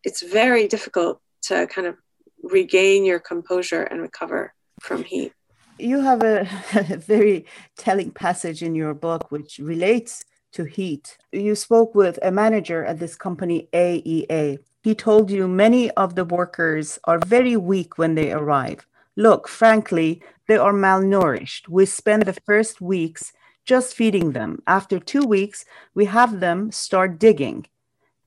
it's 0.03 0.21
very 0.21 0.67
difficult 0.67 1.21
to 1.43 1.67
kind 1.67 1.87
of 1.87 1.95
regain 2.43 3.05
your 3.05 3.19
composure 3.19 3.83
and 3.83 4.01
recover 4.01 4.53
from 4.81 5.03
heat. 5.03 5.33
You 5.79 6.01
have 6.01 6.23
a, 6.23 6.41
a 6.75 6.97
very 6.97 7.45
telling 7.77 8.11
passage 8.11 8.63
in 8.63 8.75
your 8.75 8.93
book 8.93 9.31
which 9.31 9.59
relates 9.59 10.23
to 10.53 10.63
heat. 10.63 11.17
You 11.31 11.55
spoke 11.55 11.93
with 11.93 12.17
a 12.21 12.31
manager 12.31 12.83
at 12.83 12.99
this 12.99 13.15
company, 13.15 13.69
AEA. 13.73 14.59
He 14.81 14.95
told 14.95 15.29
you 15.29 15.47
many 15.47 15.91
of 15.91 16.15
the 16.15 16.25
workers 16.25 16.97
are 17.03 17.19
very 17.19 17.57
weak 17.57 17.97
when 17.97 18.15
they 18.15 18.31
arrive. 18.31 18.87
Look, 19.15 19.47
frankly, 19.47 20.21
they 20.47 20.57
are 20.57 20.73
malnourished. 20.73 21.67
We 21.67 21.85
spend 21.85 22.23
the 22.23 22.33
first 22.45 22.81
weeks 22.81 23.33
just 23.65 23.95
feeding 23.95 24.31
them. 24.31 24.61
After 24.65 24.99
two 24.99 25.23
weeks, 25.23 25.65
we 25.93 26.05
have 26.05 26.39
them 26.39 26.71
start 26.71 27.19
digging. 27.19 27.65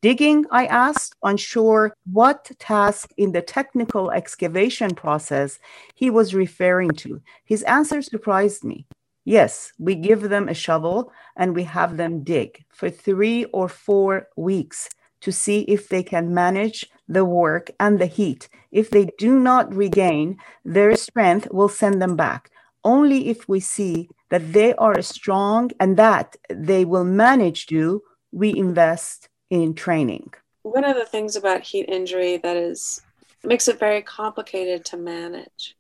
Digging, 0.02 0.46
I 0.50 0.64
asked, 0.64 1.14
unsure 1.22 1.94
what 2.10 2.50
task 2.58 3.10
in 3.18 3.32
the 3.32 3.42
technical 3.42 4.10
excavation 4.10 4.94
process 4.94 5.58
he 5.94 6.08
was 6.08 6.34
referring 6.34 6.92
to. 6.92 7.20
His 7.44 7.62
answer 7.64 8.00
surprised 8.00 8.64
me. 8.64 8.86
Yes, 9.26 9.72
we 9.78 9.94
give 9.94 10.30
them 10.30 10.48
a 10.48 10.54
shovel 10.54 11.12
and 11.36 11.54
we 11.54 11.64
have 11.64 11.98
them 11.98 12.24
dig 12.24 12.64
for 12.70 12.88
three 12.88 13.44
or 13.52 13.68
four 13.68 14.28
weeks 14.36 14.88
to 15.20 15.30
see 15.30 15.60
if 15.62 15.90
they 15.90 16.02
can 16.02 16.32
manage 16.32 16.88
the 17.06 17.26
work 17.26 17.70
and 17.78 17.98
the 17.98 18.06
heat. 18.06 18.48
If 18.72 18.88
they 18.88 19.10
do 19.18 19.38
not 19.38 19.74
regain 19.74 20.38
their 20.64 20.96
strength, 20.96 21.48
we'll 21.50 21.68
send 21.68 22.00
them 22.00 22.16
back. 22.16 22.50
Only 22.84 23.28
if 23.28 23.46
we 23.46 23.60
see 23.60 24.08
that 24.30 24.54
they 24.54 24.72
are 24.76 25.02
strong 25.02 25.72
and 25.78 25.98
that 25.98 26.36
they 26.48 26.86
will 26.86 27.04
manage 27.04 27.66
to, 27.66 28.02
we 28.32 28.56
invest 28.56 29.28
in 29.50 29.74
training. 29.74 30.32
One 30.62 30.84
of 30.84 30.96
the 30.96 31.04
things 31.04 31.36
about 31.36 31.62
heat 31.62 31.88
injury 31.88 32.38
that 32.38 32.56
is 32.56 33.02
makes 33.42 33.68
it 33.68 33.78
very 33.78 34.02
complicated 34.02 34.84
to 34.86 34.96
manage 34.96 35.76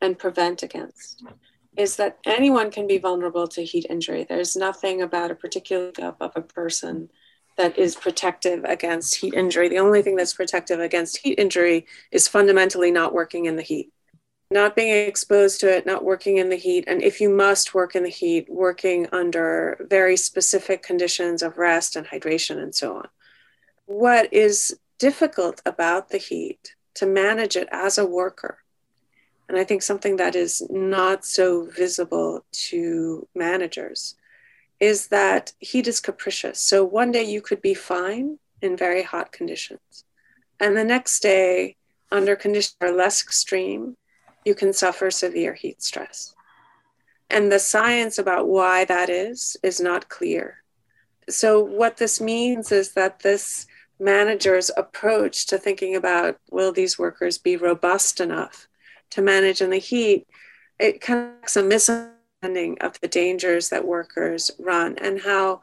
and 0.00 0.18
prevent 0.18 0.62
against 0.62 1.24
is 1.76 1.96
that 1.96 2.18
anyone 2.26 2.70
can 2.70 2.86
be 2.86 2.98
vulnerable 2.98 3.46
to 3.48 3.64
heat 3.64 3.86
injury. 3.88 4.24
There's 4.28 4.56
nothing 4.56 5.00
about 5.02 5.30
a 5.30 5.34
particular 5.34 5.92
of 6.00 6.32
a 6.34 6.42
person 6.42 7.08
that 7.56 7.76
is 7.78 7.96
protective 7.96 8.64
against 8.64 9.16
heat 9.16 9.34
injury. 9.34 9.68
The 9.68 9.78
only 9.78 10.02
thing 10.02 10.16
that's 10.16 10.34
protective 10.34 10.80
against 10.80 11.18
heat 11.18 11.38
injury 11.38 11.86
is 12.12 12.28
fundamentally 12.28 12.90
not 12.90 13.12
working 13.12 13.46
in 13.46 13.56
the 13.56 13.62
heat 13.62 13.92
not 14.50 14.74
being 14.74 15.06
exposed 15.06 15.60
to 15.60 15.70
it, 15.70 15.84
not 15.84 16.04
working 16.04 16.38
in 16.38 16.48
the 16.48 16.56
heat, 16.56 16.84
and 16.86 17.02
if 17.02 17.20
you 17.20 17.28
must 17.28 17.74
work 17.74 17.94
in 17.94 18.02
the 18.02 18.08
heat, 18.08 18.48
working 18.48 19.06
under 19.12 19.86
very 19.90 20.16
specific 20.16 20.82
conditions 20.82 21.42
of 21.42 21.58
rest 21.58 21.96
and 21.96 22.06
hydration 22.06 22.56
and 22.62 22.74
so 22.74 22.96
on. 22.96 23.08
What 23.84 24.32
is 24.32 24.78
difficult 24.98 25.60
about 25.66 26.08
the 26.08 26.18
heat 26.18 26.74
to 26.94 27.06
manage 27.06 27.56
it 27.56 27.68
as 27.70 27.98
a 27.98 28.06
worker, 28.06 28.58
and 29.48 29.58
I 29.58 29.64
think 29.64 29.82
something 29.82 30.16
that 30.16 30.34
is 30.34 30.62
not 30.70 31.26
so 31.26 31.66
visible 31.66 32.44
to 32.52 33.28
managers, 33.34 34.14
is 34.80 35.08
that 35.08 35.52
heat 35.58 35.86
is 35.86 36.00
capricious. 36.00 36.58
So 36.58 36.84
one 36.84 37.12
day 37.12 37.24
you 37.24 37.42
could 37.42 37.60
be 37.60 37.74
fine 37.74 38.38
in 38.62 38.76
very 38.76 39.02
hot 39.02 39.30
conditions, 39.30 40.04
and 40.58 40.74
the 40.74 40.84
next 40.84 41.20
day, 41.20 41.76
under 42.10 42.34
conditions 42.34 42.76
are 42.80 42.92
less 42.92 43.22
extreme, 43.22 43.96
you 44.44 44.54
can 44.54 44.72
suffer 44.72 45.10
severe 45.10 45.54
heat 45.54 45.82
stress. 45.82 46.34
And 47.30 47.52
the 47.52 47.58
science 47.58 48.18
about 48.18 48.48
why 48.48 48.84
that 48.86 49.10
is 49.10 49.56
is 49.62 49.80
not 49.80 50.08
clear. 50.08 50.62
So, 51.28 51.62
what 51.62 51.98
this 51.98 52.20
means 52.20 52.72
is 52.72 52.92
that 52.92 53.20
this 53.20 53.66
manager's 54.00 54.70
approach 54.76 55.46
to 55.46 55.58
thinking 55.58 55.94
about 55.96 56.38
will 56.50 56.72
these 56.72 56.98
workers 56.98 57.36
be 57.36 57.56
robust 57.56 58.20
enough 58.20 58.68
to 59.10 59.22
manage 59.22 59.60
in 59.60 59.70
the 59.70 59.78
heat, 59.78 60.26
it 60.78 61.00
kind 61.00 61.32
of 61.42 61.56
a 61.56 61.66
misunderstanding 61.66 62.78
of 62.80 62.98
the 63.00 63.08
dangers 63.08 63.68
that 63.70 63.86
workers 63.86 64.50
run 64.58 64.96
and 64.98 65.20
how 65.20 65.60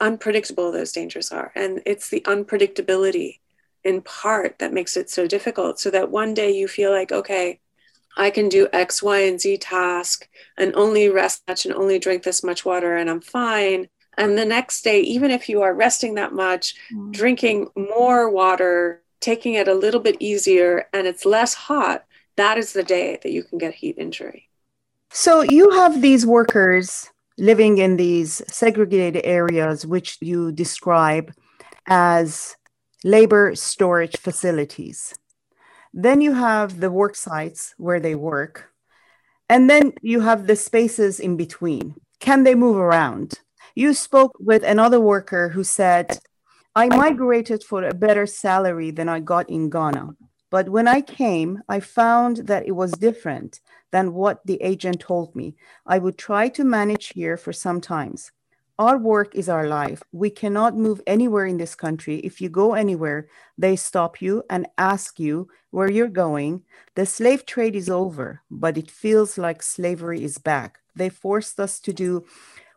unpredictable 0.00 0.72
those 0.72 0.92
dangers 0.92 1.30
are. 1.30 1.52
And 1.54 1.82
it's 1.86 2.10
the 2.10 2.20
unpredictability 2.22 3.40
in 3.84 4.02
part 4.02 4.58
that 4.58 4.72
makes 4.72 4.96
it 4.96 5.08
so 5.08 5.26
difficult. 5.26 5.78
So 5.78 5.90
that 5.90 6.10
one 6.10 6.34
day 6.34 6.50
you 6.50 6.68
feel 6.68 6.90
like, 6.90 7.12
okay, 7.12 7.60
I 8.16 8.30
can 8.30 8.48
do 8.48 8.68
X, 8.72 9.02
Y, 9.02 9.18
and 9.20 9.40
Z 9.40 9.58
task 9.58 10.28
and 10.56 10.74
only 10.74 11.08
rest 11.08 11.42
much 11.46 11.66
and 11.66 11.74
only 11.74 11.98
drink 11.98 12.22
this 12.22 12.42
much 12.42 12.64
water 12.64 12.96
and 12.96 13.10
I'm 13.10 13.20
fine. 13.20 13.88
And 14.18 14.38
the 14.38 14.44
next 14.44 14.82
day, 14.82 15.00
even 15.00 15.30
if 15.30 15.48
you 15.48 15.62
are 15.62 15.74
resting 15.74 16.14
that 16.14 16.32
much, 16.32 16.74
mm. 16.92 17.12
drinking 17.12 17.68
more 17.76 18.30
water, 18.30 19.02
taking 19.20 19.54
it 19.54 19.68
a 19.68 19.74
little 19.74 20.00
bit 20.00 20.16
easier, 20.20 20.88
and 20.92 21.06
it's 21.06 21.26
less 21.26 21.52
hot, 21.52 22.04
that 22.36 22.56
is 22.58 22.72
the 22.72 22.82
day 22.82 23.18
that 23.22 23.32
you 23.32 23.42
can 23.42 23.58
get 23.58 23.74
heat 23.74 23.96
injury. 23.98 24.48
So 25.10 25.42
you 25.42 25.70
have 25.70 26.00
these 26.00 26.26
workers 26.26 27.10
living 27.38 27.78
in 27.78 27.96
these 27.96 28.42
segregated 28.48 29.22
areas, 29.24 29.86
which 29.86 30.18
you 30.20 30.52
describe 30.52 31.32
as 31.86 32.56
labor 33.04 33.54
storage 33.54 34.16
facilities. 34.16 35.14
Then 35.98 36.20
you 36.20 36.34
have 36.34 36.80
the 36.80 36.90
work 36.90 37.16
sites 37.16 37.74
where 37.78 38.00
they 38.00 38.14
work. 38.14 38.70
And 39.48 39.70
then 39.70 39.94
you 40.02 40.20
have 40.20 40.46
the 40.46 40.54
spaces 40.54 41.18
in 41.18 41.38
between. 41.38 41.94
Can 42.20 42.44
they 42.44 42.54
move 42.54 42.76
around? 42.76 43.40
You 43.74 43.94
spoke 43.94 44.36
with 44.38 44.62
another 44.62 45.00
worker 45.00 45.48
who 45.48 45.64
said, 45.64 46.18
I 46.74 46.88
migrated 46.88 47.64
for 47.64 47.82
a 47.82 47.94
better 47.94 48.26
salary 48.26 48.90
than 48.90 49.08
I 49.08 49.20
got 49.20 49.48
in 49.48 49.70
Ghana. 49.70 50.10
But 50.50 50.68
when 50.68 50.86
I 50.86 51.00
came, 51.00 51.62
I 51.66 51.80
found 51.80 52.48
that 52.48 52.66
it 52.66 52.72
was 52.72 52.92
different 52.92 53.60
than 53.90 54.12
what 54.12 54.44
the 54.44 54.60
agent 54.62 55.00
told 55.00 55.34
me. 55.34 55.56
I 55.86 55.98
would 55.98 56.18
try 56.18 56.50
to 56.50 56.64
manage 56.64 57.08
here 57.14 57.38
for 57.38 57.54
some 57.54 57.80
times. 57.80 58.32
Our 58.78 58.98
work 58.98 59.34
is 59.34 59.48
our 59.48 59.66
life. 59.66 60.02
We 60.12 60.28
cannot 60.28 60.76
move 60.76 61.00
anywhere 61.06 61.46
in 61.46 61.56
this 61.56 61.74
country. 61.74 62.18
If 62.18 62.42
you 62.42 62.50
go 62.50 62.74
anywhere, 62.74 63.26
they 63.56 63.74
stop 63.74 64.20
you 64.20 64.42
and 64.50 64.66
ask 64.76 65.18
you 65.18 65.48
where 65.70 65.90
you're 65.90 66.08
going. 66.08 66.62
The 66.94 67.06
slave 67.06 67.46
trade 67.46 67.74
is 67.74 67.88
over, 67.88 68.42
but 68.50 68.76
it 68.76 68.90
feels 68.90 69.38
like 69.38 69.62
slavery 69.62 70.22
is 70.22 70.36
back. 70.36 70.80
They 70.94 71.08
forced 71.08 71.58
us 71.58 71.80
to 71.80 71.92
do 71.94 72.26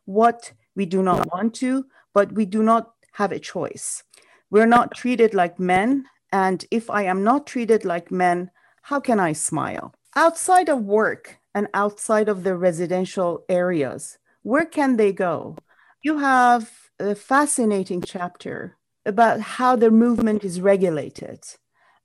what 0.06 0.54
we 0.74 0.86
do 0.86 1.04
not 1.04 1.30
want 1.34 1.54
to, 1.56 1.86
but 2.14 2.32
we 2.32 2.45
do 2.45 2.64
not 2.64 2.93
have 3.14 3.34
a 3.34 3.39
choice. 3.39 4.04
We're 4.50 4.66
not 4.66 4.95
treated 4.95 5.34
like 5.34 5.60
men. 5.60 6.06
And 6.32 6.64
if 6.72 6.89
I 6.89 7.04
am 7.04 7.26
not 7.26 7.45
treated 7.45 7.84
like 7.84 8.10
men, 8.10 8.52
how 8.84 9.02
can 9.02 9.20
I 9.20 9.34
smile? 9.34 9.93
Outside 10.16 10.70
of 10.70 10.86
work 10.86 11.39
and 11.54 11.68
outside 11.74 12.30
of 12.30 12.43
the 12.43 12.56
residential 12.56 13.43
areas, 13.50 14.18
where 14.43 14.66
can 14.66 14.95
they 14.95 15.12
go? 15.12 15.58
You 16.02 16.20
have 16.20 16.72
a 16.97 17.14
fascinating 17.14 18.02
chapter 18.02 18.78
about 19.06 19.41
how 19.41 19.76
the 19.76 19.91
movement 19.91 20.45
is 20.45 20.62
regulated 20.62 21.43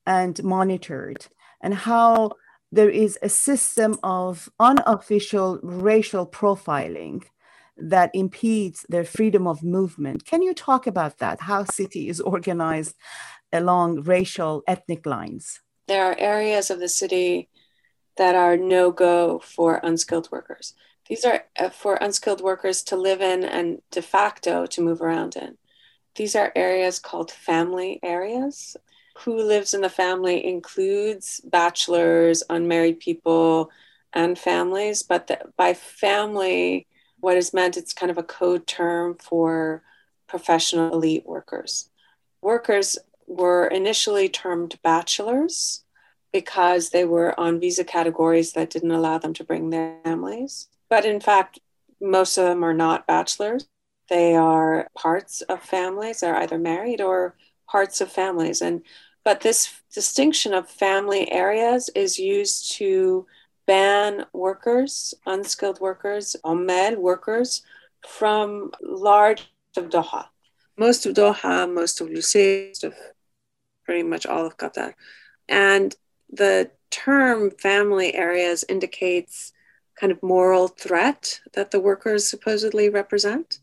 and 0.04 0.42
monitored, 0.42 1.26
and 1.62 1.74
how 1.74 2.32
there 2.72 2.90
is 2.90 3.16
a 3.22 3.28
system 3.28 3.96
of 4.02 4.48
unofficial 4.58 5.60
racial 5.62 6.26
profiling 6.26 7.22
that 7.76 8.10
impedes 8.14 8.84
their 8.88 9.04
freedom 9.04 9.46
of 9.46 9.62
movement. 9.62 10.26
Can 10.26 10.42
you 10.42 10.54
talk 10.54 10.88
about 10.88 11.18
that? 11.18 11.42
How 11.42 11.62
city 11.62 12.08
is 12.08 12.20
organized 12.20 12.96
along 13.52 14.02
racial 14.02 14.64
ethnic 14.66 15.06
lines? 15.06 15.60
There 15.86 16.04
are 16.04 16.16
areas 16.18 16.68
of 16.68 16.80
the 16.80 16.88
city 16.88 17.48
that 18.16 18.34
are 18.34 18.56
no 18.56 18.90
go 18.90 19.38
for 19.38 19.80
unskilled 19.84 20.28
workers. 20.32 20.74
These 21.08 21.24
are 21.24 21.44
uh, 21.58 21.70
for 21.70 21.96
unskilled 21.96 22.40
workers 22.40 22.82
to 22.84 22.96
live 22.96 23.20
in 23.20 23.44
and 23.44 23.82
de 23.90 24.02
facto 24.02 24.66
to 24.66 24.82
move 24.82 25.02
around 25.02 25.36
in. 25.36 25.58
These 26.16 26.34
are 26.34 26.52
areas 26.54 26.98
called 26.98 27.30
family 27.30 27.98
areas. 28.02 28.76
Who 29.18 29.36
lives 29.36 29.74
in 29.74 29.80
the 29.80 29.88
family 29.88 30.44
includes 30.44 31.40
bachelors, 31.40 32.42
unmarried 32.50 33.00
people, 33.00 33.70
and 34.12 34.38
families. 34.38 35.02
But 35.02 35.26
the, 35.26 35.40
by 35.56 35.74
family, 35.74 36.86
what 37.20 37.36
is 37.36 37.52
meant, 37.52 37.76
it's 37.76 37.92
kind 37.92 38.10
of 38.10 38.18
a 38.18 38.22
code 38.22 38.66
term 38.66 39.16
for 39.20 39.82
professional 40.26 40.92
elite 40.94 41.26
workers. 41.26 41.90
Workers 42.42 42.98
were 43.26 43.66
initially 43.66 44.28
termed 44.28 44.78
bachelors 44.82 45.84
because 46.32 46.90
they 46.90 47.04
were 47.04 47.38
on 47.38 47.60
visa 47.60 47.84
categories 47.84 48.52
that 48.52 48.70
didn't 48.70 48.90
allow 48.90 49.18
them 49.18 49.32
to 49.34 49.44
bring 49.44 49.70
their 49.70 49.98
families. 50.04 50.68
But 50.88 51.04
in 51.04 51.20
fact, 51.20 51.58
most 52.00 52.36
of 52.36 52.44
them 52.44 52.64
are 52.64 52.74
not 52.74 53.06
bachelors. 53.06 53.66
They 54.10 54.34
are 54.34 54.88
parts 54.96 55.40
of 55.42 55.62
families, 55.62 56.20
they're 56.20 56.36
either 56.36 56.58
married 56.58 57.00
or 57.00 57.36
parts 57.70 58.00
of 58.00 58.12
families. 58.12 58.60
And 58.60 58.82
but 59.24 59.40
this 59.40 59.72
distinction 59.92 60.52
of 60.52 60.68
family 60.68 61.30
areas 61.32 61.88
is 61.94 62.18
used 62.18 62.72
to 62.72 63.26
ban 63.66 64.26
workers, 64.34 65.14
unskilled 65.24 65.80
workers, 65.80 66.36
Omed 66.44 66.98
workers 66.98 67.62
from 68.06 68.70
large 68.82 69.50
of 69.78 69.88
Doha. 69.88 70.26
Most 70.76 71.06
of 71.06 71.14
Doha, 71.14 71.72
most 71.72 72.02
of 72.02 72.08
Lusail, 72.08 72.68
most 72.68 72.84
of 72.84 72.94
pretty 73.86 74.02
much 74.02 74.26
all 74.26 74.44
of 74.44 74.58
Qatar. 74.58 74.92
And 75.48 75.94
the 76.30 76.70
term 76.90 77.50
family 77.50 78.14
areas 78.14 78.64
indicates 78.68 79.53
kind 79.98 80.12
of 80.12 80.22
moral 80.22 80.68
threat 80.68 81.40
that 81.54 81.70
the 81.70 81.80
workers 81.80 82.28
supposedly 82.28 82.88
represent, 82.88 83.60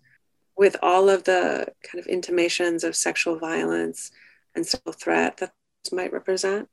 with 0.58 0.76
all 0.82 1.10
of 1.10 1.24
the 1.24 1.68
kind 1.84 2.00
of 2.00 2.08
intimations 2.08 2.84
of 2.84 2.96
sexual 2.96 3.38
violence 3.38 4.12
and 4.56 4.66
sexual 4.66 4.94
threat 4.94 5.38
that 5.38 5.54
might 5.92 6.14
represent. 6.14 6.70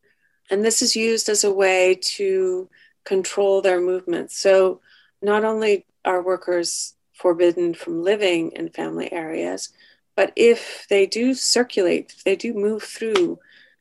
And 0.50 0.64
this 0.64 0.82
is 0.82 0.96
used 0.96 1.28
as 1.28 1.44
a 1.44 1.52
way 1.52 1.98
to 2.16 2.68
control 3.04 3.62
their 3.62 3.80
movements. 3.80 4.38
So 4.38 4.80
not 5.22 5.44
only 5.44 5.86
are 6.04 6.22
workers 6.22 6.94
forbidden 7.14 7.74
from 7.74 8.02
living 8.02 8.52
in 8.52 8.68
family 8.68 9.12
areas, 9.12 9.70
but 10.14 10.32
if 10.36 10.86
they 10.90 11.06
do 11.06 11.34
circulate, 11.34 12.12
if 12.16 12.24
they 12.24 12.36
do 12.36 12.52
move 12.52 12.82
through 12.82 13.38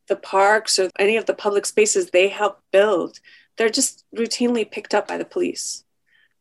the 0.08 0.16
parks 0.16 0.80
or 0.80 0.90
any 0.98 1.18
of 1.18 1.26
the 1.26 1.34
public 1.34 1.66
spaces 1.66 2.10
they 2.10 2.30
help 2.30 2.62
build, 2.72 3.20
they're 3.58 3.70
just 3.70 4.06
routinely 4.16 4.70
picked 4.70 4.94
up 4.94 5.08
by 5.08 5.18
the 5.18 5.26
police 5.26 5.84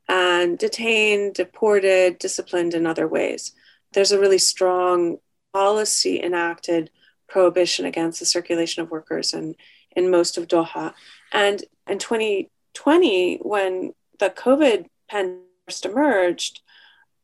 and 0.08 0.58
detained, 0.58 1.34
deported, 1.34 2.18
disciplined 2.18 2.74
in 2.74 2.86
other 2.86 3.08
ways. 3.08 3.52
There's 3.92 4.12
a 4.12 4.20
really 4.20 4.38
strong 4.38 5.18
policy 5.52 6.22
enacted 6.22 6.90
prohibition 7.28 7.86
against 7.86 8.20
the 8.20 8.26
circulation 8.26 8.82
of 8.82 8.90
workers 8.90 9.32
in, 9.32 9.56
in 9.96 10.10
most 10.10 10.38
of 10.38 10.46
Doha. 10.46 10.94
And 11.32 11.64
in 11.88 11.98
2020, 11.98 13.38
when 13.42 13.94
the 14.18 14.30
COVID 14.30 14.86
pandemic 15.08 15.46
first 15.66 15.84
emerged, 15.84 16.60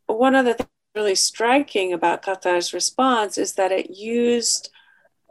one 0.06 0.34
of 0.34 0.44
the 0.44 0.54
things 0.54 0.68
really 0.94 1.14
striking 1.14 1.92
about 1.92 2.22
Qatar's 2.22 2.74
response 2.74 3.38
is 3.38 3.54
that 3.54 3.72
it 3.72 3.90
used 3.90 4.70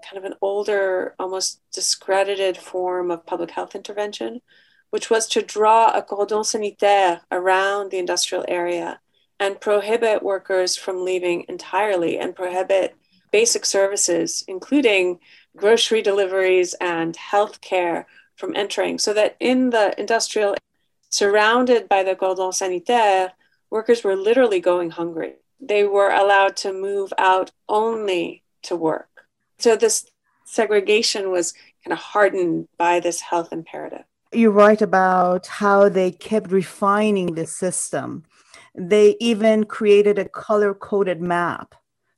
kind 0.04 0.18
of 0.18 0.30
an 0.30 0.38
older, 0.42 1.16
almost 1.20 1.62
discredited 1.74 2.58
form 2.58 3.12
of 3.12 3.26
public 3.26 3.52
health 3.52 3.76
intervention, 3.76 4.42
which 4.90 5.10
was 5.10 5.28
to 5.30 5.42
draw 5.42 5.92
a 5.92 6.02
cordon 6.02 6.44
sanitaire 6.44 7.22
around 7.32 7.92
the 7.92 8.00
industrial 8.00 8.46
area 8.48 9.00
and 9.40 9.62
prohibit 9.62 10.22
workers 10.22 10.76
from 10.76 11.04
leaving 11.04 11.46
entirely 11.48 12.20
and 12.20 12.36
prohibit 12.36 12.96
basic 13.32 13.66
services, 13.66 14.44
including 14.48 15.20
grocery 15.56 16.02
deliveries 16.02 16.74
and 16.82 17.16
health 17.16 17.62
care, 17.62 18.06
from 18.42 18.56
entering. 18.56 18.98
So 18.98 19.14
that 19.14 19.38
in 19.40 19.70
the 19.70 19.98
industrial, 20.00 20.56
surrounded 21.12 21.88
by 21.88 22.04
the 22.04 22.16
cordon 22.16 22.52
sanitaire, 22.52 23.34
workers 23.70 24.04
were 24.04 24.16
literally 24.16 24.60
going 24.60 24.90
hungry. 24.90 25.36
They 25.62 25.84
were 25.86 26.10
allowed 26.10 26.58
to 26.58 26.74
move 26.74 27.14
out 27.18 27.52
only 27.70 28.44
to 28.64 28.76
work. 28.76 29.11
So 29.62 29.76
this 29.76 30.08
segregation 30.44 31.30
was 31.30 31.54
kind 31.84 31.94
of 31.94 32.00
hardened 32.00 32.68
by 32.78 33.00
this 33.00 33.22
health 33.22 33.54
imperative. 33.54 34.06
You 34.34 34.50
write 34.50 34.82
about 34.82 35.46
how 35.46 35.88
they 35.88 36.12
kept 36.12 36.52
refining 36.52 37.36
the 37.36 37.46
system. 37.46 38.24
They 38.74 39.18
even 39.20 39.66
created 39.66 40.18
a 40.18 40.28
color 40.28 40.74
coded 40.74 41.22
map 41.22 41.76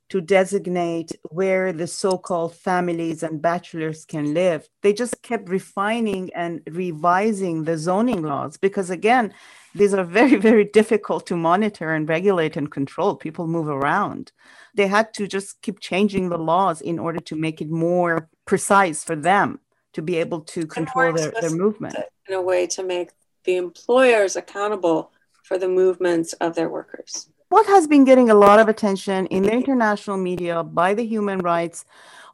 to 0.08 0.20
designate 0.20 1.12
where 1.30 1.72
the 1.72 1.86
so 1.86 2.16
called 2.16 2.54
families 2.54 3.22
and 3.22 3.42
bachelors 3.42 4.04
can 4.04 4.32
live. 4.32 4.68
They 4.82 4.92
just 4.92 5.20
kept 5.22 5.48
refining 5.48 6.32
and 6.34 6.62
revising 6.70 7.64
the 7.64 7.76
zoning 7.76 8.22
laws 8.22 8.56
because, 8.56 8.90
again, 8.90 9.34
these 9.74 9.92
are 9.92 10.04
very, 10.04 10.36
very 10.36 10.64
difficult 10.64 11.26
to 11.26 11.36
monitor 11.36 11.92
and 11.92 12.08
regulate 12.08 12.56
and 12.56 12.70
control. 12.70 13.16
People 13.16 13.46
move 13.46 13.68
around. 13.68 14.32
They 14.74 14.86
had 14.86 15.14
to 15.14 15.26
just 15.26 15.62
keep 15.62 15.80
changing 15.80 16.28
the 16.28 16.38
laws 16.38 16.80
in 16.80 16.98
order 16.98 17.20
to 17.20 17.36
make 17.36 17.60
it 17.60 17.70
more 17.70 18.28
precise 18.44 19.04
for 19.04 19.16
them 19.16 19.60
to 19.92 20.02
be 20.02 20.16
able 20.16 20.40
to 20.40 20.66
control 20.66 21.12
their, 21.12 21.32
their 21.40 21.50
movement. 21.50 21.96
In 22.28 22.34
a 22.34 22.42
way 22.42 22.66
to 22.68 22.82
make 22.82 23.10
the 23.44 23.56
employers 23.56 24.36
accountable 24.36 25.12
for 25.44 25.58
the 25.58 25.68
movements 25.68 26.32
of 26.34 26.54
their 26.54 26.68
workers. 26.68 27.28
What 27.50 27.66
has 27.66 27.86
been 27.86 28.04
getting 28.04 28.30
a 28.30 28.34
lot 28.34 28.58
of 28.58 28.68
attention 28.68 29.26
in 29.26 29.44
the 29.44 29.52
international 29.52 30.16
media 30.16 30.64
by 30.64 30.94
the 30.94 31.04
human 31.04 31.38
rights 31.38 31.84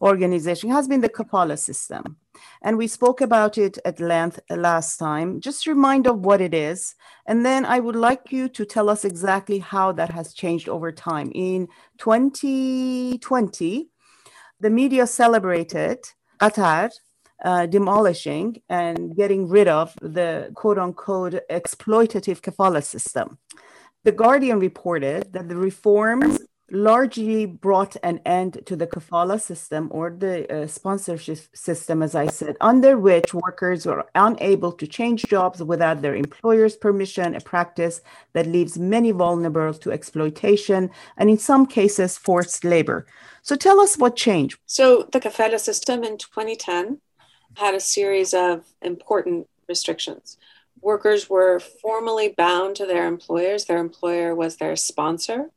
organization 0.01 0.71
has 0.71 0.89
been 0.89 1.01
the 1.01 1.09
kafala 1.09 1.59
system. 1.59 2.17
And 2.63 2.79
we 2.79 2.87
spoke 2.87 3.21
about 3.21 3.59
it 3.59 3.79
at 3.85 4.01
length 4.01 4.41
last 4.51 4.97
time. 4.97 5.41
Just 5.41 5.67
remind 5.67 6.07
of 6.07 6.25
what 6.25 6.41
it 6.41 6.55
is. 6.55 6.95
And 7.27 7.45
then 7.45 7.65
I 7.65 7.81
would 7.81 7.97
like 7.97 8.33
you 8.33 8.49
to 8.51 8.65
tell 8.65 8.89
us 8.89 9.05
exactly 9.05 9.59
how 9.59 9.93
that 9.93 10.11
has 10.11 10.33
changed 10.33 10.69
over 10.69 10.91
time. 10.91 11.31
In 11.35 11.69
2020, 11.99 13.89
the 14.61 14.71
media 14.71 15.07
celebrated 15.07 15.99
Qatar 16.41 16.91
uh, 17.45 17.67
demolishing 17.67 18.61
and 18.69 19.17
getting 19.17 19.49
rid 19.49 19.69
of 19.69 19.95
the 20.03 20.51
quote 20.55 20.79
unquote 20.79 21.41
exploitative 21.51 22.41
kafala 22.41 22.83
system. 22.85 23.39
The 24.05 24.13
Guardian 24.13 24.59
reported 24.59 25.33
that 25.33 25.49
the 25.49 25.57
reforms 25.57 26.41
largely 26.71 27.47
brought 27.47 27.97
an 28.03 28.21
end 28.25 28.63
to 28.67 28.77
the 28.77 28.87
kafala 28.87 29.41
system 29.41 29.89
or 29.91 30.11
the 30.11 30.51
uh, 30.53 30.67
sponsorship 30.67 31.39
system, 31.55 32.03
as 32.03 32.15
I 32.15 32.27
said, 32.27 32.57
under 32.61 32.99
which 32.99 33.35
workers 33.35 33.87
were 33.87 34.07
unable 34.15 34.73
to 34.73 34.87
change 34.87 35.25
jobs 35.25 35.63
without 35.63 36.03
their 36.03 36.15
employer's 36.15 36.77
permission, 36.77 37.35
a 37.35 37.41
practice 37.41 38.01
that 38.33 38.47
leaves 38.47 38.79
many 38.79 39.11
vulnerable 39.11 39.75
to 39.75 39.93
exploitation 39.93 40.91
and, 41.17 41.31
in 41.31 41.39
some 41.39 41.67
cases, 41.67 42.17
forced 42.17 42.65
labor. 42.65 43.07
So, 43.43 43.57
tell 43.57 43.81
us 43.81 43.97
what 43.97 44.17
changed. 44.17 44.59
So, 44.67 45.09
the 45.13 45.21
kafala 45.21 45.59
system 45.59 46.05
in 46.05 46.19
2010 46.19 47.01
had 47.57 47.75
a 47.75 47.81
series 47.81 48.33
of 48.33 48.65
important 48.83 49.49
restrictions. 49.69 50.37
Workers 50.83 51.29
were 51.29 51.61
formally 51.61 52.35
bound 52.37 52.77
to 52.77 52.87
their 52.87 53.07
employers, 53.07 53.65
their 53.65 53.79
employer 53.79 54.35
was 54.35 54.57
their 54.57 54.77
sponsor 54.77 55.51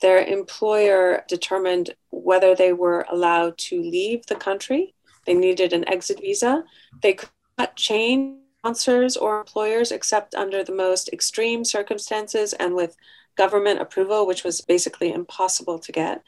their 0.00 0.24
employer 0.24 1.24
determined 1.28 1.94
whether 2.10 2.54
they 2.54 2.72
were 2.72 3.06
allowed 3.10 3.56
to 3.58 3.80
leave 3.80 4.26
the 4.26 4.34
country. 4.34 4.94
They 5.26 5.34
needed 5.34 5.72
an 5.72 5.88
exit 5.88 6.20
visa. 6.20 6.64
They 7.02 7.14
could 7.14 7.30
not 7.58 7.76
change 7.76 8.38
sponsors 8.60 9.16
or 9.16 9.40
employers 9.40 9.92
except 9.92 10.34
under 10.34 10.64
the 10.64 10.74
most 10.74 11.10
extreme 11.12 11.64
circumstances 11.64 12.54
and 12.54 12.74
with 12.74 12.96
government 13.36 13.80
approval, 13.80 14.26
which 14.26 14.44
was 14.44 14.60
basically 14.60 15.12
impossible 15.12 15.78
to 15.78 15.92
get. 15.92 16.22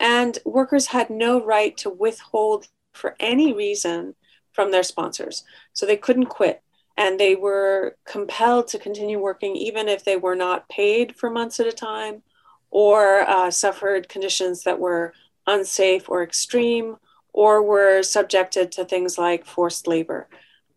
And 0.00 0.38
workers 0.44 0.86
had 0.86 1.10
no 1.10 1.44
right 1.44 1.76
to 1.78 1.90
withhold 1.90 2.68
for 2.94 3.14
any 3.20 3.52
reason 3.52 4.14
from 4.52 4.70
their 4.70 4.82
sponsors. 4.82 5.44
So 5.72 5.86
they 5.86 5.96
couldn't 5.96 6.26
quit. 6.26 6.62
And 6.96 7.18
they 7.18 7.34
were 7.34 7.96
compelled 8.06 8.68
to 8.68 8.78
continue 8.78 9.18
working 9.18 9.56
even 9.56 9.88
if 9.88 10.04
they 10.04 10.16
were 10.16 10.36
not 10.36 10.68
paid 10.68 11.16
for 11.16 11.30
months 11.30 11.58
at 11.60 11.66
a 11.66 11.72
time 11.72 12.22
or 12.72 13.20
uh, 13.28 13.50
suffered 13.50 14.08
conditions 14.08 14.64
that 14.64 14.80
were 14.80 15.12
unsafe 15.46 16.08
or 16.08 16.22
extreme, 16.22 16.96
or 17.34 17.62
were 17.62 18.02
subjected 18.02 18.72
to 18.72 18.84
things 18.84 19.18
like 19.18 19.44
forced 19.46 19.86
labor. 19.86 20.26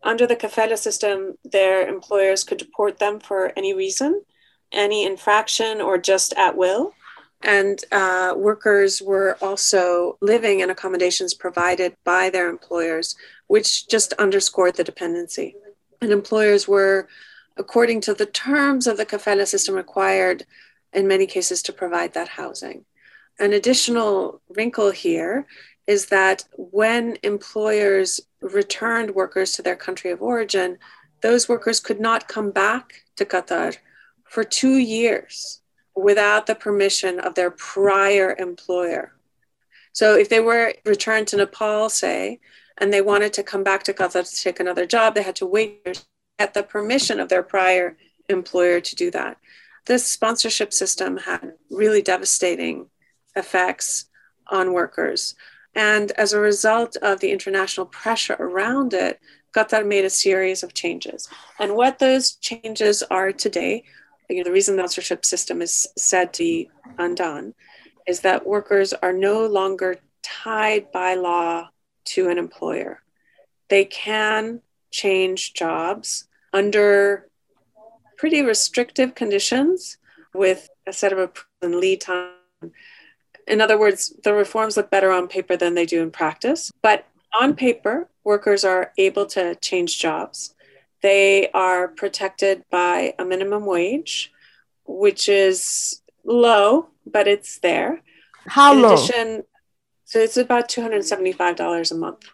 Under 0.02 0.26
the 0.26 0.36
kafala 0.36 0.76
system, 0.78 1.36
their 1.42 1.88
employers 1.88 2.44
could 2.44 2.58
deport 2.58 2.98
them 2.98 3.18
for 3.18 3.52
any 3.56 3.74
reason, 3.74 4.22
any 4.72 5.04
infraction, 5.04 5.80
or 5.80 5.96
just 5.98 6.34
at 6.34 6.56
will. 6.56 6.92
And 7.42 7.82
uh, 7.92 8.34
workers 8.36 9.00
were 9.00 9.38
also 9.40 10.18
living 10.20 10.60
in 10.60 10.70
accommodations 10.70 11.32
provided 11.34 11.96
by 12.04 12.28
their 12.30 12.48
employers, 12.48 13.16
which 13.46 13.88
just 13.88 14.12
underscored 14.14 14.76
the 14.76 14.84
dependency. 14.84 15.56
And 16.02 16.12
employers 16.12 16.68
were, 16.68 17.08
according 17.56 18.02
to 18.02 18.14
the 18.14 18.26
terms 18.26 18.86
of 18.86 18.96
the 18.96 19.06
kafala 19.06 19.46
system, 19.46 19.74
required 19.74 20.44
in 20.96 21.06
many 21.06 21.26
cases 21.26 21.62
to 21.62 21.72
provide 21.72 22.14
that 22.14 22.26
housing. 22.26 22.84
An 23.38 23.52
additional 23.52 24.40
wrinkle 24.48 24.90
here 24.90 25.46
is 25.86 26.06
that 26.06 26.44
when 26.56 27.18
employers 27.22 28.18
returned 28.40 29.14
workers 29.14 29.52
to 29.52 29.62
their 29.62 29.76
country 29.76 30.10
of 30.10 30.22
origin, 30.22 30.78
those 31.20 31.48
workers 31.48 31.80
could 31.80 32.00
not 32.00 32.28
come 32.28 32.50
back 32.50 33.04
to 33.16 33.26
Qatar 33.26 33.76
for 34.24 34.42
two 34.42 34.78
years 34.78 35.60
without 35.94 36.46
the 36.46 36.54
permission 36.54 37.20
of 37.20 37.34
their 37.34 37.50
prior 37.50 38.34
employer. 38.38 39.12
So 39.92 40.16
if 40.16 40.28
they 40.28 40.40
were 40.40 40.74
returned 40.84 41.28
to 41.28 41.36
Nepal, 41.36 41.88
say, 41.90 42.40
and 42.78 42.92
they 42.92 43.02
wanted 43.02 43.32
to 43.34 43.42
come 43.42 43.62
back 43.62 43.82
to 43.84 43.92
Qatar 43.92 44.28
to 44.28 44.42
take 44.42 44.60
another 44.60 44.86
job, 44.86 45.14
they 45.14 45.22
had 45.22 45.36
to 45.36 45.46
wait 45.46 45.84
to 45.84 46.02
get 46.38 46.54
the 46.54 46.62
permission 46.62 47.20
of 47.20 47.28
their 47.28 47.42
prior 47.42 47.96
employer 48.28 48.80
to 48.80 48.96
do 48.96 49.10
that 49.10 49.36
this 49.86 50.06
sponsorship 50.06 50.72
system 50.72 51.16
had 51.16 51.54
really 51.70 52.02
devastating 52.02 52.86
effects 53.34 54.06
on 54.48 54.72
workers. 54.72 55.34
And 55.74 56.10
as 56.12 56.32
a 56.32 56.40
result 56.40 56.96
of 56.96 57.20
the 57.20 57.30
international 57.30 57.86
pressure 57.86 58.36
around 58.38 58.94
it, 58.94 59.20
Qatar 59.54 59.86
made 59.86 60.04
a 60.04 60.10
series 60.10 60.62
of 60.62 60.74
changes. 60.74 61.28
And 61.58 61.74
what 61.74 61.98
those 61.98 62.32
changes 62.36 63.02
are 63.04 63.32
today, 63.32 63.84
you 64.28 64.38
know, 64.38 64.44
the 64.44 64.52
reason 64.52 64.76
the 64.76 64.82
sponsorship 64.82 65.24
system 65.24 65.62
is 65.62 65.86
said 65.96 66.32
to 66.34 66.42
be 66.42 66.70
undone 66.98 67.54
is 68.06 68.20
that 68.20 68.46
workers 68.46 68.92
are 68.92 69.12
no 69.12 69.46
longer 69.46 69.96
tied 70.22 70.90
by 70.92 71.14
law 71.14 71.68
to 72.04 72.28
an 72.28 72.38
employer. 72.38 73.02
They 73.68 73.84
can 73.84 74.60
change 74.90 75.54
jobs 75.54 76.28
under 76.52 77.28
pretty 78.26 78.42
restrictive 78.42 79.14
conditions 79.14 79.98
with 80.34 80.68
a 80.84 80.92
set 80.92 81.12
of 81.12 81.30
a 81.62 81.68
lead 81.68 82.00
time. 82.00 82.32
In 83.46 83.60
other 83.60 83.78
words, 83.78 84.12
the 84.24 84.34
reforms 84.34 84.76
look 84.76 84.90
better 84.90 85.12
on 85.12 85.28
paper 85.28 85.56
than 85.56 85.76
they 85.76 85.86
do 85.86 86.02
in 86.02 86.10
practice. 86.10 86.72
But 86.82 87.06
on 87.40 87.54
paper, 87.54 88.08
workers 88.24 88.64
are 88.64 88.90
able 88.98 89.26
to 89.26 89.54
change 89.54 90.00
jobs. 90.00 90.56
They 91.02 91.52
are 91.52 91.86
protected 91.86 92.64
by 92.68 93.14
a 93.16 93.24
minimum 93.24 93.64
wage, 93.64 94.32
which 94.84 95.28
is 95.28 96.02
low, 96.24 96.88
but 97.06 97.28
it's 97.28 97.60
there. 97.60 98.02
How 98.48 98.72
in 98.72 98.82
low? 98.82 98.94
Addition, 98.94 99.44
so 100.04 100.18
it's 100.18 100.36
about 100.36 100.68
$275 100.68 101.92
a 101.92 101.94
month. 101.94 102.24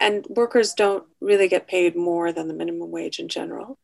And 0.00 0.24
workers 0.30 0.72
don't 0.72 1.04
really 1.20 1.48
get 1.48 1.68
paid 1.68 1.94
more 1.94 2.32
than 2.32 2.48
the 2.48 2.54
minimum 2.54 2.90
wage 2.90 3.18
in 3.18 3.28
general. 3.28 3.78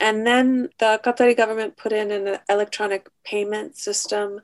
And 0.00 0.26
then 0.26 0.70
the 0.78 0.98
Qatari 1.04 1.36
government 1.36 1.76
put 1.76 1.92
in 1.92 2.10
an 2.10 2.38
electronic 2.48 3.08
payment 3.22 3.76
system 3.76 4.40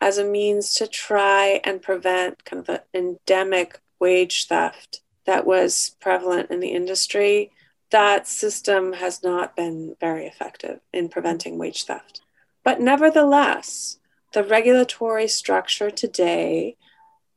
as 0.00 0.18
a 0.18 0.24
means 0.24 0.74
to 0.74 0.88
try 0.88 1.60
and 1.64 1.80
prevent 1.80 2.44
kind 2.44 2.60
of 2.60 2.66
the 2.66 2.82
endemic 2.92 3.80
wage 4.00 4.48
theft 4.48 5.00
that 5.24 5.46
was 5.46 5.96
prevalent 6.00 6.50
in 6.50 6.58
the 6.58 6.72
industry. 6.72 7.52
That 7.90 8.26
system 8.26 8.94
has 8.94 9.22
not 9.22 9.54
been 9.54 9.94
very 10.00 10.26
effective 10.26 10.80
in 10.92 11.08
preventing 11.08 11.56
wage 11.56 11.84
theft. 11.84 12.20
But 12.64 12.80
nevertheless, 12.80 13.98
the 14.32 14.42
regulatory 14.42 15.28
structure 15.28 15.90
today 15.90 16.76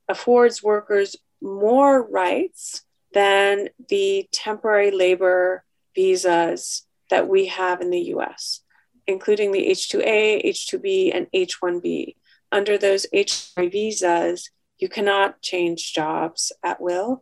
affords 0.08 0.64
workers 0.64 1.16
more 1.40 2.02
rights 2.02 2.82
than 3.14 3.70
the 3.90 4.28
temporary 4.32 4.90
labor 4.90 5.64
visas 5.96 6.88
that 7.10 7.28
we 7.28 7.48
have 7.48 7.82
in 7.82 7.90
the 7.90 8.14
US, 8.16 8.62
including 9.08 9.52
the 9.52 9.68
H2A, 9.68 10.46
H2B, 10.46 11.16
and 11.16 11.28
H1B. 11.34 12.16
Under 12.52 12.78
those 12.78 13.06
H1 13.14 13.72
visas, 13.72 14.50
you 14.78 14.90
cannot 14.90 15.42
change 15.42 15.94
jobs 15.94 16.52
at 16.64 16.82
will. 16.82 17.22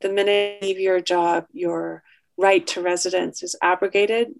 The 0.00 0.08
minute 0.08 0.58
you 0.62 0.68
leave 0.68 0.80
your 0.80 1.00
job, 1.00 1.46
your 1.52 2.02
right 2.36 2.66
to 2.68 2.82
residence 2.82 3.42
is 3.42 3.56
abrogated. 3.62 4.34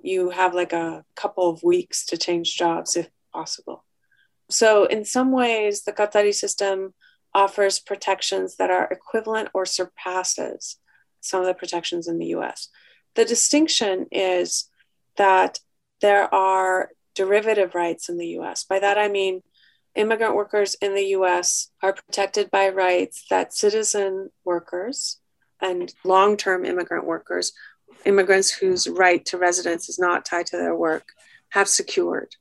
You 0.00 0.30
have 0.30 0.54
like 0.54 0.72
a 0.72 1.04
couple 1.16 1.50
of 1.50 1.62
weeks 1.62 2.06
to 2.06 2.16
change 2.16 2.56
jobs 2.56 2.96
if 2.96 3.08
possible. 3.32 3.84
So, 4.48 4.84
in 4.84 5.04
some 5.04 5.32
ways, 5.32 5.82
the 5.82 5.92
Qatari 5.92 6.32
system 6.32 6.94
offers 7.34 7.80
protections 7.80 8.56
that 8.56 8.70
are 8.70 8.88
equivalent 8.90 9.48
or 9.52 9.66
surpasses 9.66 10.78
some 11.20 11.40
of 11.40 11.46
the 11.46 11.54
protections 11.54 12.06
in 12.06 12.18
the 12.18 12.26
US. 12.26 12.68
The 13.16 13.24
distinction 13.24 14.06
is 14.12 14.68
that 15.16 15.58
there 16.00 16.32
are 16.32 16.90
derivative 17.14 17.74
rights 17.74 18.08
in 18.08 18.18
the 18.18 18.38
US. 18.38 18.64
By 18.64 18.78
that 18.78 18.98
I 18.98 19.08
mean 19.08 19.42
immigrant 19.94 20.34
workers 20.34 20.76
in 20.80 20.94
the 20.94 21.06
US 21.18 21.70
are 21.82 21.94
protected 21.94 22.50
by 22.50 22.68
rights 22.68 23.24
that 23.30 23.54
citizen 23.54 24.30
workers 24.44 25.18
and 25.60 25.92
long 26.04 26.36
term 26.36 26.64
immigrant 26.64 27.06
workers, 27.06 27.52
immigrants 28.04 28.50
whose 28.50 28.86
right 28.86 29.24
to 29.24 29.38
residence 29.38 29.88
is 29.88 29.98
not 29.98 30.26
tied 30.26 30.46
to 30.46 30.58
their 30.58 30.76
work, 30.76 31.08
have 31.50 31.68
secured 31.68 32.36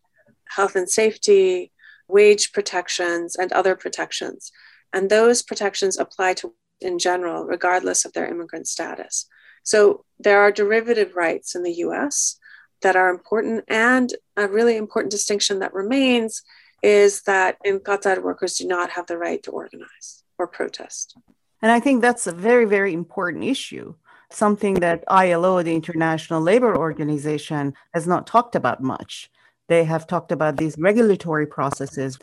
health 0.49 0.75
and 0.75 0.89
safety, 0.89 1.71
wage 2.07 2.51
protections, 2.51 3.35
and 3.35 3.51
other 3.53 3.75
protections. 3.75 4.51
And 4.93 5.09
those 5.09 5.41
protections 5.41 5.97
apply 5.97 6.33
to 6.35 6.53
in 6.81 6.99
general, 6.99 7.45
regardless 7.45 8.03
of 8.03 8.11
their 8.11 8.27
immigrant 8.27 8.67
status. 8.67 9.27
So 9.65 10.05
there 10.19 10.39
are 10.39 10.51
derivative 10.51 11.15
rights 11.15 11.55
in 11.55 11.63
the 11.63 11.73
US 11.85 12.39
that 12.81 12.95
are 12.95 13.09
important. 13.09 13.65
And 13.67 14.13
a 14.37 14.47
really 14.47 14.77
important 14.77 15.11
distinction 15.11 15.59
that 15.59 15.73
remains 15.73 16.41
is 16.81 17.23
that 17.23 17.57
in 17.65 17.79
Qatar, 17.79 18.21
workers 18.21 18.55
do 18.57 18.67
not 18.67 18.91
have 18.91 19.07
the 19.07 19.17
right 19.17 19.41
to 19.43 19.51
organize 19.51 20.23
or 20.37 20.47
protest. 20.47 21.17
And 21.61 21.71
I 21.71 21.79
think 21.79 22.01
that's 22.01 22.27
a 22.27 22.31
very, 22.31 22.65
very 22.65 22.93
important 22.93 23.43
issue, 23.43 23.95
something 24.29 24.75
that 24.75 25.03
ILO, 25.07 25.63
the 25.63 25.73
International 25.73 26.41
Labor 26.41 26.77
Organization, 26.77 27.73
has 27.93 28.05
not 28.05 28.27
talked 28.27 28.55
about 28.55 28.83
much. 28.83 29.31
They 29.67 29.83
have 29.85 30.05
talked 30.05 30.31
about 30.31 30.57
these 30.57 30.77
regulatory 30.77 31.47
processes. 31.47 32.19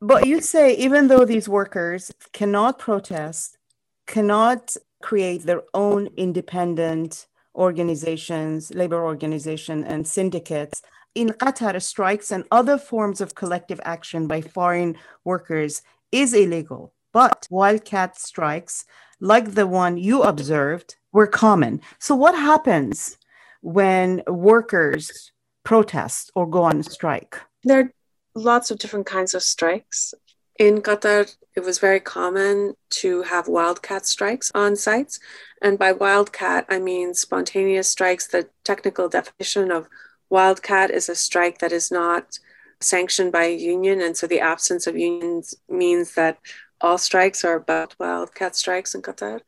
But 0.00 0.28
you 0.28 0.40
say, 0.40 0.76
even 0.76 1.08
though 1.08 1.24
these 1.24 1.48
workers 1.48 2.12
cannot 2.32 2.78
protest, 2.78 3.58
cannot 4.06 4.76
create 5.02 5.42
their 5.44 5.62
own 5.74 6.08
independent 6.16 7.26
organizations, 7.54 8.72
labor 8.74 9.02
organization, 9.04 9.84
and 9.84 10.06
syndicates. 10.06 10.82
in 11.14 11.30
Qatar, 11.30 11.80
strikes 11.80 12.30
and 12.30 12.44
other 12.50 12.76
forms 12.76 13.22
of 13.22 13.34
collective 13.34 13.80
action 13.84 14.26
by 14.26 14.42
foreign 14.42 14.94
workers 15.24 15.80
is 16.12 16.34
illegal, 16.34 16.92
but 17.12 17.48
wildcat 17.50 18.18
strikes, 18.18 18.84
like 19.18 19.54
the 19.54 19.66
one 19.66 19.96
you 19.96 20.22
observed, 20.22 20.96
were 21.12 21.26
common. 21.26 21.80
So, 21.98 22.14
what 22.14 22.34
happens 22.34 23.16
when 23.62 24.22
workers 24.26 25.32
protest 25.64 26.30
or 26.34 26.46
go 26.46 26.64
on 26.64 26.82
strike? 26.82 27.40
There 27.64 27.80
are 27.80 27.92
lots 28.34 28.70
of 28.70 28.78
different 28.78 29.06
kinds 29.06 29.32
of 29.32 29.42
strikes. 29.42 30.12
In 30.58 30.80
Qatar, 30.80 31.36
it 31.54 31.60
was 31.60 31.78
very 31.78 32.00
common 32.00 32.76
to 32.90 33.22
have 33.22 33.46
wildcat 33.46 34.06
strikes 34.06 34.50
on 34.54 34.74
sites. 34.76 35.20
And 35.60 35.78
by 35.78 35.92
wildcat, 35.92 36.66
I 36.68 36.78
mean 36.78 37.14
spontaneous 37.14 37.88
strikes. 37.88 38.26
The 38.26 38.48
technical 38.64 39.08
definition 39.08 39.70
of 39.70 39.88
wildcat 40.30 40.90
is 40.90 41.08
a 41.08 41.14
strike 41.14 41.58
that 41.58 41.72
is 41.72 41.90
not 41.90 42.38
sanctioned 42.80 43.32
by 43.32 43.44
a 43.44 43.56
union. 43.56 44.00
And 44.00 44.16
so 44.16 44.26
the 44.26 44.40
absence 44.40 44.86
of 44.86 44.96
unions 44.96 45.54
means 45.68 46.14
that 46.14 46.38
all 46.80 46.98
strikes 46.98 47.44
are 47.44 47.60
but 47.60 47.94
wildcat 47.98 48.56
strikes 48.56 48.94
in 48.94 49.02
Qatar. 49.02 49.40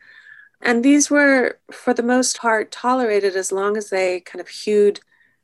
And 0.61 0.85
these 0.85 1.11
were, 1.11 1.59
for 1.71 1.95
the 1.95 2.03
most 2.03 2.39
part, 2.39 2.71
tolerated 2.71 3.37
as 3.37 3.53
long 3.53 3.77
as 3.77 3.91
they 3.91 4.21
kind 4.21 4.41
of 4.41 4.49
hewed 4.49 5.01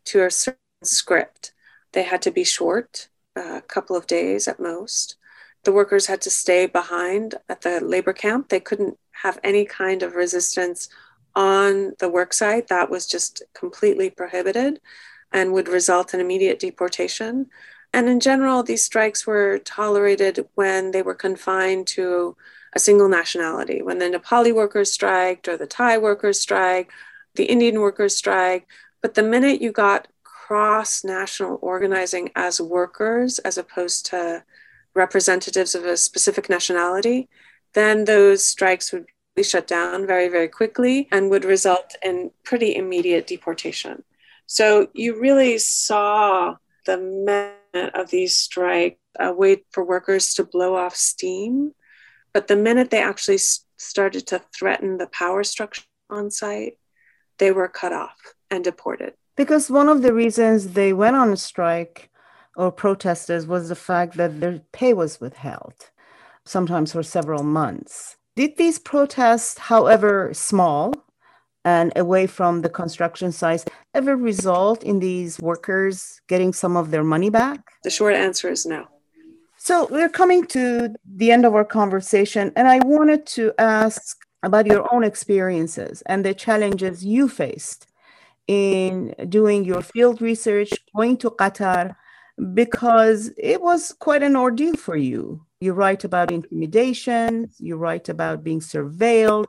to 0.06 0.24
a 0.24 0.30
certain 0.30 0.58
script. 0.82 1.52
They 1.92 2.02
had 2.02 2.20
to 2.22 2.30
be 2.30 2.44
short, 2.44 3.08
uh, 3.36 3.56
a 3.58 3.62
couple 3.62 3.96
of 3.96 4.06
days 4.06 4.48
at 4.48 4.58
most. 4.60 5.16
The 5.64 5.72
workers 5.72 6.06
had 6.06 6.20
to 6.22 6.30
stay 6.30 6.66
behind 6.66 7.36
at 7.48 7.62
the 7.62 7.80
labor 7.80 8.12
camp. 8.12 8.48
They 8.48 8.60
couldn't 8.60 8.98
have 9.22 9.38
any 9.42 9.64
kind 9.64 10.02
of 10.02 10.14
resistance 10.14 10.88
on 11.34 11.94
the 11.98 12.10
worksite. 12.10 12.68
That 12.68 12.90
was 12.90 13.06
just 13.06 13.42
completely 13.54 14.10
prohibited 14.10 14.80
and 15.32 15.52
would 15.52 15.68
result 15.68 16.14
in 16.14 16.20
immediate 16.20 16.58
deportation. 16.58 17.46
And 17.92 18.08
in 18.08 18.20
general, 18.20 18.62
these 18.62 18.84
strikes 18.84 19.26
were 19.26 19.58
tolerated 19.58 20.46
when 20.54 20.90
they 20.90 21.02
were 21.02 21.14
confined 21.14 21.86
to 21.88 22.36
a 22.74 22.78
single 22.78 23.08
nationality. 23.08 23.82
When 23.82 23.98
the 23.98 24.06
Nepali 24.06 24.52
workers 24.52 24.92
striked, 24.92 25.48
or 25.48 25.56
the 25.56 25.66
Thai 25.66 25.98
workers 25.98 26.40
strike, 26.40 26.90
the 27.36 27.44
Indian 27.44 27.80
workers 27.80 28.16
strike. 28.16 28.66
But 29.00 29.14
the 29.14 29.22
minute 29.22 29.62
you 29.62 29.72
got 29.72 30.08
cross 30.22 31.04
national 31.04 31.58
organizing 31.62 32.30
as 32.34 32.60
workers, 32.60 33.38
as 33.40 33.56
opposed 33.56 34.06
to 34.06 34.44
representatives 34.94 35.74
of 35.74 35.84
a 35.84 35.96
specific 35.96 36.48
nationality, 36.48 37.28
then 37.74 38.04
those 38.04 38.44
strikes 38.44 38.92
would 38.92 39.06
be 39.34 39.42
shut 39.42 39.66
down 39.66 40.06
very, 40.06 40.28
very 40.28 40.48
quickly 40.48 41.08
and 41.10 41.30
would 41.30 41.44
result 41.44 41.94
in 42.02 42.30
pretty 42.44 42.76
immediate 42.76 43.26
deportation. 43.26 44.04
So 44.46 44.88
you 44.92 45.20
really 45.20 45.58
saw 45.58 46.56
the 46.86 46.98
minute 46.98 47.94
of 47.94 48.10
these 48.10 48.36
strikes, 48.36 48.98
a 49.18 49.32
way 49.32 49.64
for 49.70 49.84
workers 49.84 50.34
to 50.34 50.44
blow 50.44 50.76
off 50.76 50.94
steam. 50.94 51.72
But 52.32 52.48
the 52.48 52.56
minute 52.56 52.90
they 52.90 53.02
actually 53.02 53.38
started 53.76 54.26
to 54.28 54.42
threaten 54.56 54.98
the 54.98 55.06
power 55.06 55.44
structure 55.44 55.84
on 56.10 56.30
site, 56.30 56.78
they 57.38 57.50
were 57.50 57.68
cut 57.68 57.92
off 57.92 58.34
and 58.50 58.62
deported. 58.62 59.14
Because 59.36 59.70
one 59.70 59.88
of 59.88 60.02
the 60.02 60.12
reasons 60.12 60.72
they 60.72 60.92
went 60.92 61.16
on 61.16 61.32
a 61.32 61.36
strike 61.36 62.10
or 62.56 62.70
protesters 62.70 63.46
was 63.46 63.68
the 63.68 63.74
fact 63.74 64.16
that 64.16 64.40
their 64.40 64.60
pay 64.72 64.94
was 64.94 65.20
withheld, 65.20 65.90
sometimes 66.44 66.92
for 66.92 67.02
several 67.02 67.42
months. 67.42 68.16
Did 68.36 68.56
these 68.56 68.78
protests, 68.78 69.58
however 69.58 70.32
small 70.34 70.94
and 71.64 71.92
away 71.96 72.26
from 72.26 72.62
the 72.62 72.68
construction 72.68 73.32
sites, 73.32 73.64
ever 73.94 74.16
result 74.16 74.82
in 74.82 74.98
these 74.98 75.40
workers 75.40 76.20
getting 76.28 76.52
some 76.52 76.76
of 76.76 76.90
their 76.90 77.04
money 77.04 77.30
back? 77.30 77.60
The 77.82 77.90
short 77.90 78.14
answer 78.14 78.50
is 78.50 78.66
no. 78.66 78.86
So 79.56 79.88
we're 79.90 80.10
coming 80.10 80.44
to 80.48 80.94
the 81.06 81.30
end 81.30 81.46
of 81.46 81.54
our 81.54 81.64
conversation, 81.64 82.52
and 82.54 82.68
I 82.68 82.80
wanted 82.84 83.24
to 83.28 83.54
ask 83.58 84.18
about 84.42 84.66
your 84.66 84.86
own 84.92 85.04
experiences 85.04 86.02
and 86.04 86.22
the 86.22 86.34
challenges 86.34 87.04
you 87.04 87.28
faced 87.28 87.86
in 88.46 89.14
doing 89.30 89.64
your 89.64 89.80
field 89.80 90.20
research, 90.20 90.70
going 90.94 91.16
to 91.16 91.30
Qatar, 91.30 91.96
because 92.52 93.30
it 93.36 93.62
was 93.62 93.92
quite 93.98 94.22
an 94.22 94.36
ordeal 94.36 94.76
for 94.76 94.96
you. 94.96 95.44
You 95.60 95.72
write 95.72 96.04
about 96.04 96.32
intimidation, 96.32 97.50
you 97.58 97.76
write 97.76 98.08
about 98.08 98.44
being 98.44 98.60
surveilled, 98.60 99.46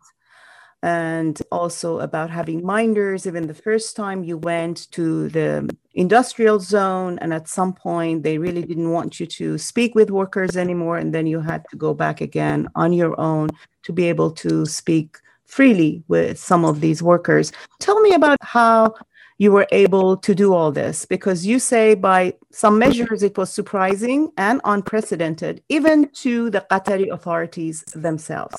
and 0.84 1.42
also 1.52 2.00
about 2.00 2.30
having 2.30 2.64
minders. 2.64 3.26
Even 3.26 3.48
the 3.48 3.56
first 3.56 3.96
time 3.96 4.24
you 4.24 4.38
went 4.38 4.90
to 4.92 5.30
the 5.30 5.68
industrial 5.96 6.60
zone, 6.60 7.18
and 7.20 7.34
at 7.34 7.48
some 7.48 7.74
point 7.74 8.24
they 8.24 8.38
really 8.38 8.62
didn't 8.62 8.92
want 8.92 9.20
you 9.20 9.26
to 9.26 9.58
speak 9.58 9.96
with 9.96 10.12
workers 10.12 10.56
anymore, 10.56 10.98
and 10.98 11.14
then 11.14 11.26
you 11.26 11.40
had 11.40 11.66
to 11.72 11.76
go 11.76 11.94
back 11.94 12.22
again 12.22 12.68
on 12.76 12.94
your 12.94 13.20
own 13.20 13.50
to 13.84 13.92
be 13.92 14.08
able 14.08 14.32
to 14.32 14.66
speak 14.66 15.18
freely 15.46 16.04
with 16.08 16.38
some 16.38 16.64
of 16.64 16.82
these 16.82 17.02
workers. 17.02 17.52
Tell 17.80 18.00
me 18.02 18.14
about 18.14 18.38
how 18.42 18.94
you 19.38 19.52
were 19.52 19.68
able 19.72 20.18
to 20.18 20.34
do 20.34 20.54
all 20.54 20.72
this 20.72 21.06
because 21.06 21.46
you 21.46 21.60
say 21.60 21.94
by 21.94 22.34
some 22.52 22.80
measures 22.80 23.22
it 23.22 23.38
was 23.38 23.52
surprising 23.52 24.32
and 24.38 24.62
unprecedented, 24.64 25.62
even 25.70 26.10
to 26.10 26.50
the 26.50 26.66
Qatari 26.72 27.12
authorities 27.12 27.84
themselves. 27.94 28.56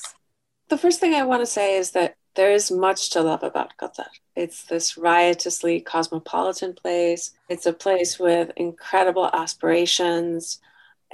The 0.69 0.77
first 0.77 0.99
thing 0.99 1.13
I 1.13 1.23
want 1.23 1.41
to 1.41 1.47
say 1.47 1.77
is 1.77 1.91
that 1.91 2.15
there 2.35 2.51
is 2.51 2.69
much 2.69 3.09
to 3.11 3.21
love 3.21 3.41
about 3.41 3.73
Qatar. 3.81 4.05
It's 4.35 4.63
this 4.65 4.95
riotously 4.97 5.81
cosmopolitan 5.81 6.75
place. 6.75 7.31
It's 7.49 7.65
a 7.65 7.73
place 7.73 8.19
with 8.19 8.51
incredible 8.55 9.27
aspirations. 9.33 10.59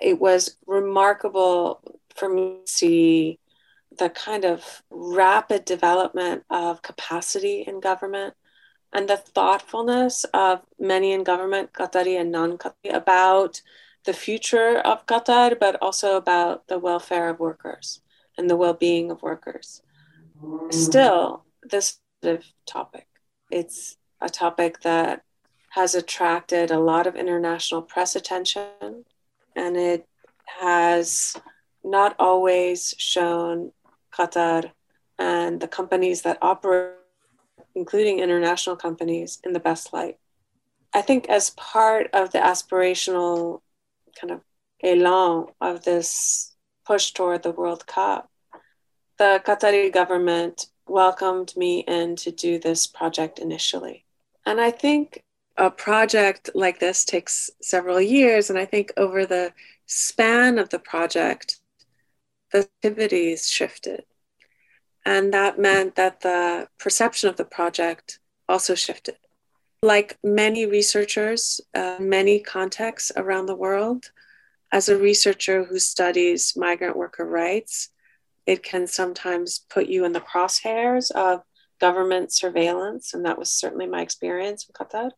It 0.02 0.20
was 0.20 0.58
remarkable 0.68 1.80
for 2.14 2.28
me 2.28 2.60
to 2.66 2.72
see 2.72 3.40
the 3.98 4.10
kind 4.10 4.44
of 4.44 4.84
rapid 4.90 5.64
development 5.64 6.44
of 6.50 6.82
capacity 6.82 7.64
in 7.66 7.80
government 7.80 8.34
and 8.94 9.10
the 9.10 9.18
thoughtfulness 9.18 10.24
of 10.34 10.62
many 10.80 11.12
in 11.12 11.24
government, 11.24 11.74
Qatari 11.74 12.20
and 12.20 12.32
non 12.32 12.58
Qatari, 12.58 12.94
about 12.94 13.62
the 14.06 14.14
future 14.14 14.78
of 14.78 15.06
Qatar, 15.08 15.60
but 15.60 15.76
also 15.82 16.16
about 16.16 16.68
the 16.68 16.78
welfare 16.78 17.30
of 17.30 17.40
workers 17.40 18.02
and 18.38 18.50
the 18.50 18.56
well 18.56 18.74
being 18.74 19.12
of 19.12 19.22
workers. 19.22 19.82
Still, 20.70 21.46
this 21.64 22.00
topic, 22.66 23.08
it's 23.50 23.98
a 24.22 24.30
topic 24.30 24.82
that 24.82 25.24
has 25.70 25.96
attracted 25.96 26.70
a 26.70 26.80
lot 26.80 27.08
of 27.08 27.16
international 27.16 27.82
press 27.82 28.16
attention 28.16 29.06
and 29.56 29.76
it 29.76 30.08
has 30.60 31.36
not 31.84 32.16
always 32.20 32.94
shown 32.98 33.72
Qatar 34.16 34.72
and 35.18 35.60
the 35.60 35.68
companies 35.68 36.22
that 36.22 36.38
operate 36.42 36.94
including 37.76 38.20
international 38.20 38.76
companies, 38.76 39.40
in 39.44 39.54
the 39.54 39.60
best 39.60 39.94
light. 39.94 40.18
I 40.94 41.02
think 41.02 41.28
as 41.30 41.50
part 41.52 42.10
of 42.14 42.32
the 42.32 42.40
aspirational 42.40 43.62
kind 44.20 44.32
of 44.32 44.42
elan 44.84 45.48
of 45.60 45.84
this 45.84 46.54
push 46.86 47.12
toward 47.12 47.44
the 47.44 47.52
World 47.52 47.88
Cup, 47.88 48.30
the 49.18 49.42
Qatari 49.46 49.92
government 49.92 50.68
welcomed 50.88 51.56
me 51.56 51.80
in 51.88 52.16
to 52.18 52.32
do 52.32 52.60
this 52.60 52.86
project 52.88 53.40
initially. 53.40 54.06
And 54.46 54.60
I 54.60 54.72
think 54.72 55.24
a 55.58 55.70
project 55.70 56.50
like 56.54 56.80
this 56.80 57.06
takes 57.06 57.50
several 57.62 58.02
years. 58.02 58.50
And 58.50 58.60
I 58.60 58.66
think 58.66 58.92
over 58.98 59.26
the 59.26 59.54
span 59.86 60.60
of 60.60 60.70
the 60.70 60.80
project, 60.80 61.60
the 62.52 62.60
activities 62.60 63.50
shifted. 63.50 64.04
And 65.06 65.34
that 65.34 65.60
meant 65.60 65.96
that 65.96 66.22
the 66.22 66.68
perception 66.80 67.30
of 67.30 67.36
the 67.36 67.46
project 67.46 68.20
also 68.48 68.76
shifted. 68.76 69.16
Like 69.82 70.18
many 70.24 70.66
researchers, 70.66 71.60
uh, 71.74 71.98
many 72.00 72.40
contexts 72.40 73.12
around 73.18 73.48
the 73.48 73.56
world, 73.56 74.12
as 74.72 74.90
a 74.90 74.98
researcher 74.98 75.66
who 75.66 75.78
studies 75.78 76.54
migrant 76.56 76.96
worker 76.96 77.26
rights, 77.26 77.90
it 78.46 78.64
can 78.64 78.88
sometimes 78.88 79.60
put 79.70 79.88
you 79.88 80.06
in 80.06 80.14
the 80.14 80.22
crosshairs 80.22 81.12
of 81.12 81.44
government 81.80 82.32
surveillance. 82.32 83.14
And 83.14 83.26
that 83.26 83.38
was 83.38 83.52
certainly 83.52 83.88
my 83.88 84.02
experience 84.02 84.66
in 84.68 84.74
Qatar. 84.74 85.12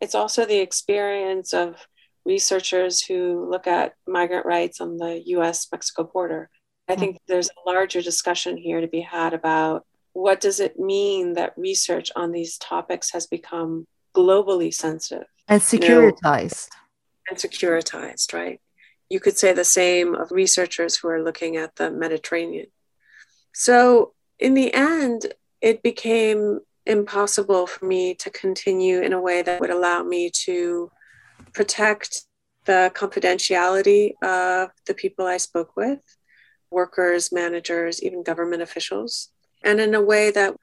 It's 0.00 0.14
also 0.14 0.44
the 0.44 0.60
experience 0.60 1.52
of 1.52 1.86
researchers 2.24 3.02
who 3.02 3.48
look 3.50 3.66
at 3.66 3.94
migrant 4.06 4.46
rights 4.46 4.80
on 4.80 4.98
the 4.98 5.22
US 5.26 5.66
Mexico 5.72 6.04
border 6.04 6.50
I 6.88 6.96
think 6.96 7.18
there's 7.26 7.48
a 7.48 7.68
larger 7.68 8.02
discussion 8.02 8.56
here 8.56 8.80
to 8.80 8.88
be 8.88 9.00
had 9.00 9.34
about 9.34 9.86
what 10.12 10.40
does 10.40 10.60
it 10.60 10.78
mean 10.78 11.34
that 11.34 11.54
research 11.56 12.10
on 12.14 12.32
these 12.32 12.58
topics 12.58 13.12
has 13.12 13.26
become 13.26 13.86
globally 14.14 14.72
sensitive 14.72 15.26
and 15.48 15.62
securitized. 15.62 16.68
You 16.70 16.78
know, 16.78 16.82
and 17.30 17.38
securitized, 17.38 18.34
right? 18.34 18.60
You 19.08 19.20
could 19.20 19.38
say 19.38 19.52
the 19.52 19.64
same 19.64 20.14
of 20.14 20.32
researchers 20.32 20.96
who 20.96 21.08
are 21.08 21.22
looking 21.22 21.56
at 21.56 21.76
the 21.76 21.90
Mediterranean. 21.90 22.66
So, 23.54 24.14
in 24.38 24.54
the 24.54 24.72
end, 24.74 25.32
it 25.60 25.82
became 25.82 26.60
impossible 26.86 27.66
for 27.66 27.84
me 27.84 28.14
to 28.14 28.30
continue 28.30 29.00
in 29.00 29.12
a 29.12 29.20
way 29.20 29.42
that 29.42 29.60
would 29.60 29.70
allow 29.70 30.02
me 30.02 30.30
to 30.44 30.90
protect 31.52 32.22
the 32.64 32.90
confidentiality 32.94 34.14
of 34.22 34.70
the 34.86 34.94
people 34.94 35.26
I 35.26 35.36
spoke 35.36 35.76
with, 35.76 36.00
workers, 36.72 37.32
managers, 37.32 38.02
even 38.02 38.22
government 38.22 38.62
officials, 38.62 39.28
and 39.62 39.80
in 39.80 39.94
a 39.94 40.02
way 40.02 40.30
that 40.30 40.56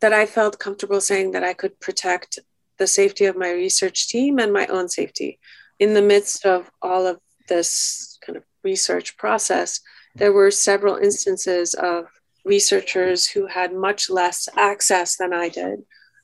that 0.00 0.12
I 0.12 0.26
felt 0.26 0.58
comfortable 0.58 1.00
saying 1.00 1.32
that 1.32 1.44
I 1.44 1.52
could 1.52 1.78
protect 1.78 2.38
the 2.78 2.86
safety 2.86 3.26
of 3.26 3.36
my 3.36 3.50
research 3.50 4.08
team 4.08 4.38
and 4.38 4.52
my 4.52 4.66
own 4.66 4.88
safety. 4.88 5.38
In 5.78 5.92
the 5.92 6.02
midst 6.02 6.46
of 6.46 6.70
all 6.80 7.06
of 7.06 7.18
this 7.48 8.18
kind 8.24 8.36
of 8.36 8.44
research 8.64 9.18
process, 9.18 9.80
there 10.14 10.32
were 10.32 10.50
several 10.50 10.96
instances 10.96 11.74
of 11.74 12.06
researchers 12.44 13.28
who 13.28 13.46
had 13.46 13.74
much 13.74 14.08
less 14.08 14.48
access 14.56 15.16
than 15.16 15.32
I 15.34 15.50
did, 15.50 15.80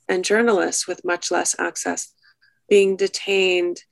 and 0.09 0.25
journalists 0.25 0.89
with 0.89 1.05
much 1.05 1.31
less 1.31 1.55
access 1.59 2.15
being 2.69 2.97
detained 2.97 3.83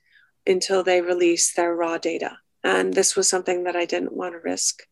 until 0.47 0.83
they 0.83 1.01
released 1.01 1.55
their 1.55 1.75
raw 1.75 1.97
data. 1.97 2.39
And 2.63 2.93
this 2.93 3.15
was 3.15 3.27
something 3.27 3.63
that 3.63 3.75
I 3.75 3.85
didn't 3.85 4.13
want 4.13 4.33
to 4.33 4.39
risk. 4.39 4.83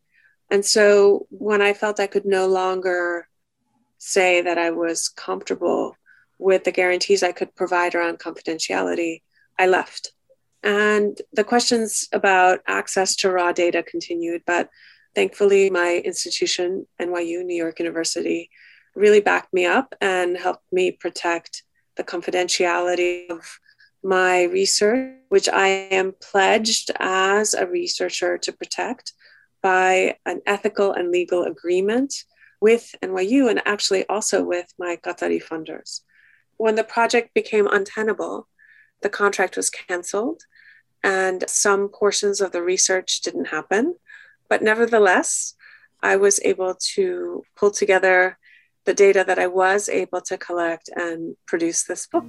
And 0.53 0.63
so 0.63 1.25
when 1.31 1.63
I 1.63 1.73
felt 1.73 1.99
I 1.99 2.05
could 2.05 2.25
no 2.25 2.45
longer 2.45 3.27
say 3.97 4.39
that 4.43 4.59
I 4.59 4.69
was 4.69 5.09
comfortable 5.09 5.97
with 6.37 6.63
the 6.63 6.71
guarantees 6.71 7.23
I 7.23 7.31
could 7.31 7.55
provide 7.55 7.95
around 7.95 8.19
confidentiality, 8.19 9.23
I 9.57 9.65
left. 9.65 10.11
And 10.61 11.19
the 11.31 11.43
questions 11.43 12.07
about 12.13 12.59
access 12.67 13.15
to 13.15 13.31
raw 13.31 13.51
data 13.51 13.81
continued, 13.81 14.43
but 14.45 14.69
thankfully, 15.15 15.71
my 15.71 16.03
institution, 16.05 16.85
NYU, 17.01 17.43
New 17.43 17.55
York 17.55 17.79
University, 17.79 18.51
really 18.95 19.21
backed 19.21 19.55
me 19.55 19.65
up 19.65 19.95
and 20.01 20.37
helped 20.37 20.71
me 20.71 20.91
protect 20.91 21.63
the 21.97 22.03
confidentiality 22.03 23.27
of 23.31 23.59
my 24.03 24.43
research, 24.43 25.15
which 25.29 25.49
I 25.49 25.67
am 25.89 26.13
pledged 26.21 26.91
as 26.99 27.55
a 27.55 27.65
researcher 27.65 28.37
to 28.37 28.53
protect 28.53 29.13
by 29.63 30.17
an 30.25 30.41
ethical 30.45 30.91
and 30.91 31.09
legal 31.09 31.45
agreement 31.45 32.13
with 32.61 32.93
NYU 33.01 33.49
and 33.49 33.61
actually 33.65 34.07
also 34.07 34.43
with 34.43 34.71
my 34.77 34.97
Qatari 34.97 35.43
funders. 35.43 36.01
When 36.57 36.75
the 36.75 36.83
project 36.83 37.33
became 37.33 37.67
untenable, 37.67 38.47
the 39.01 39.09
contract 39.09 39.57
was 39.57 39.71
canceled 39.71 40.43
and 41.03 41.43
some 41.47 41.89
portions 41.89 42.39
of 42.39 42.51
the 42.51 42.61
research 42.61 43.21
didn't 43.21 43.45
happen. 43.45 43.95
But 44.49 44.61
nevertheless, 44.61 45.55
I 46.01 46.15
was 46.17 46.39
able 46.43 46.75
to 46.95 47.43
pull 47.55 47.71
together 47.71 48.37
the 48.85 48.93
data 48.93 49.23
that 49.25 49.39
I 49.39 49.47
was 49.47 49.89
able 49.89 50.21
to 50.21 50.37
collect 50.37 50.89
and 50.95 51.35
produce 51.47 51.83
this 51.83 52.05
book. 52.07 52.25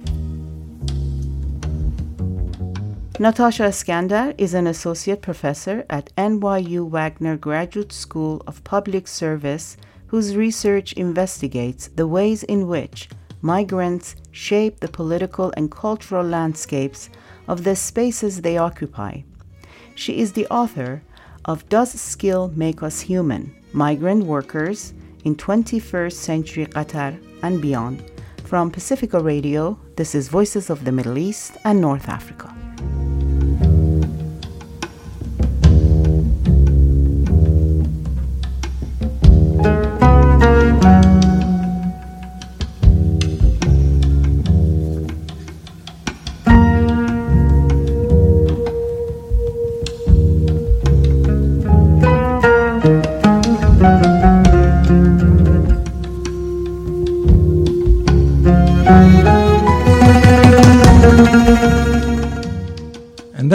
Natasha 3.17 3.67
Iskander 3.67 4.35
is 4.37 4.53
an 4.53 4.67
associate 4.67 5.21
professor 5.21 5.85
at 5.89 6.13
NYU 6.17 6.89
Wagner 6.89 7.37
Graduate 7.37 7.93
School 7.93 8.43
of 8.45 8.61
Public 8.65 9.07
Service, 9.07 9.77
whose 10.07 10.35
research 10.35 10.91
investigates 10.93 11.87
the 11.87 12.07
ways 12.07 12.43
in 12.43 12.67
which 12.67 13.07
migrants 13.41 14.17
shape 14.31 14.81
the 14.81 14.89
political 14.89 15.53
and 15.55 15.71
cultural 15.71 16.25
landscapes 16.25 17.09
of 17.47 17.63
the 17.63 17.77
spaces 17.77 18.41
they 18.41 18.57
occupy. 18.57 19.21
She 19.95 20.19
is 20.19 20.33
the 20.33 20.47
author 20.47 21.01
of 21.45 21.69
Does 21.69 21.93
Skill 21.93 22.51
Make 22.53 22.83
Us 22.83 22.99
Human? 22.99 23.55
Migrant 23.71 24.25
Workers 24.25 24.93
in 25.23 25.37
21st 25.37 26.11
Century 26.11 26.65
Qatar 26.65 27.17
and 27.43 27.61
Beyond. 27.61 28.11
From 28.43 28.69
Pacifica 28.69 29.21
Radio, 29.21 29.79
this 29.95 30.15
is 30.15 30.27
Voices 30.27 30.69
of 30.69 30.83
the 30.83 30.91
Middle 30.91 31.17
East 31.17 31.55
and 31.63 31.79
North 31.79 32.09
Africa. 32.09 32.54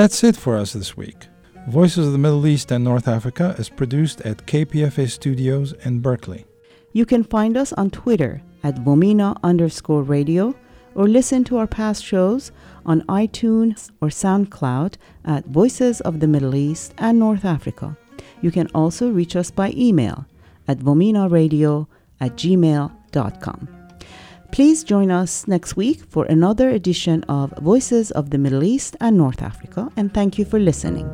That's 0.00 0.24
it 0.24 0.34
for 0.34 0.56
us 0.56 0.72
this 0.72 0.96
week. 0.96 1.26
Voices 1.68 2.06
of 2.06 2.12
the 2.12 2.18
Middle 2.18 2.46
East 2.46 2.72
and 2.72 2.82
North 2.82 3.06
Africa 3.06 3.54
is 3.58 3.68
produced 3.68 4.22
at 4.22 4.46
KPFA 4.46 5.10
Studios 5.10 5.74
in 5.84 6.00
Berkeley. 6.00 6.46
You 6.94 7.04
can 7.04 7.22
find 7.22 7.54
us 7.54 7.74
on 7.74 7.90
Twitter 7.90 8.40
at 8.62 8.76
Vomena 8.76 9.36
underscore 9.42 10.02
radio 10.02 10.54
or 10.94 11.06
listen 11.06 11.44
to 11.44 11.58
our 11.58 11.66
past 11.66 12.02
shows 12.02 12.50
on 12.86 13.02
iTunes 13.08 13.90
or 14.00 14.08
SoundCloud 14.08 14.94
at 15.26 15.44
Voices 15.44 16.00
of 16.00 16.20
the 16.20 16.26
Middle 16.26 16.54
East 16.54 16.94
and 16.96 17.18
North 17.18 17.44
Africa. 17.44 17.94
You 18.40 18.50
can 18.50 18.68
also 18.74 19.10
reach 19.10 19.36
us 19.36 19.50
by 19.50 19.74
email 19.76 20.24
at 20.66 20.78
vomenaradio 20.78 21.86
at 22.20 22.36
gmail.com. 22.36 23.79
Please 24.52 24.82
join 24.82 25.10
us 25.10 25.46
next 25.46 25.76
week 25.76 26.02
for 26.08 26.24
another 26.24 26.70
edition 26.70 27.22
of 27.28 27.52
Voices 27.58 28.10
of 28.10 28.30
the 28.30 28.38
Middle 28.38 28.64
East 28.64 28.96
and 29.00 29.16
North 29.16 29.42
Africa, 29.42 29.88
and 29.96 30.12
thank 30.12 30.38
you 30.38 30.44
for 30.44 30.58
listening. 30.58 31.08